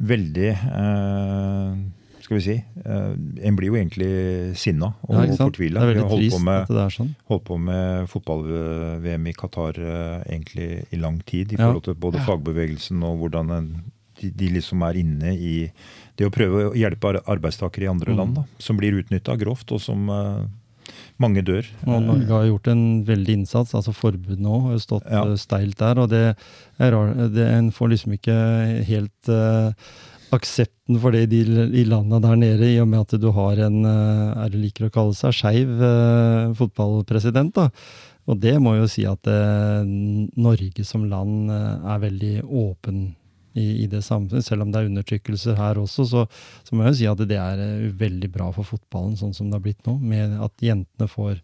veldig 0.02 0.48
eh, 0.50 1.74
Skal 2.22 2.36
vi 2.38 2.42
si 2.44 2.54
eh, 2.58 3.14
En 3.46 3.56
blir 3.58 3.70
jo 3.72 3.76
egentlig 3.78 4.10
sinna 4.58 4.92
og 5.06 5.14
Ja, 5.16 5.36
fortvila. 5.38 5.84
Vi 5.88 5.98
har 6.00 6.08
holdt 6.10 6.32
på 6.34 6.40
med, 6.42 6.70
sånn. 6.94 7.14
holdt 7.30 7.44
på 7.48 7.58
med 7.58 8.08
fotball-VM 8.12 9.26
i 9.30 9.34
Qatar 9.38 9.78
eh, 9.78 10.22
egentlig 10.36 10.68
i 10.94 11.00
lang 11.02 11.20
tid, 11.26 11.52
i 11.52 11.56
forhold 11.60 11.84
til 11.88 11.94
både 11.98 12.22
fagbevegelsen 12.26 13.02
og 13.06 13.18
hvordan 13.24 13.50
en, 13.58 13.68
de, 14.22 14.48
liksom 14.54 14.82
er 14.86 14.98
inne 15.02 15.32
i 15.34 15.54
det 16.18 16.26
å 16.28 16.32
prøve 16.34 16.68
å 16.70 16.74
hjelpe 16.78 17.08
ar- 17.14 17.22
arbeidstakere 17.36 17.88
i 17.88 17.90
andre 17.90 18.12
Mm. 18.12 18.18
land, 18.18 18.34
da, 18.36 18.44
som 18.62 18.76
blir 18.78 18.92
utnytta 19.02 19.34
grovt, 19.40 19.72
og 19.72 19.80
som 19.80 20.06
mange 21.22 21.42
dør. 21.46 21.66
Og 21.86 22.02
Norge 22.04 22.30
har 22.30 22.46
gjort 22.48 22.70
en 22.72 22.84
veldig 23.08 23.36
innsats. 23.40 23.74
altså 23.78 23.94
forbud 23.94 24.40
nå 24.42 24.60
har 24.66 24.76
jo 24.76 24.82
stått 24.82 25.06
Ja. 25.10 25.24
eh, 25.24 25.36
steilt 25.40 25.78
der. 25.78 26.00
Og 26.02 26.10
det 26.10 26.36
er 26.78 26.92
rar, 26.92 27.14
det, 27.32 27.46
en 27.46 27.70
får 27.70 27.92
liksom 27.94 28.16
ikke 28.18 28.36
helt 28.88 29.30
uh, 29.30 29.72
aksepten 30.32 30.98
for 31.00 31.12
det 31.12 31.26
i, 31.26 31.30
de, 31.32 31.66
i 31.82 31.84
landa 31.84 32.18
der 32.20 32.36
nede, 32.36 32.68
i 32.74 32.80
og 32.80 32.88
med 32.88 33.00
at 33.06 33.20
du 33.20 33.30
har 33.32 33.58
en 33.66 33.84
uh, 33.84 34.44
er 34.44 34.50
det 34.52 34.60
liker 34.60 34.88
å 34.88 34.94
kalle 34.94 35.14
seg 35.14 35.34
skeiv 35.36 35.72
uh, 35.80 36.52
fotballpresident. 36.58 37.54
da. 37.54 37.68
Og 38.26 38.38
det 38.38 38.54
må 38.62 38.76
jo 38.76 38.86
si 38.86 39.02
at 39.04 39.26
Norge 39.26 40.84
som 40.86 41.08
land 41.10 41.50
er 41.50 41.98
veldig 42.04 42.44
åpen 42.46 43.16
i, 43.54 43.84
i 43.84 43.86
det 43.86 44.02
samfunnet. 44.06 44.44
Selv 44.46 44.62
om 44.66 44.72
det 44.72 44.80
er 44.82 44.90
undertrykkelser 44.90 45.56
her 45.58 45.80
også, 45.82 46.06
så, 46.08 46.26
så 46.64 46.74
må 46.76 46.84
jeg 46.86 46.92
jo 46.94 46.98
si 47.02 47.08
at 47.12 47.24
det 47.28 47.38
er 47.38 47.62
eh, 47.62 47.88
veldig 48.00 48.30
bra 48.34 48.50
for 48.56 48.64
fotballen 48.68 49.16
sånn 49.20 49.34
som 49.36 49.48
det 49.50 49.58
har 49.60 49.64
blitt 49.66 49.82
nå. 49.88 49.98
Med 50.00 50.36
at 50.42 50.52
jentene 50.64 51.08
får 51.10 51.40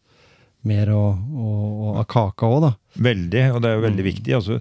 mer 0.68 0.90
å, 0.90 1.02
å, 1.14 1.48
å, 1.88 1.90
av 2.00 2.06
kaka 2.10 2.48
òg, 2.50 2.62
da. 2.66 2.72
Veldig, 2.98 3.42
og 3.54 3.60
det 3.62 3.70
er 3.70 3.76
jo 3.78 3.84
veldig 3.88 4.04
Mm. 4.06 4.12
viktig. 4.12 4.34
altså 4.34 4.60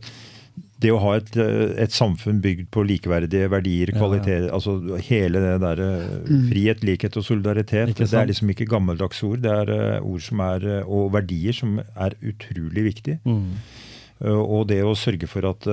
det 0.78 0.92
å 0.94 1.00
ha 1.02 1.16
et, 1.18 1.32
eh, 1.42 1.72
et 1.82 1.90
samfunn 1.94 2.38
bygd 2.42 2.68
på 2.70 2.84
likeverdige 2.86 3.48
verdier, 3.50 3.90
Ja, 3.96 4.10
ja. 4.14 4.50
altså 4.54 4.76
hele 5.08 5.40
det 5.42 5.56
der 5.64 5.80
eh, 5.82 6.28
frihet, 6.52 6.84
likhet 6.86 7.18
og 7.18 7.26
solidaritet, 7.26 7.96
det 7.98 8.14
er 8.14 8.28
liksom 8.30 8.52
ikke 8.54 8.68
gammeldags 8.70 9.24
ord. 9.26 9.42
Det 9.42 9.50
er 9.50 10.02
ord 10.06 10.22
som 10.22 10.40
er, 10.46 10.68
og 10.86 11.12
verdier 11.18 11.54
som 11.58 11.80
er 11.80 12.14
utrolig 12.22 12.84
viktige. 12.92 13.18
Mm. 13.26 13.58
Og 14.22 14.68
det 14.70 14.84
å 14.86 14.94
sørge 14.98 15.28
for 15.30 15.46
at 15.50 15.66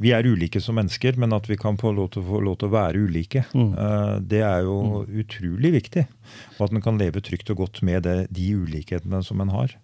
vi 0.00 0.10
er 0.16 0.26
ulike 0.26 0.60
som 0.62 0.76
mennesker, 0.78 1.16
men 1.20 1.32
at 1.36 1.46
vi 1.50 1.56
kan 1.60 1.76
få 1.80 1.92
lov 1.94 2.10
til, 2.14 2.24
få 2.26 2.40
lov 2.44 2.58
til 2.60 2.68
å 2.70 2.74
være 2.74 3.02
ulike, 3.06 3.44
Mm. 3.54 3.72
uh, 3.76 4.18
det 4.20 4.42
er 4.42 4.64
jo 4.66 5.04
utrolig 5.06 5.72
viktig. 5.76 6.06
Og 6.58 6.66
at 6.66 6.72
en 6.74 6.82
kan 6.82 6.98
leve 6.98 7.22
trygt 7.22 7.50
og 7.50 7.56
godt 7.62 7.82
med 7.82 8.02
det, 8.02 8.18
de 8.34 8.50
ulikhetene 8.56 9.22
som 9.22 9.40
en 9.44 9.52
har. 9.54 9.74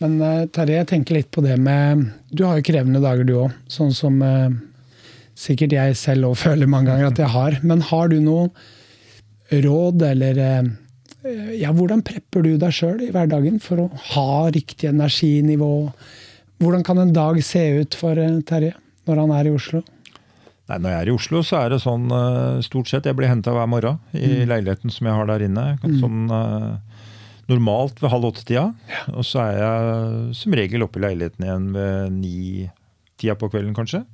Men 0.00 0.20
uh, 0.20 0.46
Terje, 0.50 0.80
jeg 0.80 0.90
tenker 0.90 1.14
litt 1.20 1.30
på 1.30 1.42
det 1.44 1.58
med 1.60 2.08
Du 2.32 2.44
har 2.48 2.58
jo 2.58 2.66
krevende 2.66 3.02
dager, 3.04 3.24
du 3.24 3.34
òg. 3.44 3.52
Sånn 3.70 3.92
som 3.94 4.18
uh, 4.22 4.50
sikkert 5.38 5.72
jeg 5.76 5.96
selv 6.00 6.32
òg 6.32 6.40
føler 6.42 6.66
mange 6.70 6.90
ganger 6.90 7.12
at 7.12 7.20
jeg 7.22 7.30
har. 7.30 7.60
Men 7.62 7.84
har 7.92 8.08
du 8.10 8.18
noe 8.20 8.48
råd, 9.52 10.02
eller 10.02 10.38
ja, 11.56 11.70
Hvordan 11.72 12.02
prepper 12.04 12.42
du 12.42 12.56
deg 12.58 12.72
sjøl 12.74 13.00
i 13.06 13.10
hverdagen 13.14 13.60
for 13.62 13.84
å 13.84 13.90
ha 14.12 14.50
riktig 14.52 14.90
energinivå? 14.90 15.90
Hvordan 16.64 16.84
kan 16.84 16.98
en 16.98 17.12
dag 17.12 17.40
se 17.44 17.60
ut 17.80 17.96
for 17.98 18.16
eh, 18.20 18.40
Terje 18.48 18.72
når 19.04 19.20
han 19.20 19.34
er 19.36 19.50
i 19.50 19.52
Oslo? 19.52 19.82
Nei, 20.70 20.78
Når 20.80 20.88
jeg 20.90 21.00
er 21.00 21.10
i 21.10 21.12
Oslo, 21.12 21.42
så 21.44 21.58
er 21.60 21.74
det 21.74 21.82
sånn 21.82 22.06
eh, 22.08 22.62
stort 22.64 22.88
sett 22.88 23.04
Jeg 23.04 23.18
blir 23.18 23.28
henta 23.28 23.52
hver 23.52 23.68
morgen 23.68 24.00
i 24.16 24.46
leiligheten 24.48 24.92
som 24.92 25.10
jeg 25.10 25.18
har 25.18 25.28
der 25.28 25.44
inne. 25.44 25.66
Sånn 26.00 26.32
eh, 26.32 27.02
normalt 27.52 28.00
ved 28.00 28.14
halv 28.14 28.30
åtte-tida. 28.30 28.70
Og 29.12 29.28
så 29.28 29.42
er 29.44 29.60
jeg 29.60 30.38
som 30.40 30.56
regel 30.56 30.86
oppe 30.86 31.02
i 31.02 31.04
leiligheten 31.04 31.44
igjen 31.44 31.68
ved 31.76 32.16
ni-tida 32.16 33.36
på 33.36 33.50
kvelden, 33.52 33.76
kanskje. 33.76 34.06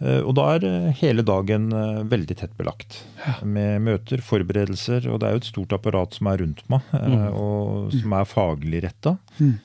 Og 0.00 0.30
da 0.32 0.46
er 0.54 0.92
hele 0.96 1.20
dagen 1.28 1.66
veldig 2.08 2.36
tett 2.40 2.52
belagt 2.56 3.02
med 3.44 3.82
møter, 3.84 4.20
forberedelser. 4.24 5.08
Og 5.12 5.20
det 5.20 5.28
er 5.28 5.34
jo 5.34 5.40
et 5.42 5.48
stort 5.48 5.74
apparat 5.76 6.16
som 6.16 6.28
er 6.32 6.40
rundt 6.40 6.62
meg, 6.72 6.84
mm. 6.92 7.26
og 7.36 7.96
som 7.96 8.14
er 8.16 8.28
faglig 8.28 8.80
retta. 8.84 9.16
Eh, 9.40 9.58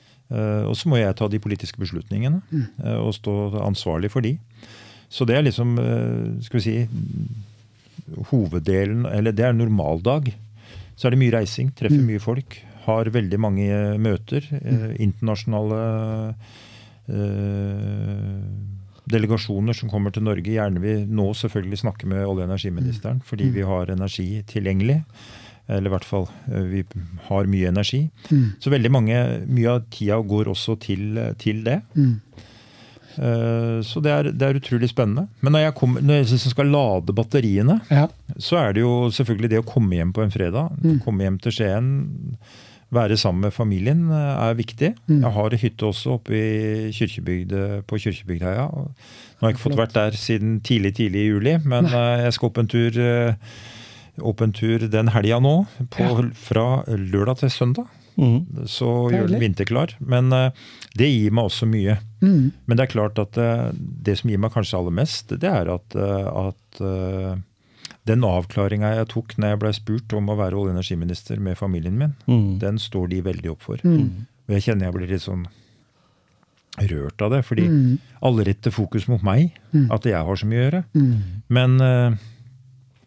Og 0.66 0.74
så 0.76 0.88
må 0.90 0.98
jeg 0.98 1.14
ta 1.14 1.28
de 1.30 1.38
politiske 1.38 1.78
beslutningene 1.78 2.40
eh, 2.52 2.96
og 2.98 3.12
stå 3.14 3.34
ansvarlig 3.62 4.10
for 4.10 4.20
de. 4.26 4.32
Så 5.08 5.24
det 5.28 5.36
er 5.38 5.44
liksom, 5.46 5.76
eh, 5.78 6.42
skal 6.42 6.58
vi 6.58 6.64
si, 6.64 6.88
hoveddelen 8.30 9.06
Eller 9.06 9.32
det 9.32 9.44
er 9.46 9.54
en 9.54 9.58
normaldag. 9.62 10.32
Så 10.96 11.06
er 11.06 11.14
det 11.14 11.20
mye 11.20 11.34
reising, 11.34 11.70
treffer 11.76 12.02
mye 12.02 12.22
folk. 12.22 12.58
Har 12.86 13.10
veldig 13.10 13.38
mange 13.42 13.66
eh, 13.70 13.96
møter. 13.98 14.46
eh, 14.50 14.96
Internasjonale 15.02 15.80
eh, 17.08 18.42
delegasjoner 19.06 19.76
som 19.78 19.90
kommer 19.90 20.10
til 20.14 20.24
Norge. 20.26 20.50
Gjerne 20.50 20.82
vil 20.82 21.04
nå 21.06 21.28
selvfølgelig 21.38 21.78
snakke 21.84 22.08
med 22.10 22.24
olje- 22.26 22.42
og 22.42 22.48
energiministeren, 22.50 23.20
fordi 23.24 23.50
vi 23.54 23.62
har 23.66 23.92
energi 23.94 24.42
tilgjengelig. 24.50 25.02
Eller 25.68 25.90
i 25.90 25.94
hvert 25.96 26.04
fall 26.06 26.28
eh, 26.52 26.62
vi 26.70 26.84
har 27.28 27.48
mye 27.50 27.68
energi. 27.72 28.04
Så 28.62 28.70
veldig 28.70 28.90
mange, 28.94 29.16
mye 29.50 29.72
av 29.76 29.86
tida 29.90 30.20
går 30.22 30.52
også 30.52 30.76
til, 30.84 31.16
til 31.42 31.64
det. 31.66 31.80
Eh, 33.16 33.80
Så 33.86 34.02
det 34.04 34.12
er, 34.12 34.28
det 34.32 34.46
er 34.50 34.58
utrolig 34.60 34.90
spennende. 34.92 35.26
Men 35.40 35.52
når 35.56 35.66
jeg, 35.66 35.74
kommer, 35.78 36.04
når 36.04 36.22
jeg 36.22 36.38
skal 36.42 36.70
lade 36.70 37.14
batteriene, 37.16 37.80
Ja. 37.90 38.06
så 38.38 38.58
er 38.60 38.72
det 38.76 38.82
jo 38.84 39.08
selvfølgelig 39.10 39.50
det 39.50 39.60
å 39.62 39.66
komme 39.68 39.96
hjem 39.96 40.12
på 40.12 40.22
en 40.24 40.30
fredag. 40.34 40.76
Komme 41.04 41.24
hjem 41.24 41.38
til 41.40 41.52
Skien, 41.52 41.90
være 42.94 43.16
sammen 43.18 43.40
med 43.48 43.52
familien 43.56 44.04
eh, 44.14 44.48
er 44.50 44.54
viktig. 44.54 44.92
Jeg 45.10 45.32
har 45.34 45.50
hytte 45.58 45.88
også 45.88 46.12
oppe 46.20 46.30
i 46.36 46.92
Kyrkjebygd, 46.94 47.56
på 47.88 47.98
Kyrkjebygdheia. 47.98 48.68
Nå 48.70 49.40
har 49.42 49.50
jeg 49.50 49.56
ikke 49.56 49.64
fått 49.66 49.80
vært 49.80 49.96
der 49.96 50.14
siden 50.16 50.60
tidlig 50.64 50.94
tidlig 50.96 51.24
i 51.24 51.30
juli, 51.32 51.56
men 51.64 51.88
jeg 51.90 52.32
skal 52.36 52.48
opp 52.52 52.58
en 52.62 52.68
tur, 52.70 52.94
opp 54.22 54.40
en 54.44 54.52
tur 54.56 54.78
den 54.88 55.08
helga 55.12 55.38
nå. 55.42 55.66
På, 55.92 56.08
Fra 56.34 56.66
lørdag 56.88 57.38
til 57.42 57.50
søndag. 57.50 57.86
Mm. 58.16 58.64
Så 58.64 58.86
gjør 59.12 59.26
den 59.28 59.42
vinterklar. 59.42 59.92
Men 60.00 60.32
eh, 60.32 60.50
det 60.96 61.08
gir 61.10 61.34
meg 61.36 61.50
også 61.50 61.66
mye. 61.68 61.98
Mm. 62.22 62.52
Men 62.64 62.78
det 62.78 62.86
er 62.86 62.92
klart 62.94 63.18
at 63.20 63.36
eh, 63.36 63.66
det 63.76 64.14
som 64.20 64.30
gir 64.32 64.40
meg 64.40 64.54
kanskje 64.54 64.78
aller 64.78 64.94
mest, 64.96 65.34
det 65.36 65.50
er 65.50 65.68
at, 65.74 65.96
eh, 66.00 66.30
at 66.48 66.80
den 68.06 68.24
avklaringa 68.24 68.94
jeg 69.00 69.08
tok 69.12 69.34
når 69.36 69.52
jeg 69.52 69.60
ble 69.64 69.72
spurt 69.76 70.16
om 70.16 70.30
å 70.32 70.38
være 70.38 70.56
olje- 70.56 70.72
og 70.72 70.76
energiminister 70.78 71.40
med 71.42 71.58
familien 71.58 71.98
min, 71.98 72.14
mm. 72.30 72.58
den 72.62 72.78
står 72.80 73.10
de 73.12 73.20
veldig 73.26 73.52
opp 73.52 73.66
for. 73.66 73.82
Mm. 73.84 74.24
Og 74.46 74.54
jeg 74.56 74.64
kjenner 74.68 74.88
jeg 74.88 74.96
blir 74.96 75.10
litt 75.12 75.24
sånn 75.26 75.44
rørt 76.86 77.22
av 77.24 77.32
det. 77.32 77.42
Fordi 77.48 77.66
Mm. 77.68 77.98
alle 78.22 78.44
retter 78.48 78.70
fokus 78.72 79.08
mot 79.08 79.22
meg, 79.24 79.52
at 79.90 80.04
jeg 80.08 80.24
har 80.24 80.36
så 80.36 80.46
mye 80.48 80.60
å 80.60 80.64
gjøre. 80.70 80.82
Mm. 80.94 81.14
Men 81.48 82.18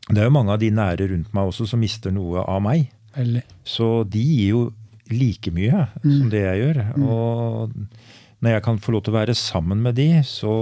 det 0.09 0.23
er 0.23 0.29
jo 0.29 0.35
mange 0.35 0.53
av 0.55 0.61
de 0.61 0.71
nære 0.73 1.09
rundt 1.11 1.33
meg 1.37 1.51
også 1.51 1.67
som 1.69 1.81
mister 1.81 2.13
noe 2.13 2.41
av 2.41 2.63
meg. 2.65 2.87
Veldig. 3.15 3.43
Så 3.67 3.89
de 4.09 4.21
gir 4.23 4.53
jo 4.55 4.61
like 5.09 5.51
mye 5.53 5.87
som 6.01 6.29
det 6.31 6.43
jeg 6.45 6.61
gjør. 6.63 6.79
Og 7.01 7.75
når 8.39 8.55
jeg 8.55 8.63
kan 8.65 8.79
få 8.81 8.95
lov 8.95 9.03
til 9.03 9.13
å 9.13 9.19
være 9.19 9.35
sammen 9.37 9.81
med 9.83 9.97
de, 9.99 10.07
så, 10.25 10.53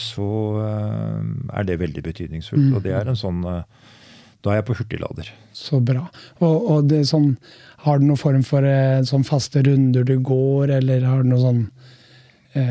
så 0.00 0.28
eh, 0.64 1.30
er 1.60 1.68
det 1.68 1.80
veldig 1.82 2.04
betydningsfullt. 2.06 2.70
Og 2.72 2.84
det 2.86 2.94
er 2.96 3.10
en 3.10 3.18
sånn 3.18 3.42
eh, 3.46 3.62
Da 4.42 4.52
er 4.52 4.60
jeg 4.60 4.68
på 4.68 4.78
hurtiglader. 4.78 5.30
Så 5.52 5.80
bra. 5.82 6.06
Og, 6.38 6.56
og 6.70 6.90
det 6.90 7.02
sånn, 7.10 7.32
har 7.84 7.98
du 7.98 8.06
noen 8.06 8.20
form 8.20 8.44
for 8.46 8.64
eh, 8.66 9.02
sånn 9.06 9.26
faste 9.26 9.64
runder 9.66 10.06
du 10.06 10.16
går, 10.22 10.72
eller 10.78 11.04
har 11.06 11.22
du 11.22 11.32
noe 11.34 11.42
sånn 11.42 11.64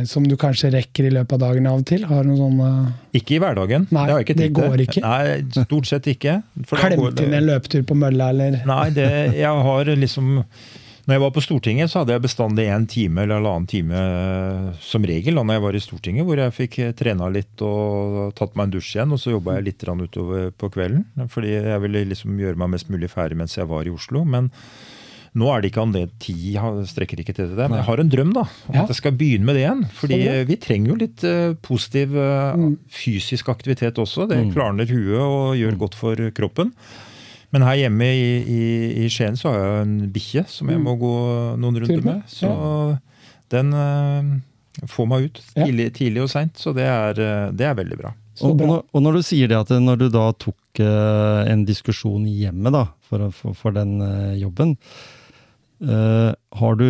som 0.09 0.25
du 0.27 0.35
kanskje 0.39 0.71
rekker 0.73 1.07
i 1.07 1.11
løpet 1.13 1.37
av 1.37 1.43
dagen 1.45 1.67
av 1.69 1.81
og 1.81 1.85
til? 1.89 2.05
Har 2.07 2.25
du 2.25 2.31
noen 2.31 2.39
sånn 2.39 2.63
eh, 2.65 3.19
Ikke 3.19 3.37
i 3.37 3.41
hverdagen. 3.43 3.87
Nei, 3.95 4.07
det 4.09 4.17
ikke 4.25 4.37
det 4.39 4.49
går 4.55 4.83
ikke. 4.87 5.03
Nei, 5.05 5.21
stort 5.53 5.89
sett 5.89 6.09
ikke. 6.11 6.39
Klemt 6.71 7.21
inn 7.23 7.37
en 7.37 7.47
løpetur 7.47 7.85
på 7.87 7.97
mølla, 7.97 8.31
eller 8.33 8.59
Nei, 8.67 8.83
det, 8.95 9.07
jeg 9.37 9.63
har 9.67 9.93
liksom 9.99 10.33
Når 10.37 11.15
jeg 11.15 11.23
var 11.23 11.31
på 11.35 11.43
Stortinget, 11.45 11.91
så 11.91 12.01
hadde 12.01 12.17
jeg 12.17 12.25
bestandig 12.25 12.67
en 12.71 12.87
time 12.91 13.23
eller 13.23 13.39
halvannen 13.39 13.69
time 13.71 14.01
eh, 14.01 14.67
som 14.83 15.05
regel 15.07 15.39
da 15.39 15.45
når 15.47 15.59
jeg 15.59 15.65
var 15.67 15.77
i 15.79 15.83
Stortinget, 15.85 16.27
hvor 16.27 16.41
jeg 16.43 16.57
fikk 16.57 16.79
eh, 16.83 16.91
trena 16.99 17.31
litt 17.31 17.63
og 17.63 18.35
tatt 18.37 18.57
meg 18.59 18.67
en 18.67 18.75
dusj 18.75 18.91
igjen. 18.97 19.15
Og 19.15 19.23
så 19.23 19.35
jobba 19.35 19.57
jeg 19.57 19.69
litt 19.69 19.87
utover 19.87 20.51
på 20.51 20.71
kvelden, 20.75 21.07
fordi 21.31 21.55
jeg 21.55 21.81
ville 21.85 22.03
liksom 22.11 22.37
gjøre 22.43 22.59
meg 22.59 22.75
mest 22.75 22.91
mulig 22.91 23.11
ferdig 23.13 23.39
mens 23.39 23.55
jeg 23.55 23.69
var 23.71 23.87
i 23.87 23.95
Oslo. 23.95 24.25
Men 24.27 24.51
nå 25.37 25.47
er 25.53 25.61
det 25.61 25.69
ikke 25.71 25.83
anledning, 25.85 26.13
tid 26.23 26.87
strekker 26.89 27.19
ikke 27.21 27.35
til 27.37 27.51
det. 27.53 27.67
Men 27.69 27.77
jeg 27.79 27.85
har 27.87 28.01
en 28.01 28.09
drøm 28.11 28.31
da, 28.33 28.43
om 28.67 28.73
Ja. 28.75 28.83
at 28.83 28.89
jeg 28.93 28.97
skal 28.99 29.13
begynne 29.19 29.45
med 29.45 29.55
det 29.57 29.63
igjen. 29.65 29.83
Fordi 29.99 30.17
vi 30.49 30.57
trenger 30.63 30.89
jo 30.91 30.95
litt 31.03 31.23
eh, 31.27 31.53
positiv 31.61 32.15
eh, 32.17 32.63
fysisk 32.89 33.49
aktivitet 33.53 33.99
også. 34.01 34.25
Det 34.31 34.39
klarner 34.55 34.89
huet 34.89 35.19
og 35.21 35.55
gjør 35.59 35.77
godt 35.85 35.95
for 35.99 36.15
kroppen. 36.37 36.71
Men 37.55 37.63
her 37.63 37.77
hjemme 37.85 38.07
i, 38.11 38.27
i, 38.43 38.61
i 39.05 39.09
Skien 39.13 39.37
så 39.39 39.53
har 39.53 39.59
jeg 39.61 39.85
en 39.85 39.97
bikkje 40.11 40.43
som 40.51 40.67
jeg 40.73 40.81
må 40.83 40.97
gå 40.99 41.13
noen 41.61 41.77
runder 41.83 42.03
med. 42.03 42.23
Så 42.27 42.49
den 43.53 43.71
eh, 43.71 44.87
får 44.91 45.07
meg 45.09 45.29
ut 45.29 45.41
tidlig, 45.55 45.91
tidlig 45.95 46.25
og 46.25 46.31
seint, 46.33 46.57
så 46.59 46.73
det 46.75 46.83
er, 46.89 47.21
det 47.55 47.65
er 47.69 47.77
veldig 47.77 47.97
bra. 48.01 48.11
Og, 48.45 48.59
når, 48.59 48.83
og 48.93 49.01
når 49.01 49.15
du 49.17 49.21
sier 49.25 49.49
det 49.49 49.55
at 49.57 49.71
når 49.81 49.97
du 49.97 50.09
da 50.13 50.27
tok 50.37 50.77
en 50.83 51.63
diskusjon 51.65 52.27
i 52.29 52.35
hjemmet 52.43 52.75
da, 52.75 52.83
for, 53.09 53.23
for, 53.33 53.55
for 53.57 53.73
den 53.73 53.95
jobben, 54.37 54.75
eh, 55.83 56.31
har 56.61 56.79
du 56.79 56.89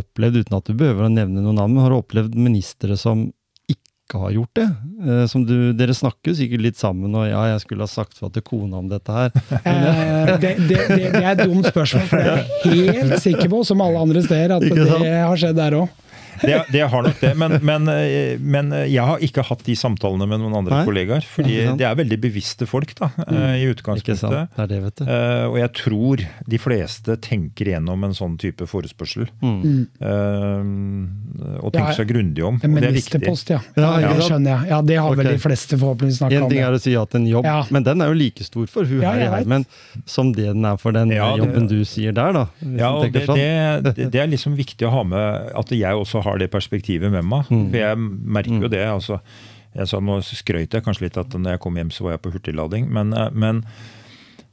opplevd, 0.00 0.44
uten 0.44 0.56
at 0.58 0.70
du 0.70 0.74
behøver 0.78 1.06
å 1.06 1.12
nevne 1.12 1.42
noen 1.42 1.58
navn, 1.58 1.78
har 1.82 1.92
du 1.92 1.98
opplevd 1.98 2.36
ministre 2.38 2.96
som 2.98 3.28
ikke 3.70 4.20
har 4.22 4.34
gjort 4.34 4.58
det? 4.58 4.66
Uh, 5.06 5.24
som 5.30 5.44
du, 5.46 5.72
dere 5.78 5.94
snakker 5.94 6.32
jo 6.32 6.38
sikkert 6.40 6.64
litt 6.64 6.78
sammen, 6.78 7.14
og 7.14 7.28
ja, 7.28 7.42
jeg 7.52 7.62
skulle 7.62 7.86
ha 7.86 7.90
sagt 7.90 8.18
fra 8.18 8.30
til 8.34 8.42
kona 8.46 8.80
om 8.82 8.90
dette 8.90 9.14
her. 9.14 9.34
Uh, 9.50 10.34
det, 10.42 10.56
det, 10.66 10.78
det, 10.90 11.00
det 11.14 11.22
er 11.22 11.32
et 11.32 11.42
dumt 11.44 11.66
spørsmål, 11.70 12.06
for 12.10 12.22
jeg 12.22 12.86
er 12.86 13.00
helt 13.02 13.22
sikker 13.22 13.50
på, 13.50 13.62
som 13.66 13.82
alle 13.84 14.02
andre 14.02 14.22
steder, 14.26 14.56
at 14.58 14.66
det 14.66 15.14
har 15.14 15.42
skjedd 15.42 15.58
der 15.58 15.78
òg. 15.82 15.98
Det, 16.42 16.56
det 16.72 16.82
har 16.92 17.04
nok 17.04 17.20
det, 17.20 17.32
men, 17.38 17.56
men, 17.66 17.88
eh, 17.92 18.38
men 18.40 18.72
jeg 18.88 19.04
har 19.06 19.22
ikke 19.24 19.44
hatt 19.46 19.64
de 19.66 19.76
samtalene 19.78 20.28
med 20.30 20.40
noen 20.42 20.56
andre 20.62 20.80
Nei, 20.80 20.86
kollegaer. 20.88 21.26
Fordi 21.26 21.56
det 21.78 21.86
er 21.86 21.98
veldig 21.98 22.18
bevisste 22.22 22.68
folk 22.68 22.94
da, 22.98 23.10
mm. 23.18 23.38
i 23.60 23.66
utgangspunktet. 23.70 24.24
Det 24.30 24.64
er 24.64 24.70
det, 24.70 24.80
vet 24.86 25.02
du. 25.02 25.04
Eh, 25.06 25.44
og 25.48 25.58
jeg 25.60 25.72
tror 25.80 26.24
de 26.54 26.60
fleste 26.60 27.16
tenker 27.22 27.72
gjennom 27.74 28.06
en 28.08 28.16
sånn 28.16 28.36
type 28.40 28.66
forespørsel. 28.70 29.28
Mm. 29.44 29.86
Uh, 30.00 31.60
og 31.60 31.72
tenker 31.74 31.92
Ja, 31.92 31.96
seg 32.00 32.10
grundig 32.10 32.44
om. 32.46 32.58
En 32.60 32.76
er 32.76 32.86
ministerpost, 32.90 33.52
ja. 33.52 33.60
Ja, 33.76 33.92
ja, 34.02 34.12
det 34.16 34.26
skjønner 34.26 34.50
jeg. 34.52 34.70
Ja, 34.72 34.80
Det 34.90 34.98
har 35.00 35.16
vel 35.18 35.30
de 35.30 35.40
fleste 35.42 35.78
forhåpentligvis 35.80 36.20
snakka 36.20 36.40
En 36.40 36.50
ting 36.52 36.62
er 36.64 36.76
å 36.76 36.80
si 36.82 36.94
ja 36.94 37.04
til 37.08 37.22
en 37.22 37.28
jobb, 37.30 37.48
Ja. 37.48 37.58
men 37.70 37.86
den 37.86 38.02
er 38.02 38.12
jo 38.12 38.18
like 38.18 38.44
stor 38.44 38.66
for 38.70 38.84
hun 38.84 39.02
Ja, 39.02 39.12
her 39.12 39.20
i 39.26 39.30
heimen 39.38 39.66
som 40.06 40.32
det 40.32 40.48
den 40.50 40.64
er 40.64 40.76
for 40.76 40.92
den 40.92 41.10
Ja, 41.10 41.30
det- 41.36 41.44
jobben 41.44 41.68
du 41.68 41.84
sier 41.84 42.12
der, 42.12 42.32
da. 42.32 42.46
Ja, 42.60 42.92
og 42.92 43.12
det, 43.12 43.26
sånn. 43.26 43.36
det, 43.84 44.10
det 44.10 44.20
er 44.20 44.28
liksom 44.28 44.56
viktig 44.56 44.86
å 44.86 44.90
ha 44.90 45.02
med 45.04 45.52
at 45.56 45.70
jeg 45.70 45.94
også 45.94 46.22
har 46.22 46.29
det 46.38 46.52
perspektivet 46.52 47.10
med 47.10 47.26
meg. 47.26 47.48
Mm. 47.50 47.64
For 47.72 47.80
jeg 47.80 47.98
merker 48.38 48.68
jo 48.68 48.70
det. 48.70 48.84
altså 48.86 49.18
jeg 49.76 49.86
sa, 49.90 50.02
Nå 50.02 50.18
skrøt 50.26 50.74
jeg 50.74 50.84
kanskje 50.84 51.06
litt 51.06 51.18
at 51.20 51.34
når 51.36 51.56
jeg 51.56 51.62
kom 51.62 51.78
hjem, 51.78 51.94
så 51.94 52.06
var 52.06 52.16
jeg 52.16 52.24
på 52.24 52.34
hurtiglading. 52.34 52.90
Men, 52.90 53.14
eh, 53.14 53.30
men 53.30 53.62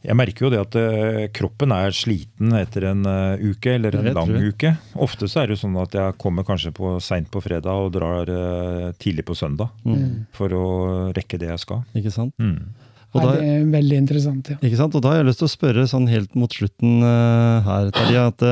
jeg 0.06 0.16
merker 0.16 0.46
jo 0.46 0.52
det 0.54 0.60
at 0.62 0.78
eh, 0.80 1.22
kroppen 1.36 1.74
er 1.74 1.96
sliten 1.96 2.54
etter 2.56 2.86
en 2.92 3.06
eh, 3.10 3.46
uke, 3.50 3.74
eller 3.76 3.98
en 3.98 4.12
lang 4.14 4.34
uke. 4.38 4.76
Ofte 4.94 5.30
så 5.30 5.42
er 5.42 5.50
det 5.50 5.58
jo 5.58 5.64
sånn 5.66 5.80
at 5.82 5.98
jeg 5.98 6.18
kommer 6.22 6.46
kanskje 6.48 6.74
på 6.76 6.96
seint 7.04 7.32
på 7.34 7.42
fredag 7.44 7.88
og 7.88 7.96
drar 7.98 8.30
tidlig 9.02 9.26
på 9.28 9.38
søndag. 9.38 9.74
Mm. 9.88 10.28
For 10.38 10.54
å 10.54 10.68
rekke 11.18 11.42
det 11.42 11.50
jeg 11.50 11.66
skal. 11.66 11.82
Ikke 11.98 12.14
sant? 12.14 12.36
Mm. 12.38 12.86
Og 13.16 13.24
Nei, 13.24 13.26
da, 13.26 13.34
det 13.40 13.52
er 13.56 13.68
veldig 13.72 13.98
interessant, 14.04 14.50
ja. 14.52 14.60
Ikke 14.62 14.78
sant? 14.78 14.96
Og 15.00 15.02
da 15.02 15.14
har 15.14 15.22
jeg 15.22 15.30
lyst 15.30 15.40
til 15.42 15.48
å 15.48 15.54
spørre 15.56 15.86
sånn 15.90 16.10
helt 16.12 16.34
mot 16.38 16.54
slutten 16.54 17.00
uh, 17.02 17.64
her, 17.66 17.88
Terje, 17.96 18.26
at 18.34 18.44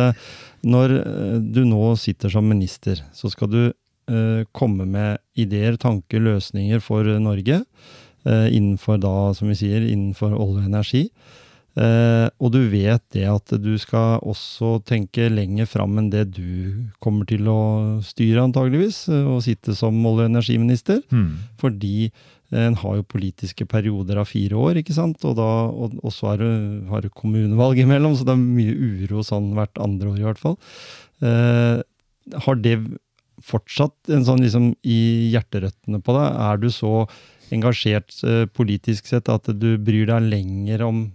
når 0.66 0.98
eh, 1.00 1.38
du 1.40 1.64
nå 1.68 1.94
sitter 2.02 2.32
som 2.34 2.48
minister, 2.50 3.02
så 3.14 3.30
skal 3.32 3.52
du 3.52 3.62
eh, 3.70 4.42
komme 4.56 4.88
med 4.90 5.22
ideer, 5.38 5.78
tanker, 5.82 6.24
løsninger 6.24 6.84
for 6.84 7.08
Norge. 7.22 7.64
eh, 8.26 8.48
innenfor 8.58 8.98
da, 8.98 9.34
som 9.38 9.52
vi 9.52 9.60
sier, 9.60 9.86
innenfor 9.86 10.34
olje 10.34 10.64
og 10.64 10.70
energi. 10.72 11.10
Og 11.76 12.54
du 12.54 12.62
vet 12.72 13.02
det 13.12 13.26
at 13.28 13.52
du 13.60 13.74
skal 13.76 14.22
også 14.24 14.78
tenke 14.88 15.26
lenger 15.28 15.68
fram 15.68 15.98
enn 16.00 16.08
det 16.08 16.22
du 16.38 16.88
kommer 17.04 17.28
til 17.28 17.50
å 17.52 18.00
styre, 18.00 18.46
antageligvis, 18.48 19.02
og 19.12 19.44
sitte 19.44 19.76
som 19.76 19.98
olje- 20.08 20.24
og 20.24 20.32
energiminister. 20.32 21.02
Mm. 21.12 21.34
Fordi 21.60 22.14
en 22.54 22.78
har 22.78 23.00
jo 23.00 23.08
politiske 23.10 23.66
perioder 23.66 24.20
av 24.22 24.30
fire 24.30 24.58
år, 24.60 24.80
ikke 24.82 24.94
sant? 24.96 25.24
Og, 25.26 25.34
da, 25.40 25.50
og, 25.72 25.96
og 26.06 26.14
så 26.14 26.36
det, 26.40 26.52
har 26.92 27.02
du 27.02 27.10
kommunevalg 27.10 27.82
imellom, 27.82 28.14
så 28.16 28.28
det 28.28 28.36
er 28.36 28.44
mye 28.44 28.76
uro 28.76 29.24
sånn 29.26 29.54
hvert 29.58 29.82
andre 29.82 30.14
år 30.14 30.22
i 30.22 30.28
hvert 30.28 30.42
fall. 30.42 30.58
Eh, 31.26 31.82
har 32.46 32.62
det 32.62 32.78
fortsatt 33.46 34.14
en 34.14 34.26
sånn 34.26 34.44
liksom 34.46 34.72
i 34.88 35.32
hjerterøttene 35.34 36.02
på 36.06 36.16
deg? 36.16 36.40
Er 36.48 36.62
du 36.62 36.70
så 36.74 36.94
engasjert 37.54 38.14
eh, 38.26 38.46
politisk 38.46 39.10
sett 39.10 39.30
at 39.32 39.50
du 39.54 39.76
bryr 39.82 40.10
deg 40.10 40.30
lenger 40.32 40.86
om 40.86 41.06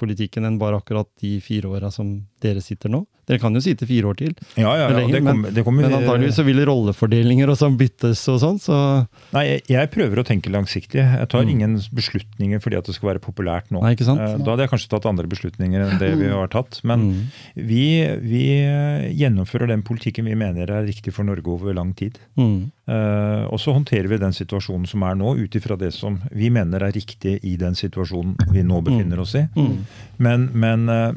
politikken 0.00 0.48
enn 0.48 0.58
bare 0.60 0.80
akkurat 0.80 1.08
de 1.22 1.36
fire 1.44 1.70
åra 1.70 1.92
som 1.94 2.16
dere 2.42 2.64
sitter 2.64 2.92
nå? 2.92 3.04
Dere 3.26 3.38
kan 3.40 3.54
jo 3.56 3.60
sitte 3.64 3.86
fire 3.88 4.04
år 4.10 4.16
til, 4.18 4.34
Ja, 4.56 4.74
ja, 4.76 4.88
ja. 4.88 4.96
lenger, 4.96 5.14
det 5.14 5.22
men- 5.24 5.64
kommer, 5.64 5.82
men 5.82 5.92
antageligvis 5.96 6.36
så 6.36 6.44
vil 6.44 6.60
rollefordelinger 6.66 7.48
og 7.48 7.56
sånn 7.56 7.76
byttes 7.78 8.20
og 8.28 8.40
sånn, 8.42 8.58
så 8.60 9.06
Nei, 9.32 9.44
jeg, 9.46 9.62
jeg 9.68 9.90
prøver 9.90 10.20
å 10.20 10.24
tenke 10.26 10.50
langsiktig. 10.52 11.00
Jeg 11.00 11.28
tar 11.28 11.44
Mm. 11.44 11.50
ingen 11.50 11.74
beslutninger 11.94 12.60
fordi 12.60 12.76
at 12.78 12.84
det 12.84 12.94
skal 12.94 13.14
være 13.14 13.20
populært 13.24 13.70
nå. 13.70 13.80
Nei? 13.82 13.92
Eh, 13.92 14.38
Da 14.38 14.50
hadde 14.50 14.60
jeg 14.68 14.70
kanskje 14.70 14.88
tatt 14.90 15.06
andre 15.06 15.26
beslutninger 15.26 15.80
enn 15.90 15.98
det 15.98 16.16
vi 16.18 16.28
har 16.28 16.48
tatt. 16.48 16.80
Men 16.84 17.00
Mm. 17.00 17.22
vi, 17.56 18.06
vi 18.20 18.44
eh, 18.64 19.12
gjennomfører 19.14 19.68
den 19.68 19.82
politikken 19.82 20.24
vi 20.24 20.34
mener 20.34 20.68
er 20.70 20.84
riktig 20.86 21.12
for 21.12 21.24
Norge 21.24 21.46
over 21.48 21.72
lang 21.74 21.94
tid. 21.94 22.18
Mm. 22.36 22.70
Uh, 22.86 23.48
og 23.48 23.58
så 23.58 23.72
håndterer 23.72 24.08
vi 24.08 24.18
den 24.18 24.32
situasjonen 24.36 24.86
som 24.86 25.02
er 25.02 25.14
nå, 25.14 25.34
ut 25.40 25.50
ifra 25.56 25.78
det 25.78 25.94
som 25.94 26.20
vi 26.30 26.50
mener 26.50 26.82
er 26.84 26.92
riktig 26.92 27.40
i 27.42 27.56
den 27.56 27.72
situasjonen 27.72 28.36
vi 28.52 28.60
nå 28.62 28.82
befinner 28.84 29.18
oss 29.20 29.34
i. 29.34 29.48
Mm. 29.56 29.78
Men, 30.18 30.50
men 30.52 30.88
eh, 30.92 31.12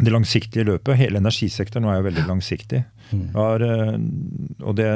det 0.00 0.12
langsiktige 0.12 0.64
løpet, 0.64 0.96
hele 0.96 1.20
energisektoren 1.20 1.84
er 1.90 1.98
jo 1.98 2.06
veldig 2.06 2.22
langsiktig. 2.24 2.80
Mm. 3.12 3.24
Vi 3.34 3.64
eh, 3.66 3.90
og 4.64 4.76
det, 4.78 4.86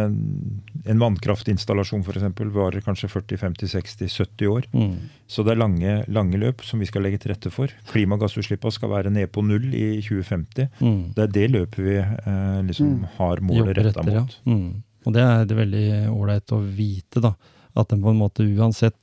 en 0.89 1.03
vannkraftinstallasjon 1.03 2.01
f.eks. 2.01 2.25
varer 2.55 2.81
kanskje 2.85 3.11
40-50-60-70 3.13 4.49
år. 4.49 4.69
Mm. 4.73 4.95
Så 5.29 5.45
det 5.45 5.53
er 5.53 5.61
lange, 5.61 5.99
lange 6.09 6.41
løp 6.41 6.65
som 6.65 6.81
vi 6.81 6.89
skal 6.89 7.05
legge 7.05 7.21
til 7.21 7.35
rette 7.35 7.53
for. 7.53 7.73
Klimagassutslippene 7.93 8.73
skal 8.73 8.95
være 8.95 9.13
ned 9.13 9.29
på 9.35 9.45
null 9.45 9.69
i 9.77 9.99
2050. 10.01 10.73
Mm. 10.81 11.03
Det 11.17 11.27
er 11.27 11.35
det 11.35 11.47
løpet 11.53 11.83
vi 11.85 11.99
eh, 12.01 12.61
liksom 12.71 13.05
har 13.19 13.45
målet 13.45 13.83
retta 13.83 14.07
mot. 14.07 14.17
ja. 14.17 14.27
Mm. 14.49 14.83
Og 15.07 15.15
det 15.15 15.23
er 15.23 15.45
det 15.47 15.55
veldig 15.55 15.89
ålreit 16.11 16.53
å 16.57 16.57
vite, 16.59 17.21
da. 17.23 17.37
At 17.77 17.89
den 17.93 18.01
på 18.03 18.09
en 18.11 18.19
måte 18.19 18.41
uansett, 18.57 18.95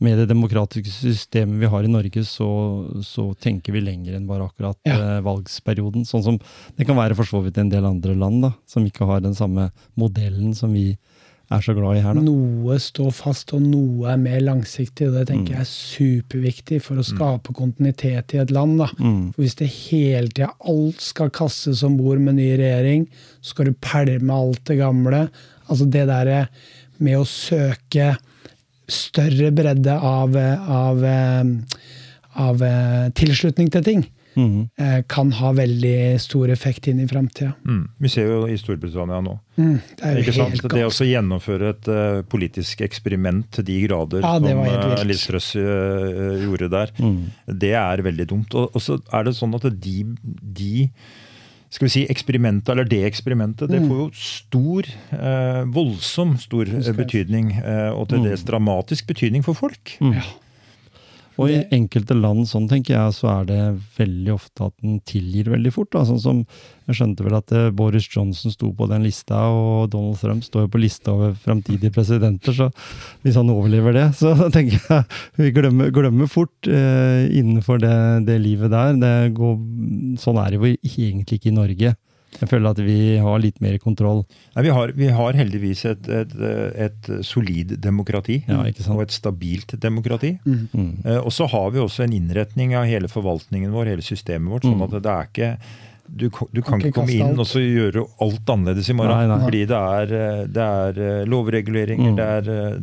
med 0.00 0.16
det 0.18 0.28
demokratiske 0.30 0.88
systemet 0.90 1.60
vi 1.60 1.66
har 1.66 1.84
i 1.84 1.90
Norge, 1.92 2.24
så, 2.24 2.48
så 3.04 3.28
tenker 3.38 3.72
vi 3.76 3.80
lenger 3.84 4.16
enn 4.16 4.26
bare 4.26 4.48
akkurat 4.48 4.78
Ja. 4.88 4.96
eh, 5.18 5.20
valgsperioden. 5.22 6.06
Sånn 6.08 6.22
som 6.24 6.38
det 6.76 6.86
kan 6.88 6.96
være 6.96 7.14
for 7.14 7.24
så 7.28 7.42
vidt 7.44 7.58
i 7.58 7.60
en 7.60 7.68
del 7.68 7.84
andre 7.84 8.14
land, 8.16 8.42
da, 8.42 8.54
som 8.66 8.84
ikke 8.88 9.06
har 9.06 9.20
den 9.20 9.34
samme 9.34 9.70
modellen 9.96 10.54
som 10.56 10.72
vi 10.72 10.96
er 11.52 11.60
så 11.60 11.74
glad 11.76 11.98
i 11.98 12.00
her. 12.00 12.14
da. 12.16 12.20
Noe 12.24 12.78
står 12.80 13.10
fast, 13.12 13.52
og 13.52 13.60
noe 13.60 14.08
er 14.08 14.16
mer 14.16 14.40
langsiktig. 14.40 15.08
og 15.08 15.12
Det 15.18 15.26
tenker 15.28 15.52
Mm. 15.52 15.58
jeg 15.58 15.60
er 15.60 15.68
superviktig 15.68 16.78
for 16.82 16.96
å 16.96 17.04
skape 17.04 17.52
kontinuitet 17.52 18.32
i 18.34 18.38
et 18.38 18.50
land. 18.50 18.78
da. 18.78 18.86
Mm. 18.98 19.34
For 19.34 19.42
Hvis 19.42 19.56
det 19.56 19.68
hele 19.68 20.28
tida 20.28 20.48
alt 20.64 21.00
skal 21.00 21.28
kastes 21.30 21.82
om 21.84 21.98
bord 21.98 22.18
med 22.20 22.36
ny 22.36 22.56
regjering, 22.56 23.06
så 23.42 23.50
skal 23.52 23.66
du 23.66 23.72
pælme 23.74 24.30
alt 24.32 24.64
det 24.64 24.78
gamle. 24.78 25.28
Altså 25.68 25.84
det 25.90 26.06
derre 26.08 26.48
med 27.02 27.18
å 27.20 27.26
søke 27.28 28.12
større 28.92 29.52
bredde 29.54 29.94
av, 29.94 30.34
av, 30.36 31.04
av 32.48 32.62
eh, 32.66 33.06
tilslutning 33.18 33.70
til 33.72 33.84
ting, 33.86 34.04
Mm. 34.34 34.68
-hmm. 34.78 35.02
kan 35.08 35.32
ha 35.32 35.52
veldig 35.52 36.20
stor 36.20 36.48
effekt 36.48 36.86
inn 36.88 37.00
i 37.00 37.06
framtida. 37.08 37.52
Mm. 37.66 37.88
Vi 37.98 38.08
ser 38.08 38.22
jo 38.26 38.46
i 38.48 38.56
Storbritannia 38.56 39.20
nå. 39.20 39.38
Mm, 39.58 39.80
det 39.98 40.06
er 40.06 40.12
jo 40.14 40.20
Ikke 40.22 40.32
sant? 40.32 40.48
helt 40.50 40.72
Det 40.72 40.84
å 40.86 41.04
gjennomføre 41.04 41.68
et 41.68 41.88
uh, 41.88 42.22
politisk 42.22 42.80
eksperiment 42.80 43.50
til 43.52 43.64
de 43.64 43.86
grader 43.86 44.20
Ja, 44.22 44.38
som 44.38 44.46
uh. 44.46 45.04
Liz 45.04 45.26
Truss 45.26 45.54
uh, 45.56 46.40
gjorde 46.40 46.70
der, 46.70 46.88
Mm. 46.98 47.30
det 47.58 47.74
er 47.74 48.02
veldig 48.02 48.26
dumt. 48.26 48.54
Og, 48.54 48.70
og 48.74 48.80
så 48.80 48.98
er 49.12 49.24
det 49.24 49.34
sånn 49.36 49.54
at 49.54 49.62
de, 49.80 50.06
de 50.40 50.90
skal 51.72 51.86
vi 51.88 51.92
si 51.94 52.02
eksperimentet, 52.12 52.68
eller 52.74 52.84
det 52.84 53.00
eksperimentet, 53.08 53.70
det 53.72 53.80
Mm. 53.80 53.88
får 53.88 53.98
jo 54.02 54.10
stor, 54.12 54.88
eh, 55.16 55.62
voldsom 55.72 56.34
stor 56.38 56.68
eh, 56.68 56.92
betydning. 56.92 57.52
eh, 57.64 57.90
og 57.96 58.08
til 58.10 58.22
dels 58.26 58.44
dramatisk 58.44 59.06
betydning 59.08 59.42
for 59.44 59.54
folk. 59.56 59.96
Mm. 60.00 60.12
Ja. 60.18 60.22
Og 61.40 61.48
i 61.48 61.62
enkelte 61.72 62.14
land, 62.16 62.44
sånn 62.48 62.66
tenker 62.68 62.94
jeg, 62.94 63.14
så 63.16 63.30
er 63.32 63.46
det 63.48 63.60
veldig 63.96 64.34
ofte 64.34 64.66
at 64.68 64.74
den 64.82 64.98
tilgir 65.08 65.48
veldig 65.52 65.72
fort. 65.72 65.90
Da. 65.94 66.04
Sånn 66.08 66.20
som 66.20 66.42
Jeg 66.88 66.98
skjønte 66.98 67.22
vel 67.24 67.36
at 67.38 67.52
eh, 67.54 67.70
Boris 67.72 68.08
Johnson 68.10 68.52
sto 68.52 68.72
på 68.74 68.88
den 68.90 69.04
lista, 69.06 69.38
og 69.54 69.92
Donald 69.92 70.18
Trump 70.18 70.42
står 70.44 70.66
jo 70.66 70.72
på 70.74 70.80
lista 70.82 71.12
over 71.14 71.36
framtidige 71.38 71.94
presidenter, 71.94 72.56
så 72.56 72.66
hvis 73.22 73.38
han 73.38 73.52
overlever 73.54 73.94
det, 73.94 74.08
så 74.18 74.34
tenker 74.54 74.80
jeg 74.82 75.04
vi 75.38 75.52
glemmer, 75.54 75.92
glemmer 75.94 76.28
fort 76.28 76.66
eh, 76.66 77.30
innenfor 77.30 77.78
det, 77.80 77.94
det 78.26 78.40
livet 78.42 78.74
der. 78.74 78.98
Det 78.98 79.14
går, 79.38 79.54
sånn 80.20 80.42
er 80.42 80.50
det 80.50 80.58
jo 80.58 80.72
egentlig 80.74 81.38
ikke 81.38 81.52
i 81.52 81.60
Norge. 81.60 81.94
Jeg 82.40 82.48
føler 82.48 82.70
at 82.72 82.78
vi 82.82 83.16
har 83.20 83.38
litt 83.38 83.60
mer 83.60 83.76
kontroll. 83.78 84.24
Nei, 84.56 84.62
vi, 84.64 84.70
har, 84.72 84.92
vi 84.96 85.08
har 85.12 85.32
heldigvis 85.36 85.84
et, 85.90 86.08
et, 86.08 86.32
et 86.88 87.10
solid 87.28 87.76
demokrati. 87.84 88.40
Ja, 88.48 88.62
ikke 88.64 88.82
sant? 88.86 88.96
Og 88.96 89.02
et 89.04 89.14
stabilt 89.14 89.74
demokrati. 89.82 90.38
Mm. 90.46 90.68
Mm. 90.72 90.90
Eh, 91.04 91.20
Og 91.20 91.30
så 91.32 91.46
har 91.52 91.70
vi 91.74 91.78
også 91.84 92.04
en 92.06 92.12
innretning 92.16 92.74
av 92.74 92.88
hele 92.88 93.08
forvaltningen 93.12 93.70
vår, 93.74 93.92
hele 93.92 94.02
systemet 94.06 94.48
vårt. 94.50 94.62
sånn 94.64 94.78
Mm. 94.80 94.86
at 94.88 95.02
det 95.02 95.12
er 95.12 95.26
ikke 95.30 95.56
du, 96.12 96.26
du 96.52 96.60
kan 96.60 96.80
ikke 96.82 96.92
komme 96.92 97.14
inn 97.14 97.38
og 97.40 97.46
så 97.48 97.60
gjøre 97.62 98.02
alt 98.20 98.50
annerledes 98.50 98.88
i 98.90 98.96
morgen. 98.98 99.14
Nei, 99.16 99.28
nei. 99.30 99.44
Fordi 99.46 99.60
det 99.70 99.78
er, 99.78 100.12
eh, 100.18 100.42
det 100.46 100.64
er 100.66 100.98
eh, 101.00 101.24
lovreguleringer, 101.30 102.10
Mm. 102.12 102.16
det 102.16 102.26
er, 102.26 102.82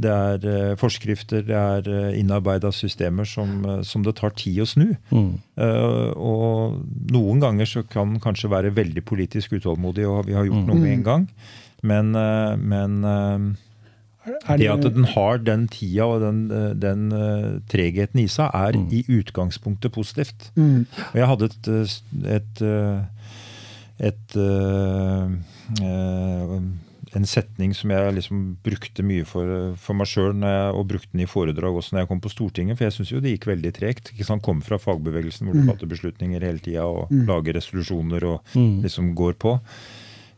det 0.00 0.10
er 0.10 0.44
eh, 0.48 0.74
forskrifter, 0.80 1.42
det 1.44 1.56
er 1.56 2.14
innarbeida 2.16 2.70
systemer 2.72 3.28
som, 3.28 3.64
eh, 3.68 3.80
som 3.84 4.02
det 4.06 4.16
tar 4.20 4.30
tid 4.38 4.62
å 4.64 4.68
snu. 4.68 4.86
Mm. 5.12 5.32
Uh, 5.60 6.10
og 6.16 7.10
noen 7.12 7.40
ganger 7.42 7.68
så 7.68 7.82
kan 7.86 8.16
kanskje 8.22 8.48
være 8.52 8.74
veldig 8.76 9.04
politisk 9.04 9.52
utålmodig, 9.58 10.06
og 10.08 10.26
vi 10.26 10.32
har 10.38 10.44
gjort 10.48 10.62
Mm. 10.64 10.68
noe 10.72 10.80
med 10.80 10.92
en 10.98 11.02
gang. 11.04 11.26
Men, 11.82 12.14
uh, 12.16 12.56
men 12.56 13.04
uh, 13.04 13.56
Er 14.48 14.58
det 14.60 14.68
at 14.68 14.82
den 14.94 15.04
har 15.14 15.38
den 15.38 15.62
tida 15.72 16.04
og 16.04 16.20
den, 16.20 16.40
eh, 16.52 16.74
den 16.76 17.06
eh, 17.12 17.60
tregheten 17.72 18.20
i 18.20 18.26
seg, 18.28 18.50
er 18.52 18.76
Mm. 18.76 18.88
i 18.92 19.00
utgangspunktet 19.08 19.92
positivt. 19.92 20.50
Mm. 20.56 20.86
Og 21.12 21.14
jeg 21.16 21.26
hadde 21.26 21.44
et, 21.48 21.68
et, 21.68 22.02
et, 22.36 22.62
eh, 22.62 23.00
et 23.98 24.36
eh, 24.36 25.30
eh, 25.82 26.60
en 27.16 27.24
setning 27.26 27.74
som 27.74 27.90
jeg 27.90 28.14
liksom 28.14 28.56
brukte 28.62 29.02
mye 29.02 29.24
for, 29.26 29.74
for 29.76 29.94
meg 29.98 30.06
sjøl, 30.06 30.44
og 30.74 30.86
brukte 30.88 31.10
den 31.12 31.24
i 31.24 31.26
foredrag 31.30 31.74
også 31.80 31.92
når 31.96 32.04
jeg 32.04 32.08
kom 32.08 32.20
på 32.20 32.30
Stortinget. 32.30 32.78
For 32.78 32.84
jeg 32.86 32.92
syns 32.98 33.10
jo 33.12 33.20
det 33.20 33.32
gikk 33.38 33.48
veldig 33.50 33.72
tregt. 33.74 34.12
ikke 34.14 34.24
sant? 34.28 34.42
Kom 34.42 34.60
fra 34.62 34.78
fagbevegelsen 34.78 35.46
hvor 35.48 35.54
du 35.54 35.62
Mm. 35.64 35.72
fatter 35.72 35.86
beslutninger 35.90 36.40
hele 36.40 36.58
tida 36.58 36.84
og 36.86 37.10
Mm. 37.10 37.26
lager 37.26 37.52
resolusjoner 37.54 38.22
og 38.24 38.44
Mm. 38.54 38.82
liksom 38.82 39.14
går 39.14 39.34
på. 39.34 39.60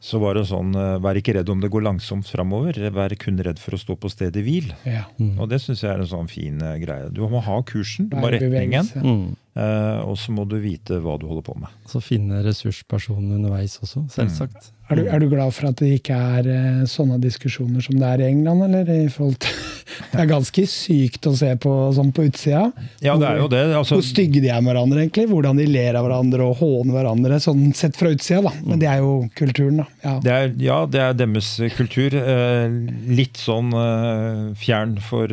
Så 0.03 0.18
var 0.18 0.35
det 0.35 0.49
sånn 0.49 0.75
eh, 0.75 0.99
Vær 0.99 1.14
ikke 1.14 1.33
redd 1.37 1.49
om 1.49 1.61
det 1.61 1.70
går 1.70 1.83
langsomt 1.85 2.27
framover. 2.27 2.73
Vær 2.91 3.14
kun 3.16 3.39
redd 3.39 3.59
for 3.62 3.70
å 3.77 3.79
stå 3.79 3.95
på 3.97 4.11
stedet 4.11 4.43
hvil. 4.43 4.73
Ja. 4.85 5.05
Mm. 5.20 5.39
Og 5.39 5.49
det 5.49 5.61
syns 5.62 5.81
jeg 5.83 5.93
er 5.95 6.01
en 6.01 6.07
sånn 6.11 6.29
fin 6.29 6.61
eh, 6.61 6.79
greie. 6.83 7.09
Du 7.14 7.20
må 7.29 7.41
ha 7.41 7.62
kursen, 7.62 8.09
du 8.09 8.16
må 8.16 8.23
ha 8.23 8.31
retningen. 8.35 8.83
Mm. 8.99 9.37
eh, 9.55 10.01
og 10.03 10.16
så 10.16 10.33
må 10.35 10.49
du 10.49 10.59
vite 10.59 10.99
hva 11.01 11.20
du 11.20 11.27
holder 11.29 11.43
på 11.47 11.55
med. 11.61 11.68
Så 11.87 12.03
finne 12.03 12.43
ressurspersonen 12.43 13.31
underveis 13.39 13.79
også, 13.79 14.09
selvsagt. 14.11 14.73
Er 14.93 14.99
du, 14.99 15.07
er 15.09 15.22
du 15.22 15.28
glad 15.30 15.55
for 15.57 15.70
at 15.70 15.78
det 15.80 15.88
ikke 15.97 16.16
er 16.36 16.49
eh, 16.53 16.80
sånne 16.90 17.16
diskusjoner 17.22 17.80
som 17.84 17.97
det 17.97 18.09
er 18.09 18.22
i 18.22 18.26
England, 18.28 18.66
eller? 18.66 18.90
I 18.93 19.09
forhold 19.12 19.38
til, 19.40 19.55
det 20.12 20.20
er 20.20 20.28
ganske 20.28 20.64
sykt 20.68 21.28
å 21.30 21.32
se 21.38 21.49
på 21.62 21.72
sånn 21.97 22.11
på 22.12 22.26
utsida. 22.28 22.66
Ja, 23.01 23.14
det 23.20 23.30
er 23.30 23.40
jo 23.40 23.49
det. 23.53 23.62
Altså, 23.78 23.97
Hvor 23.97 24.05
stygge 24.05 24.43
de 24.45 24.51
er 24.53 24.61
med 24.61 24.74
hverandre, 24.74 25.01
egentlig. 25.01 25.26
Hvordan 25.32 25.62
de 25.62 25.68
ler 25.70 25.97
av 25.97 26.05
hverandre 26.07 26.49
og 26.51 26.61
håner 26.61 26.99
hverandre, 26.99 27.40
sånn 27.40 27.64
sett 27.78 27.97
fra 27.97 28.12
utsida. 28.12 28.43
da. 28.51 28.55
Men 28.68 28.82
det 28.82 28.90
er 28.93 29.01
jo 29.01 29.14
kulturen, 29.38 29.80
da. 29.80 29.88
Ja. 30.05 30.14
det 30.26 30.36
er, 30.36 30.53
ja, 30.68 30.78
det 30.93 31.05
er 31.07 31.18
deres 31.22 31.55
kultur. 31.78 32.18
Eh, 32.20 32.78
litt 33.16 33.40
sånn 33.40 33.72
eh, 33.72 34.45
fjern 34.61 34.99
for 35.01 35.32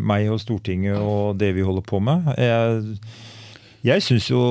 meg 0.00 0.30
og 0.30 0.38
Stortinget 0.42 1.00
og 1.00 1.40
det 1.40 1.50
vi 1.56 1.66
holder 1.66 1.86
på 1.86 1.98
med. 2.04 2.30
Jeg, 2.38 3.00
jeg 3.90 4.06
syns 4.06 4.30
jo 4.30 4.44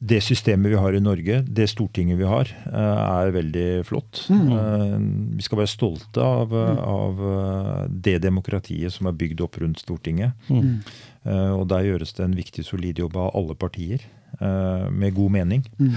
det 0.00 0.18
systemet 0.20 0.68
vi 0.70 0.76
har 0.76 0.92
i 0.92 1.00
Norge, 1.00 1.38
det 1.48 1.68
Stortinget 1.72 2.18
vi 2.20 2.26
har, 2.28 2.50
eh, 2.68 2.98
er 3.22 3.30
veldig 3.32 3.68
flott. 3.88 4.26
Mm. 4.28 5.36
Vi 5.38 5.42
skal 5.46 5.58
være 5.62 5.72
stolte 5.72 6.20
av, 6.20 6.52
av 6.52 7.22
eh, 7.30 7.86
det 7.88 8.18
demokratiet 8.26 8.92
som 8.92 9.06
er 9.08 9.16
bygd 9.16 9.40
opp 9.46 9.56
rundt 9.62 9.80
Stortinget. 9.80 10.32
Mm. 10.52 10.82
Eh, 11.24 11.52
Og 11.56 11.64
der 11.72 11.88
gjøres 11.88 12.12
det 12.14 12.24
en 12.26 12.36
viktig, 12.36 12.64
solid 12.68 12.98
jobb 13.00 13.16
av 13.16 13.32
alle 13.34 13.54
partier, 13.56 14.04
eh, 14.40 14.90
med 14.92 15.14
god 15.16 15.32
mening. 15.32 15.64
Mm. 15.80 15.96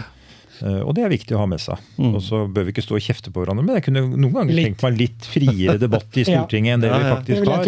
Eh, 0.64 0.80
Og 0.88 0.96
det 0.96 1.04
er 1.04 1.10
viktig 1.12 1.36
å 1.36 1.40
ha 1.44 1.46
med 1.52 1.60
seg. 1.60 1.78
Mm. 2.00 2.16
Og 2.16 2.22
så 2.24 2.48
bør 2.48 2.66
vi 2.66 2.72
ikke 2.72 2.84
stå 2.88 2.96
og 2.96 3.04
kjefte 3.04 3.32
på 3.36 3.44
hverandre, 3.44 3.66
men 3.68 3.76
jeg 3.76 3.84
kunne 3.92 4.06
noen 4.16 4.34
ganger 4.34 4.54
Litt. 4.56 4.66
tenkt 4.72 4.84
meg 4.88 4.98
litt 4.98 5.28
friere 5.28 5.78
debatt 5.78 6.08
i 6.18 6.24
Ja. 6.28 6.40
Stortinget 6.40 6.74
enn 6.80 6.82
det 6.88 6.90
Ja, 6.90 6.98
vi 6.98 7.04
ja. 7.04 7.16
Det 7.20 7.36
faktisk 7.36 7.52
har. 7.52 7.66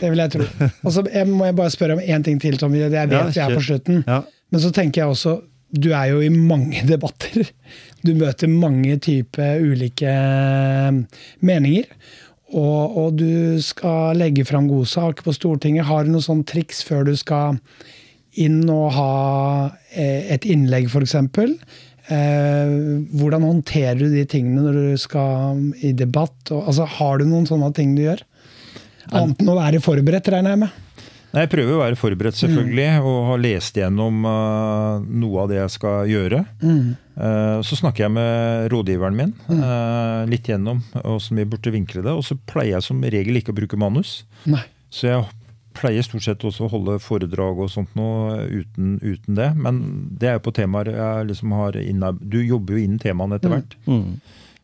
Det 0.00 0.10
vil 0.14 0.18
jeg 0.18 0.30
tro. 0.38 0.46
Og 0.86 0.92
så 0.94 1.02
må 1.26 1.44
jeg 1.50 1.56
bare 1.58 1.70
spørre 1.74 1.98
om 1.98 2.06
én 2.06 2.22
ting 2.24 2.38
til, 2.38 2.56
Tommy. 2.56 2.78
Det 2.86 2.94
er 3.02 3.06
det 3.10 3.18
Ja, 3.18 3.26
jeg 3.34 3.50
er 3.50 3.56
på 3.58 3.66
slutten. 3.66 4.04
Ja. 4.06 4.22
Men 4.52 4.60
så 4.60 4.70
tenker 4.70 5.02
jeg 5.02 5.08
også 5.10 5.40
Du 5.72 5.92
er 5.96 6.10
jo 6.12 6.20
i 6.24 6.32
mange 6.32 6.84
debatter. 6.92 7.48
Du 8.04 8.12
møter 8.18 8.50
mange 8.50 8.98
typer 9.02 9.62
ulike 9.62 10.10
eh, 10.10 11.00
meninger. 11.40 11.88
Og, 12.52 12.96
og 13.00 13.14
du 13.16 13.60
skal 13.64 14.18
legge 14.20 14.44
fram 14.44 14.66
god 14.68 14.88
sak 14.90 15.22
på 15.24 15.32
Stortinget. 15.32 15.88
Har 15.88 16.04
du 16.04 16.12
noen 16.12 16.24
sånn 16.24 16.44
triks 16.48 16.82
før 16.84 17.06
du 17.08 17.14
skal 17.16 17.56
inn 18.40 18.60
og 18.72 18.90
ha 18.96 19.14
eh, 19.92 20.28
et 20.36 20.44
innlegg, 20.48 20.90
f.eks.? 20.92 21.16
Eh, 22.12 22.74
hvordan 23.14 23.46
håndterer 23.46 24.00
du 24.00 24.08
de 24.12 24.26
tingene 24.28 24.66
når 24.66 24.76
du 24.76 25.00
skal 25.00 25.62
i 25.80 25.94
debatt? 25.96 26.52
Altså, 26.52 26.88
har 26.98 27.20
du 27.20 27.28
noen 27.30 27.48
sånne 27.48 27.72
ting 27.76 27.96
du 27.96 28.04
gjør? 28.04 28.24
Annet 29.12 29.40
enn 29.42 29.52
å 29.52 29.58
være 29.58 29.80
forberedt, 29.82 30.30
regner 30.32 30.54
jeg 30.54 30.62
med. 30.64 30.80
Jeg 31.32 31.48
prøver 31.52 31.74
å 31.74 31.80
være 31.80 31.96
forberedt, 31.96 32.36
selvfølgelig, 32.36 32.88
og 33.08 33.18
har 33.30 33.40
lest 33.40 33.78
gjennom 33.80 34.26
uh, 34.28 35.00
noe 35.00 35.44
av 35.44 35.48
det 35.48 35.58
jeg 35.62 35.72
skal 35.78 36.10
gjøre. 36.10 36.42
Eh, 37.12 37.58
så 37.64 37.76
snakker 37.76 38.06
jeg 38.06 38.12
med 38.14 38.66
rådgiveren 38.72 39.16
min 39.16 39.32
uh, 39.48 40.24
litt 40.28 40.48
gjennom 40.48 40.80
hvordan 40.94 41.40
vi 41.40 41.46
burde 41.48 41.72
vinkle 41.74 42.04
det. 42.04 42.12
Og 42.12 42.24
så 42.26 42.36
pleier 42.48 42.76
jeg 42.76 42.86
som 42.88 43.00
regel 43.04 43.40
ikke 43.40 43.52
å 43.54 43.58
bruke 43.62 43.80
manus. 43.80 44.22
Nei. 44.48 44.64
Så 44.92 45.08
jeg 45.08 45.24
pleier 45.76 46.04
stort 46.04 46.26
sett 46.26 46.44
også 46.44 46.66
å 46.66 46.72
holde 46.72 46.98
foredrag 47.00 47.60
og 47.64 47.72
sånt 47.72 47.94
noe 47.96 48.42
uten, 48.48 48.98
uten 49.00 49.38
det. 49.38 49.50
Men 49.56 49.82
det 50.20 50.30
er 50.30 50.38
jo 50.38 50.46
på 50.48 50.56
temaer 50.56 50.92
jeg 50.92 51.28
liksom 51.32 51.56
har 51.56 51.78
inna, 51.80 52.12
Du 52.12 52.40
jobber 52.42 52.76
jo 52.76 52.84
inn 52.84 53.00
temaene 53.00 53.40
etter 53.40 53.54
hvert. 53.54 53.76
Mm. 53.88 54.20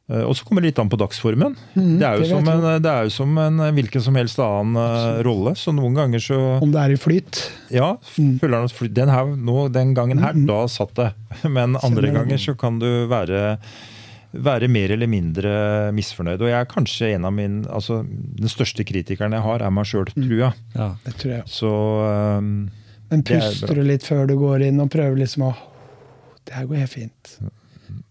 Eh, 0.09 0.23
Og 0.25 0.33
så 0.39 0.45
kommer 0.49 0.63
det 0.65 0.71
litt 0.71 0.79
an 0.81 0.89
på 0.89 0.97
dagsformen. 0.97 1.55
Mm, 1.77 1.99
det, 2.01 2.07
er 2.09 2.15
jo 2.17 2.23
det 2.25 2.29
som 2.31 2.49
en, 2.49 2.63
det 2.83 2.93
er 2.95 3.03
jo 3.05 3.11
som 3.13 3.39
en 3.45 3.59
hvilken 3.77 4.01
som 4.07 4.15
helst 4.17 4.39
annen 4.41 4.77
Absolutt. 4.81 5.27
rolle. 5.27 5.53
Så 5.61 5.75
noen 5.77 5.95
ganger 5.99 6.19
så 6.25 6.39
Om 6.63 6.73
det 6.73 6.81
er 6.81 6.95
i 6.95 6.97
flyt. 6.97 7.43
Ja, 7.71 7.91
Mm. 8.17 8.39
føler 8.41 8.59
han 8.63 8.69
flyt, 8.73 8.95
den, 8.97 9.09
her, 9.13 9.25
nå, 9.37 9.69
den 9.73 9.95
gangen 9.95 10.19
her, 10.25 10.33
da 10.33 10.67
satt 10.67 10.95
det. 10.97 11.13
Men 11.49 11.77
andre 11.77 12.11
ganger 12.15 12.39
så 12.41 12.57
kan 12.57 12.79
du 12.81 12.89
være, 13.11 13.59
være 14.33 14.69
mer 14.69 14.91
eller 14.97 15.07
mindre 15.13 15.53
misfornøyd. 15.93 16.41
Og 16.41 16.49
jeg 16.49 16.57
er 16.61 16.73
kanskje 16.73 17.13
en 17.15 17.25
av 17.29 17.33
mine 17.33 17.67
altså 17.69 18.01
Den 18.09 18.49
største 18.49 18.85
kritikeren 18.89 19.33
jeg 19.37 19.45
har, 19.45 19.61
er 19.63 19.71
meg 19.71 19.85
sjøl, 19.89 20.09
Mm. 20.17 20.25
tror 20.25 20.39
jeg. 20.39 20.53
Ja. 20.75 20.89
Det 21.05 21.15
tror 21.21 21.33
jeg. 21.37 21.45
Så 21.53 21.71
um, 22.39 22.71
Men 23.11 23.21
er 23.21 23.29
puster 23.29 23.75
du 23.75 23.83
litt 23.85 24.03
før 24.09 24.27
du 24.27 24.37
går 24.41 24.65
inn 24.69 24.81
og 24.81 24.91
prøver 24.91 25.17
liksom 25.21 25.49
å 25.51 25.55
Det 26.49 26.55
her 26.55 26.65
går 26.67 26.77
helt 26.87 26.91
fint. 26.97 27.39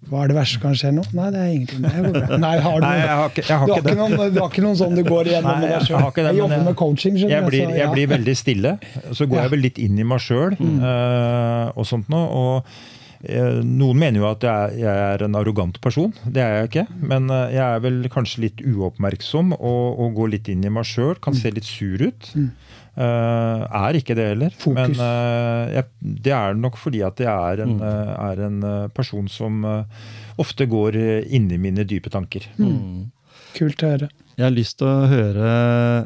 Hva 0.08 0.22
er 0.24 0.32
det 0.32 0.36
verste 0.38 0.56
som 0.58 0.62
kan 0.64 0.76
skje 0.80 0.92
nå? 0.96 1.04
Nei, 1.18 1.28
det 1.36 1.40
er 1.44 1.50
ingenting. 1.54 1.82
Det 1.84 2.04
går 2.06 2.14
bra. 2.18 2.38
Nei, 2.44 2.52
har 2.64 2.76
du, 2.80 2.86
Nei, 2.88 2.94
jeg 3.02 3.16
har 3.22 3.32
ikke, 3.34 3.44
jeg 3.48 3.58
har 3.60 3.68
du, 3.68 3.72
har 3.74 3.80
ikke 3.82 3.88
det. 3.90 3.96
noen, 4.00 4.34
du 4.34 4.40
har 4.42 4.52
ikke 4.54 4.64
noen 4.64 4.78
sånn 4.80 4.96
du 4.96 5.04
går 5.08 5.32
igjennom 5.32 5.50
Nei, 5.52 5.60
med 5.66 5.74
deg 5.74 5.90
jeg 5.92 5.98
har 6.04 6.12
ikke 6.14 6.24
det, 6.28 6.32
Jeg 6.36 6.40
jobber 6.44 6.64
med 6.70 6.78
coaching, 6.84 7.18
skjønner 7.20 7.36
Jeg 7.36 7.48
blir, 7.50 7.74
jeg 7.76 7.82
ja. 7.84 7.90
blir 7.96 8.12
veldig 8.14 8.36
stille. 8.40 8.76
Så 9.12 9.28
går 9.28 9.38
Ja. 9.42 9.48
jeg 9.48 9.52
vel 9.58 9.66
litt 9.68 9.82
inn 9.84 10.00
i 10.00 10.06
meg 10.08 10.24
sjøl 10.24 10.56
og 11.76 11.86
sånt 11.90 12.08
noe. 12.14 12.28
Og 12.28 13.28
eh, 13.28 13.60
noen 13.66 14.00
mener 14.00 14.22
jo 14.22 14.30
at 14.30 14.46
jeg 14.48 14.54
er, 14.54 14.78
jeg 14.86 15.04
er 15.18 15.26
en 15.28 15.38
arrogant 15.40 15.80
person. 15.84 16.14
Det 16.24 16.44
er 16.44 16.56
jeg 16.62 16.72
ikke. 16.72 16.86
Men 17.12 17.28
eh, 17.34 17.56
jeg 17.58 17.66
er 17.68 17.84
vel 17.84 18.00
kanskje 18.14 18.46
litt 18.48 18.64
uoppmerksom 18.64 19.56
og, 19.58 19.84
og 20.06 20.16
går 20.22 20.34
litt 20.38 20.52
inn 20.54 20.64
i 20.68 20.72
meg 20.74 20.88
sjøl. 20.88 21.18
Kan 21.24 21.36
se 21.38 21.52
litt 21.52 21.68
sur 21.68 22.00
ut. 22.08 22.32
Eh, 22.98 23.64
er 23.78 23.98
ikke 24.00 24.16
det 24.18 24.26
heller. 24.32 24.54
Fokus. 24.58 24.80
Men 24.80 24.96
uh, 24.98 25.70
jeg, 25.70 25.86
det 26.26 26.34
er 26.34 26.56
nok 26.58 26.80
fordi 26.82 27.04
at 27.06 27.20
jeg 27.22 27.30
er 27.30 27.62
en, 27.68 27.76
eh, 27.86 28.14
er 28.32 28.42
en 28.48 28.58
eh, 28.66 28.88
person 28.98 29.28
som 29.30 29.66
ofte 30.42 30.66
går 30.70 30.98
inni 30.98 31.38
inn 31.38 31.52
i 31.54 31.60
mine 31.62 31.86
dype 31.88 32.10
tanker. 32.14 32.48
Mm. 32.58 33.12
Kult 33.58 33.84
å 33.86 33.92
høre. 33.94 34.10
Jeg 34.38 34.46
har 34.46 34.54
lyst 34.54 34.78
til 34.78 34.86
å 34.86 35.08
høre 35.10 35.46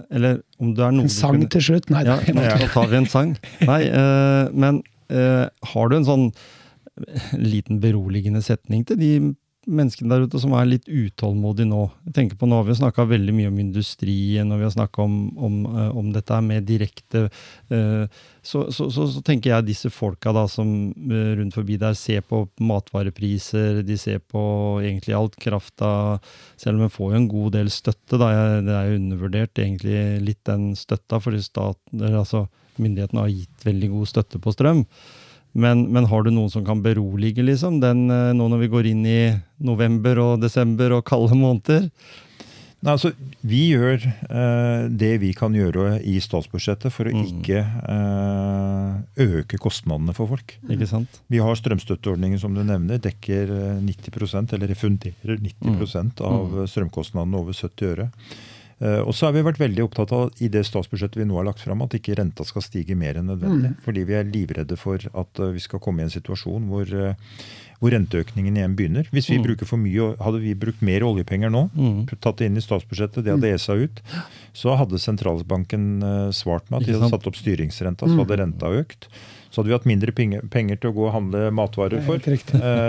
Eller 0.08 0.38
om 0.56 0.70
det 0.72 0.84
er 0.86 0.94
noe 0.96 1.04
En 1.04 1.12
sang 1.12 1.34
kunne- 1.36 1.50
til 1.52 1.66
slutt? 1.66 1.89
Nei, 1.92 2.06
Ja, 2.08 2.16
nei, 2.32 2.46
ja. 2.48 2.56
Da 2.62 2.70
tar 2.72 2.88
vi 2.88 2.96
en 3.02 3.08
sang. 3.12 3.34
Nei, 3.68 3.82
men 4.56 4.80
har 5.74 5.92
du 5.92 5.96
en 5.98 6.08
sånn 6.08 6.30
liten 7.36 7.82
beroligende 7.84 8.39
setning 8.46 8.86
til 8.88 9.00
de 9.02 9.12
menneskene 9.70 10.09
der 10.09 10.26
ute 10.26 10.39
som 10.41 10.53
er 10.57 10.70
litt 10.70 10.88
utålmodige 10.89 11.70
nå? 11.70 11.84
Jeg 12.07 12.16
tenker 12.18 12.39
på 12.39 12.47
Nå 12.49 12.57
har 12.59 12.68
vi 12.68 12.78
snakka 12.80 13.05
veldig 13.09 13.36
mye 13.36 13.51
om 13.51 13.59
industrien, 13.62 14.49
og 14.51 14.62
vi 14.62 14.66
har 14.66 14.74
snakka 14.74 15.03
om, 15.03 15.18
om, 15.38 15.57
eh, 15.70 15.89
om 16.01 16.12
dette 16.16 16.39
med 16.45 16.66
direkte 16.70 17.28
eh, 17.70 18.05
så, 18.41 18.64
så, 18.74 18.88
så, 18.89 19.05
så 19.14 19.22
tenker 19.26 19.53
jeg 19.53 19.68
disse 19.70 19.91
folka 19.93 20.34
da 20.34 20.47
som 20.49 20.72
eh, 20.89 21.34
rundt 21.38 21.57
forbi 21.57 21.78
der 21.82 21.93
ser 21.97 22.26
på 22.26 22.43
matvarepriser, 22.57 23.84
de 23.86 23.97
ser 24.01 24.22
på 24.26 24.43
egentlig 24.82 25.18
alt 25.18 25.38
krafta 25.41 25.91
Selv 26.57 26.80
om 26.80 26.86
en 26.86 26.93
får 26.93 27.14
jo 27.14 27.20
en 27.20 27.30
god 27.30 27.53
del 27.57 27.70
støtte, 27.74 28.18
da. 28.18 28.32
Det 28.66 28.74
er 28.76 28.89
jo 28.89 28.99
undervurdert 28.99 29.62
egentlig 29.62 30.01
litt 30.26 30.41
den 30.47 30.72
støtta, 30.78 31.20
fordi 31.22 31.41
staten, 31.45 32.03
altså 32.12 32.45
myndighetene 32.82 33.26
har 33.26 33.34
gitt 33.34 33.66
veldig 33.66 33.89
god 33.93 34.09
støtte 34.09 34.41
på 34.41 34.53
strøm. 34.55 34.86
Men, 35.54 35.86
men 35.91 36.08
har 36.08 36.24
du 36.24 36.32
noen 36.32 36.52
som 36.52 36.64
kan 36.66 36.82
berolige, 36.84 37.43
liksom? 37.43 37.82
Den, 37.84 38.06
eh, 38.12 38.32
nå 38.38 38.47
når 38.52 38.66
vi 38.66 38.72
går 38.72 38.91
inn 38.93 39.06
i 39.06 39.22
november 39.60 40.22
og 40.24 40.43
desember 40.43 40.95
og 40.95 41.06
kalde 41.08 41.36
måneder? 41.36 41.89
Nei, 42.82 42.95
altså, 42.95 43.12
vi 43.45 43.60
gjør 43.76 44.02
eh, 44.02 44.88
det 44.89 45.12
vi 45.22 45.36
kan 45.38 45.54
gjøre 45.54 45.99
i 46.08 46.16
statsbudsjettet 46.24 46.89
for 46.89 47.06
å 47.06 47.14
Mm. 47.14 47.28
ikke 47.28 47.60
eh, 47.93 49.28
øke 49.28 49.60
kostnadene 49.62 50.16
for 50.18 50.32
folk. 50.32 50.56
Ikke 50.66 50.88
sant? 50.89 51.20
Vi 51.30 51.38
har 51.38 51.60
strømstøtteordningen 51.60 52.41
som 52.41 52.56
du 52.58 52.64
nevner, 52.64 52.97
dekker 52.97 53.54
eh, 53.54 53.84
90% 53.86 54.56
eller 54.58 54.74
refunderer 54.74 55.38
90 55.38 55.62
mm. 55.62 56.26
av 56.26 56.66
strømkostnadene 56.66 57.38
over 57.38 57.54
70 57.54 57.91
øre. 57.91 58.10
Eh, 58.82 58.99
og 59.05 59.13
så 59.13 59.27
har 59.27 59.34
vi 59.36 59.43
vært 59.45 59.59
veldig 59.61 59.84
opptatt 59.86 60.11
av 60.17 60.32
i 60.41 60.47
det 60.49 60.63
statsbudsjettet 60.65 61.19
vi 61.21 61.25
nå 61.29 61.36
har 61.38 61.45
lagt 61.45 61.61
fram, 61.61 61.84
at 61.86 61.93
ikke 61.93 62.15
renta 62.17 62.43
skal 62.47 62.63
stige 62.65 62.95
mer 62.97 63.19
enn 63.19 63.27
nødvendig. 63.29 63.75
Fordi 63.86 64.03
vi 64.09 64.15
er 64.17 64.23
livredde 64.25 64.77
for 64.82 64.97
at 64.97 65.39
eh, 65.39 65.51
vi 65.53 65.59
skal 65.61 65.79
komme 65.84 66.01
i 66.01 66.07
en 66.07 66.13
situasjon 66.13 66.65
hvor, 66.71 66.89
eh, 66.89 67.13
hvor 67.82 67.93
renteøkningen 67.93 68.57
igjen 68.57 68.75
begynner. 68.77 69.05
Hvis 69.13 69.29
vi 69.29 69.38
Mm. 69.38 69.43
bruker 69.45 69.65
for 69.69 69.77
mye, 69.77 70.15
Hadde 70.21 70.39
vi 70.41 70.53
brukt 70.55 70.82
mer 70.82 71.01
oljepenger 71.01 71.49
nå, 71.53 71.69
Mm. 71.77 72.07
tatt 72.19 72.38
det 72.38 72.45
inn 72.49 72.57
i 72.57 72.61
statsbudsjettet, 72.61 73.23
det 73.23 73.34
hadde 73.38 73.53
ESA 73.53 73.73
ut, 73.77 74.01
så 74.53 74.75
hadde 74.77 74.97
sentralbanken 75.01 76.01
svart 76.34 76.69
med 76.69 76.82
at 76.82 76.88
de 76.88 76.93
hadde 76.93 77.09
satt 77.09 77.27
opp 77.27 77.36
styringsrenta, 77.36 78.05
så 78.09 78.17
hadde 78.25 78.38
renta 78.38 78.65
økt. 78.69 79.07
Så 79.51 79.61
hadde 79.61 79.67
vi 79.67 79.77
hatt 79.77 79.86
mindre 79.86 80.11
penger, 80.13 80.75
til 80.79 80.91
å 80.91 80.95
gå 80.95 81.07
og 81.07 81.13
handle 81.13 81.51
matvarer 81.51 82.01
for. 82.05 82.17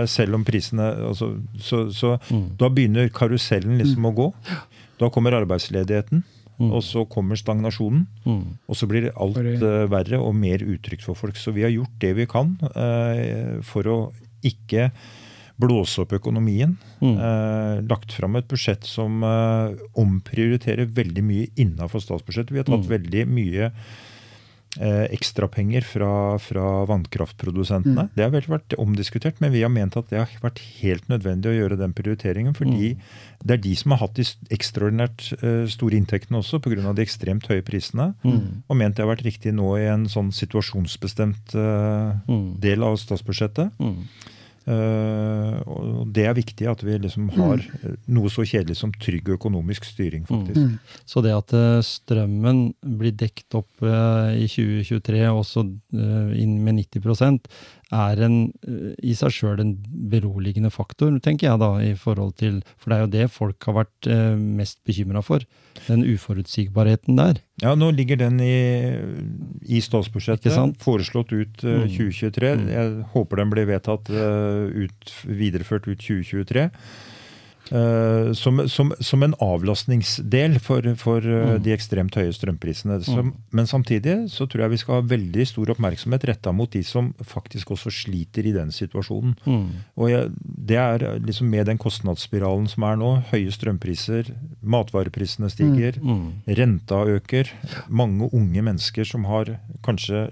Selv 0.06 0.34
om 0.34 0.44
prisene 0.44 0.94
altså, 1.08 1.40
Så, 1.58 1.88
så 1.92 2.18
Mm. 2.30 2.56
da 2.56 2.68
begynner 2.68 3.08
karusellen 3.10 3.78
liksom 3.80 4.04
å 4.06 4.14
gå. 4.14 4.32
Da 5.02 5.10
kommer 5.10 5.34
arbeidsledigheten, 5.42 6.22
Mm. 6.60 6.68
og 6.76 6.82
så 6.84 7.02
kommer 7.10 7.34
stagnasjonen. 7.40 8.04
Mm. 8.28 8.42
Og 8.68 8.76
så 8.78 8.86
blir 8.86 9.08
alt 9.16 9.34
For- 9.34 9.46
eh, 9.66 9.86
verre 9.90 10.18
og 10.20 10.34
mer 10.36 10.58
utrygt 10.62 11.02
for 11.02 11.16
folk. 11.18 11.34
Så 11.40 11.50
vi 11.56 11.62
har 11.64 11.72
gjort 11.74 11.96
det 11.98 12.12
vi 12.14 12.26
kan 12.28 12.52
uh, 12.62 13.58
for 13.66 13.82
å 13.88 13.96
ikke 14.44 14.90
blåse 15.58 16.02
opp 16.04 16.12
økonomien. 16.12 16.76
Mm. 17.00 17.16
Uh, 17.18 17.80
lagt 17.88 18.12
fram 18.14 18.36
et 18.36 18.46
budsjett 18.50 18.84
som 18.86 19.22
omprioriterer 19.98 20.86
veldig 20.92 21.24
mye 21.24 21.48
innafor 21.60 22.02
statsbudsjettet. 22.04 22.52
Vi 22.54 22.60
har 22.62 22.68
tatt 22.68 22.86
Mm. 22.86 22.92
veldig 22.92 23.26
mye 23.28 23.72
eh, 24.80 25.04
ekstrapenger 25.12 25.84
fra, 25.84 26.38
fra 26.38 26.84
vannkraftprodusentene. 26.88 28.08
Det 28.16 28.24
har 28.24 28.30
vel 28.32 28.46
vært 28.48 28.74
omdiskutert, 28.80 29.40
men 29.40 29.52
vi 29.52 29.62
har 29.62 29.72
ment 29.72 29.96
at 29.96 30.08
det 30.10 30.18
har 30.22 30.32
vært 30.42 30.62
helt 30.80 31.08
nødvendig 31.12 31.50
å 31.52 31.56
gjøre 31.56 31.78
den 31.80 31.92
prioriteringen. 31.92 32.54
Fordi 32.56 32.94
det 33.44 33.56
er 33.56 33.62
de 33.64 33.74
som 33.76 33.90
har 33.94 34.02
hatt 34.04 34.14
de 34.16 34.26
ekstraordinært 34.54 35.28
eh, 35.42 35.64
store 35.68 35.98
inntektene 35.98 36.38
også 36.40 36.60
pga. 36.62 36.92
de 36.94 37.02
ekstremt 37.04 37.46
høye 37.50 37.62
prisene. 37.66 38.14
Mm. 38.24 38.62
Og 38.68 38.76
ment 38.76 38.96
det 38.96 39.04
har 39.04 39.10
vært 39.14 39.26
riktig 39.26 39.52
nå 39.54 39.74
i 39.80 39.88
en 39.92 40.06
sånn 40.08 40.32
situasjonsbestemt 40.32 41.54
eh, 41.54 42.12
Mm. 42.28 42.60
del 42.60 42.82
av 42.82 42.96
statsbudsjettet. 43.00 43.72
Mm. 44.66 44.72
Eh, 44.72 45.58
og 45.66 46.10
det 46.14 46.26
er 46.28 46.36
viktig 46.36 46.68
at 46.70 46.82
vi 46.86 46.98
liksom 47.02 47.30
har 47.36 47.62
eh, 47.62 47.96
noe 48.14 48.30
så 48.32 48.44
kjedelig 48.46 48.78
som 48.78 48.94
trygg 48.94 49.32
økonomisk 49.36 49.86
styring, 49.88 50.24
faktisk. 50.28 50.60
Mm. 50.60 51.02
Så 51.08 51.24
det 51.24 51.34
at 51.36 51.54
eh, 51.56 51.80
strømmen 51.86 52.64
blir 53.00 53.16
dekt 53.18 53.56
opp 53.58 53.82
eh, 53.82 54.42
i 54.44 54.48
2023, 54.50 55.22
også 55.32 55.66
inn 55.92 56.58
med 56.64 56.78
90 56.80 57.02
er 57.92 58.22
en, 58.24 58.36
eh, 58.66 58.94
i 59.04 59.14
seg 59.16 59.34
sjøl 59.34 59.60
en 59.62 59.74
beroligende 60.10 60.70
faktor, 60.72 61.12
tenker 61.22 61.50
jeg 61.50 61.60
da, 61.62 61.70
i 61.84 61.94
forhold 61.98 62.34
til 62.40 62.62
For 62.76 62.90
det 62.90 62.96
er 62.96 63.04
jo 63.04 63.12
det 63.12 63.26
folk 63.30 63.68
har 63.68 63.76
vært 63.82 64.08
eh, 64.10 64.36
mest 64.36 64.80
bekymra 64.88 65.22
for. 65.22 65.44
Den 65.86 66.04
uforutsigbarheten 66.04 67.16
der. 67.16 67.40
Ja, 67.62 67.74
nå 67.78 67.90
ligger 67.94 68.18
den 68.18 68.40
i, 68.42 68.96
i 69.68 69.80
statsbudsjettet, 69.84 70.52
foreslått 70.82 71.32
ut 71.32 71.64
eh, 71.64 71.82
Mm. 71.82 71.88
2023. 71.88 72.50
Mm. 72.56 72.68
Jeg 72.70 73.06
håper 73.14 73.40
den 73.40 73.50
blir 73.50 73.66
vedtatt 73.66 74.10
uh, 74.12 74.68
ut, 74.70 75.12
videreført 75.26 75.88
ut 75.88 75.98
2023. 75.98 76.68
Eh, 77.72 78.32
som, 78.32 78.68
som, 78.68 78.92
som, 79.00 79.22
en 79.22 79.34
avlastningsdel 79.40 80.58
for, 80.60 80.84
for 81.00 81.24
uh, 81.24 81.54
de 81.62 81.72
ekstremt 81.72 82.16
høye 82.18 82.32
strømprisene. 82.36 82.98
Som, 83.06 83.30
mm. 83.30 83.46
Men 83.56 83.68
samtidig 83.70 84.16
så 84.32 84.44
tror 84.44 84.66
jeg 84.66 84.74
vi 84.74 84.80
skal 84.82 84.98
ha 84.98 85.06
veldig 85.14 85.46
stor 85.48 85.72
oppmerksomhet 85.72 86.26
retta 86.28 86.52
mot 86.52 86.68
de 86.72 86.82
som 86.84 87.12
faktisk 87.24 87.72
også 87.72 87.92
sliter 88.02 88.44
i 88.44 88.52
den 88.52 88.74
situasjonen. 88.76 89.38
Mm. 89.46 89.64
Og 89.96 90.12
jeg, 90.12 90.28
Det 90.42 90.76
er 90.76 91.06
liksom 91.24 91.48
med 91.48 91.66
den 91.70 91.80
kostnadsspiralen 91.80 92.68
som 92.68 92.84
er 92.84 93.00
nå, 93.00 93.10
høye 93.32 93.54
strømpriser, 93.54 94.34
matvareprisene 94.60 95.48
stiger, 95.52 95.96
mm. 96.02 96.12
mm. 96.12 96.54
renta 96.60 97.02
øker, 97.16 97.54
mange 97.88 98.28
unge 98.36 98.62
mennesker 98.68 99.08
som 99.08 99.24
har 99.30 99.56
kanskje 99.86 100.26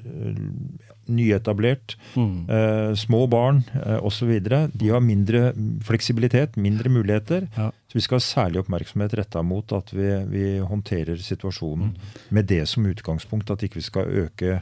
nyetablert, 1.10 1.96
mm. 2.14 2.34
eh, 2.50 2.94
små 2.98 3.26
barn 3.30 3.62
eh, 3.74 3.98
osv. 4.06 4.32
De 4.40 4.90
har 4.90 5.04
mindre 5.04 5.50
fleksibilitet, 5.86 6.56
mindre 6.56 6.92
muligheter. 6.92 7.48
Ja. 7.56 7.70
Så 7.90 7.98
vi 7.98 8.04
skal 8.04 8.20
ha 8.20 8.22
særlig 8.22 8.60
oppmerksomhet 8.62 9.16
retta 9.18 9.42
mot 9.42 9.72
at 9.74 9.90
vi, 9.90 10.08
vi 10.30 10.44
håndterer 10.62 11.18
situasjonen 11.18 11.90
mm. 11.90 12.12
med 12.36 12.46
det 12.46 12.62
som 12.70 12.86
utgangspunkt, 12.86 13.50
at 13.50 13.64
ikke 13.66 13.80
vi 13.80 13.88
skal 13.88 14.12
øke 14.24 14.60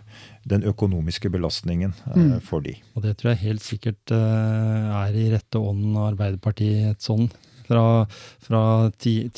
den 0.48 0.64
økonomiske 0.64 1.30
belastningen 1.30 1.92
eh, 2.08 2.16
mm. 2.16 2.38
for 2.46 2.64
de. 2.64 2.78
Og 2.96 3.04
Det 3.04 3.18
tror 3.18 3.34
jeg 3.34 3.44
helt 3.50 3.66
sikkert 3.66 4.16
eh, 4.16 4.96
er 5.02 5.18
i 5.18 5.28
rette 5.34 5.60
ånden 5.60 5.96
av 5.98 6.14
Arbeiderpartiet 6.14 6.94
et 6.94 7.04
sånn 7.04 7.28
fra, 7.68 7.84
fra 8.44 8.62
tid, 9.00 9.36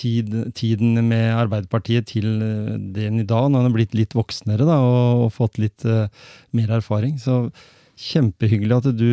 tiden 0.57 1.01
med 1.09 1.27
Arbeiderpartiet 1.35 2.11
til 2.13 2.29
eh, 2.45 2.79
den 2.95 3.21
i 3.23 3.27
dag. 3.27 3.51
Når 3.51 3.65
han 3.65 3.71
er 3.71 3.77
blitt 3.77 3.97
litt 3.99 4.17
voksnere 4.17 4.69
da, 4.69 4.79
og, 4.85 5.27
og 5.27 5.35
fått 5.35 5.61
litt 5.63 5.85
uh, 5.89 6.07
mer 6.57 6.73
erfaring. 6.79 7.19
Så 7.21 7.49
kjempehyggelig 8.01 8.79
at 8.79 8.89
du 8.97 9.11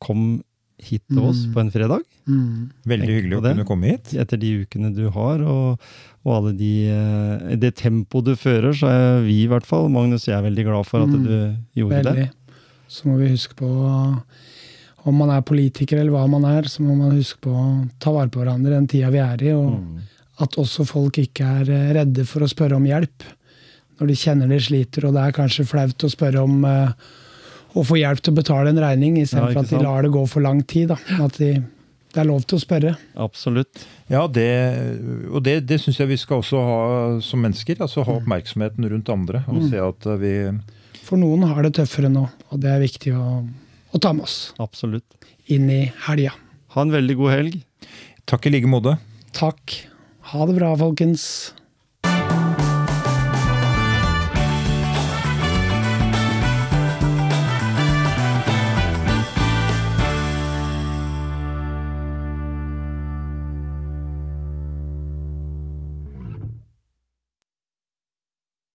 kom 0.00 0.40
hit 0.80 1.02
til 1.10 1.20
oss 1.28 1.42
mm. 1.44 1.52
på 1.54 1.62
en 1.62 1.72
fredag. 1.74 2.04
Mm. 2.30 2.70
Veldig 2.88 3.16
hyggelig 3.16 3.38
å 3.38 3.42
kunne 3.44 3.68
komme 3.68 3.94
hit. 3.94 4.14
Etter 4.20 4.40
de 4.40 4.52
ukene 4.62 4.92
du 4.96 5.06
har, 5.12 5.42
og, 5.44 5.90
og 6.24 6.36
alle 6.36 6.54
de 6.56 6.74
uh, 6.92 7.56
det 7.60 7.74
tempoet 7.80 8.30
du 8.30 8.34
fører, 8.38 8.72
så 8.76 8.92
er 8.92 9.24
vi 9.26 9.42
i 9.44 9.48
hvert 9.50 9.68
fall, 9.68 9.90
Magnus, 9.92 10.28
jeg 10.28 10.38
er 10.38 10.46
veldig 10.46 10.68
glad 10.70 10.88
for 10.88 11.04
at 11.04 11.12
mm. 11.12 11.26
du 11.26 11.82
gjorde 11.82 12.04
veldig. 12.04 12.28
det. 12.28 12.56
Så 12.90 13.06
må 13.06 13.20
vi 13.20 13.30
huske 13.30 13.54
på 13.58 13.70
om 15.08 15.16
man 15.16 15.32
er 15.32 15.44
politiker 15.46 16.00
eller 16.00 16.12
hva 16.12 16.26
man 16.28 16.44
er, 16.48 16.68
så 16.68 16.84
må 16.84 16.94
man 16.98 17.16
huske 17.16 17.40
på 17.46 17.52
å 17.54 17.66
ta 18.02 18.12
vare 18.14 18.30
på 18.32 18.42
hverandre 18.42 18.74
den 18.74 18.88
tida 18.90 19.12
vi 19.12 19.22
er 19.22 19.44
i. 19.46 19.54
Og 19.56 19.72
mm. 19.78 20.02
at 20.44 20.58
også 20.60 20.86
folk 20.88 21.20
ikke 21.22 21.46
er 21.62 21.72
eh, 21.72 21.90
redde 21.96 22.26
for 22.28 22.44
å 22.44 22.50
spørre 22.50 22.76
om 22.76 22.88
hjelp 22.88 23.26
når 24.00 24.12
de 24.12 24.16
kjenner 24.16 24.52
de 24.52 24.60
sliter. 24.64 25.06
Og 25.08 25.16
det 25.16 25.24
er 25.24 25.36
kanskje 25.36 25.68
flaut 25.68 26.06
å 26.06 26.12
spørre 26.12 26.44
om 26.44 26.62
uh, 26.64 26.92
å 27.76 27.84
få 27.84 27.98
hjelp 28.00 28.22
til 28.24 28.32
å 28.32 28.38
betale 28.38 28.72
en 28.72 28.80
regning, 28.80 29.18
istedenfor 29.20 29.52
ja, 29.52 29.58
for 29.58 29.68
at 29.68 29.74
de 29.74 29.84
lar 29.84 30.06
det 30.06 30.12
gå 30.14 30.24
for 30.28 30.44
lang 30.44 30.62
tid. 30.64 30.92
Da. 30.92 30.96
At 31.26 31.36
de, 31.40 31.50
det 32.10 32.22
er 32.22 32.28
lov 32.28 32.46
til 32.48 32.56
å 32.56 32.62
spørre. 32.64 32.94
Absolutt. 33.20 33.84
Ja, 34.10 34.24
det, 34.26 34.48
og 35.30 35.44
det, 35.46 35.60
det 35.68 35.80
syns 35.82 36.00
jeg 36.00 36.10
vi 36.14 36.20
skal 36.20 36.40
også 36.40 36.64
ha 36.64 36.80
som 37.24 37.44
mennesker. 37.44 37.80
altså 37.84 38.04
Ha 38.08 38.16
oppmerksomheten 38.22 38.88
rundt 38.92 39.12
andre. 39.12 39.44
og 39.48 39.60
mm. 39.60 39.66
se 39.68 39.84
at 39.84 40.08
vi... 40.24 40.34
For 41.04 41.20
noen 41.20 41.44
har 41.50 41.60
det 41.66 41.74
tøffere 41.76 42.08
nå, 42.12 42.24
og 42.24 42.62
det 42.62 42.72
er 42.72 42.82
viktig 42.82 43.12
å 43.18 43.24
å 43.92 44.00
ta 44.02 44.12
med 44.16 44.26
oss. 44.28 44.52
Absolutt. 44.62 45.06
Inn 45.50 45.70
i 45.70 45.80
helga. 46.06 46.34
Ha 46.74 46.84
en 46.86 46.94
veldig 46.94 47.16
god 47.18 47.34
helg. 47.34 47.60
Takk 48.30 48.46
i 48.46 48.54
like 48.54 48.70
måte. 48.70 48.96
Takk. 49.36 49.76
Ha 50.30 50.46
det 50.46 50.54
bra, 50.58 50.74
folkens. 50.78 51.52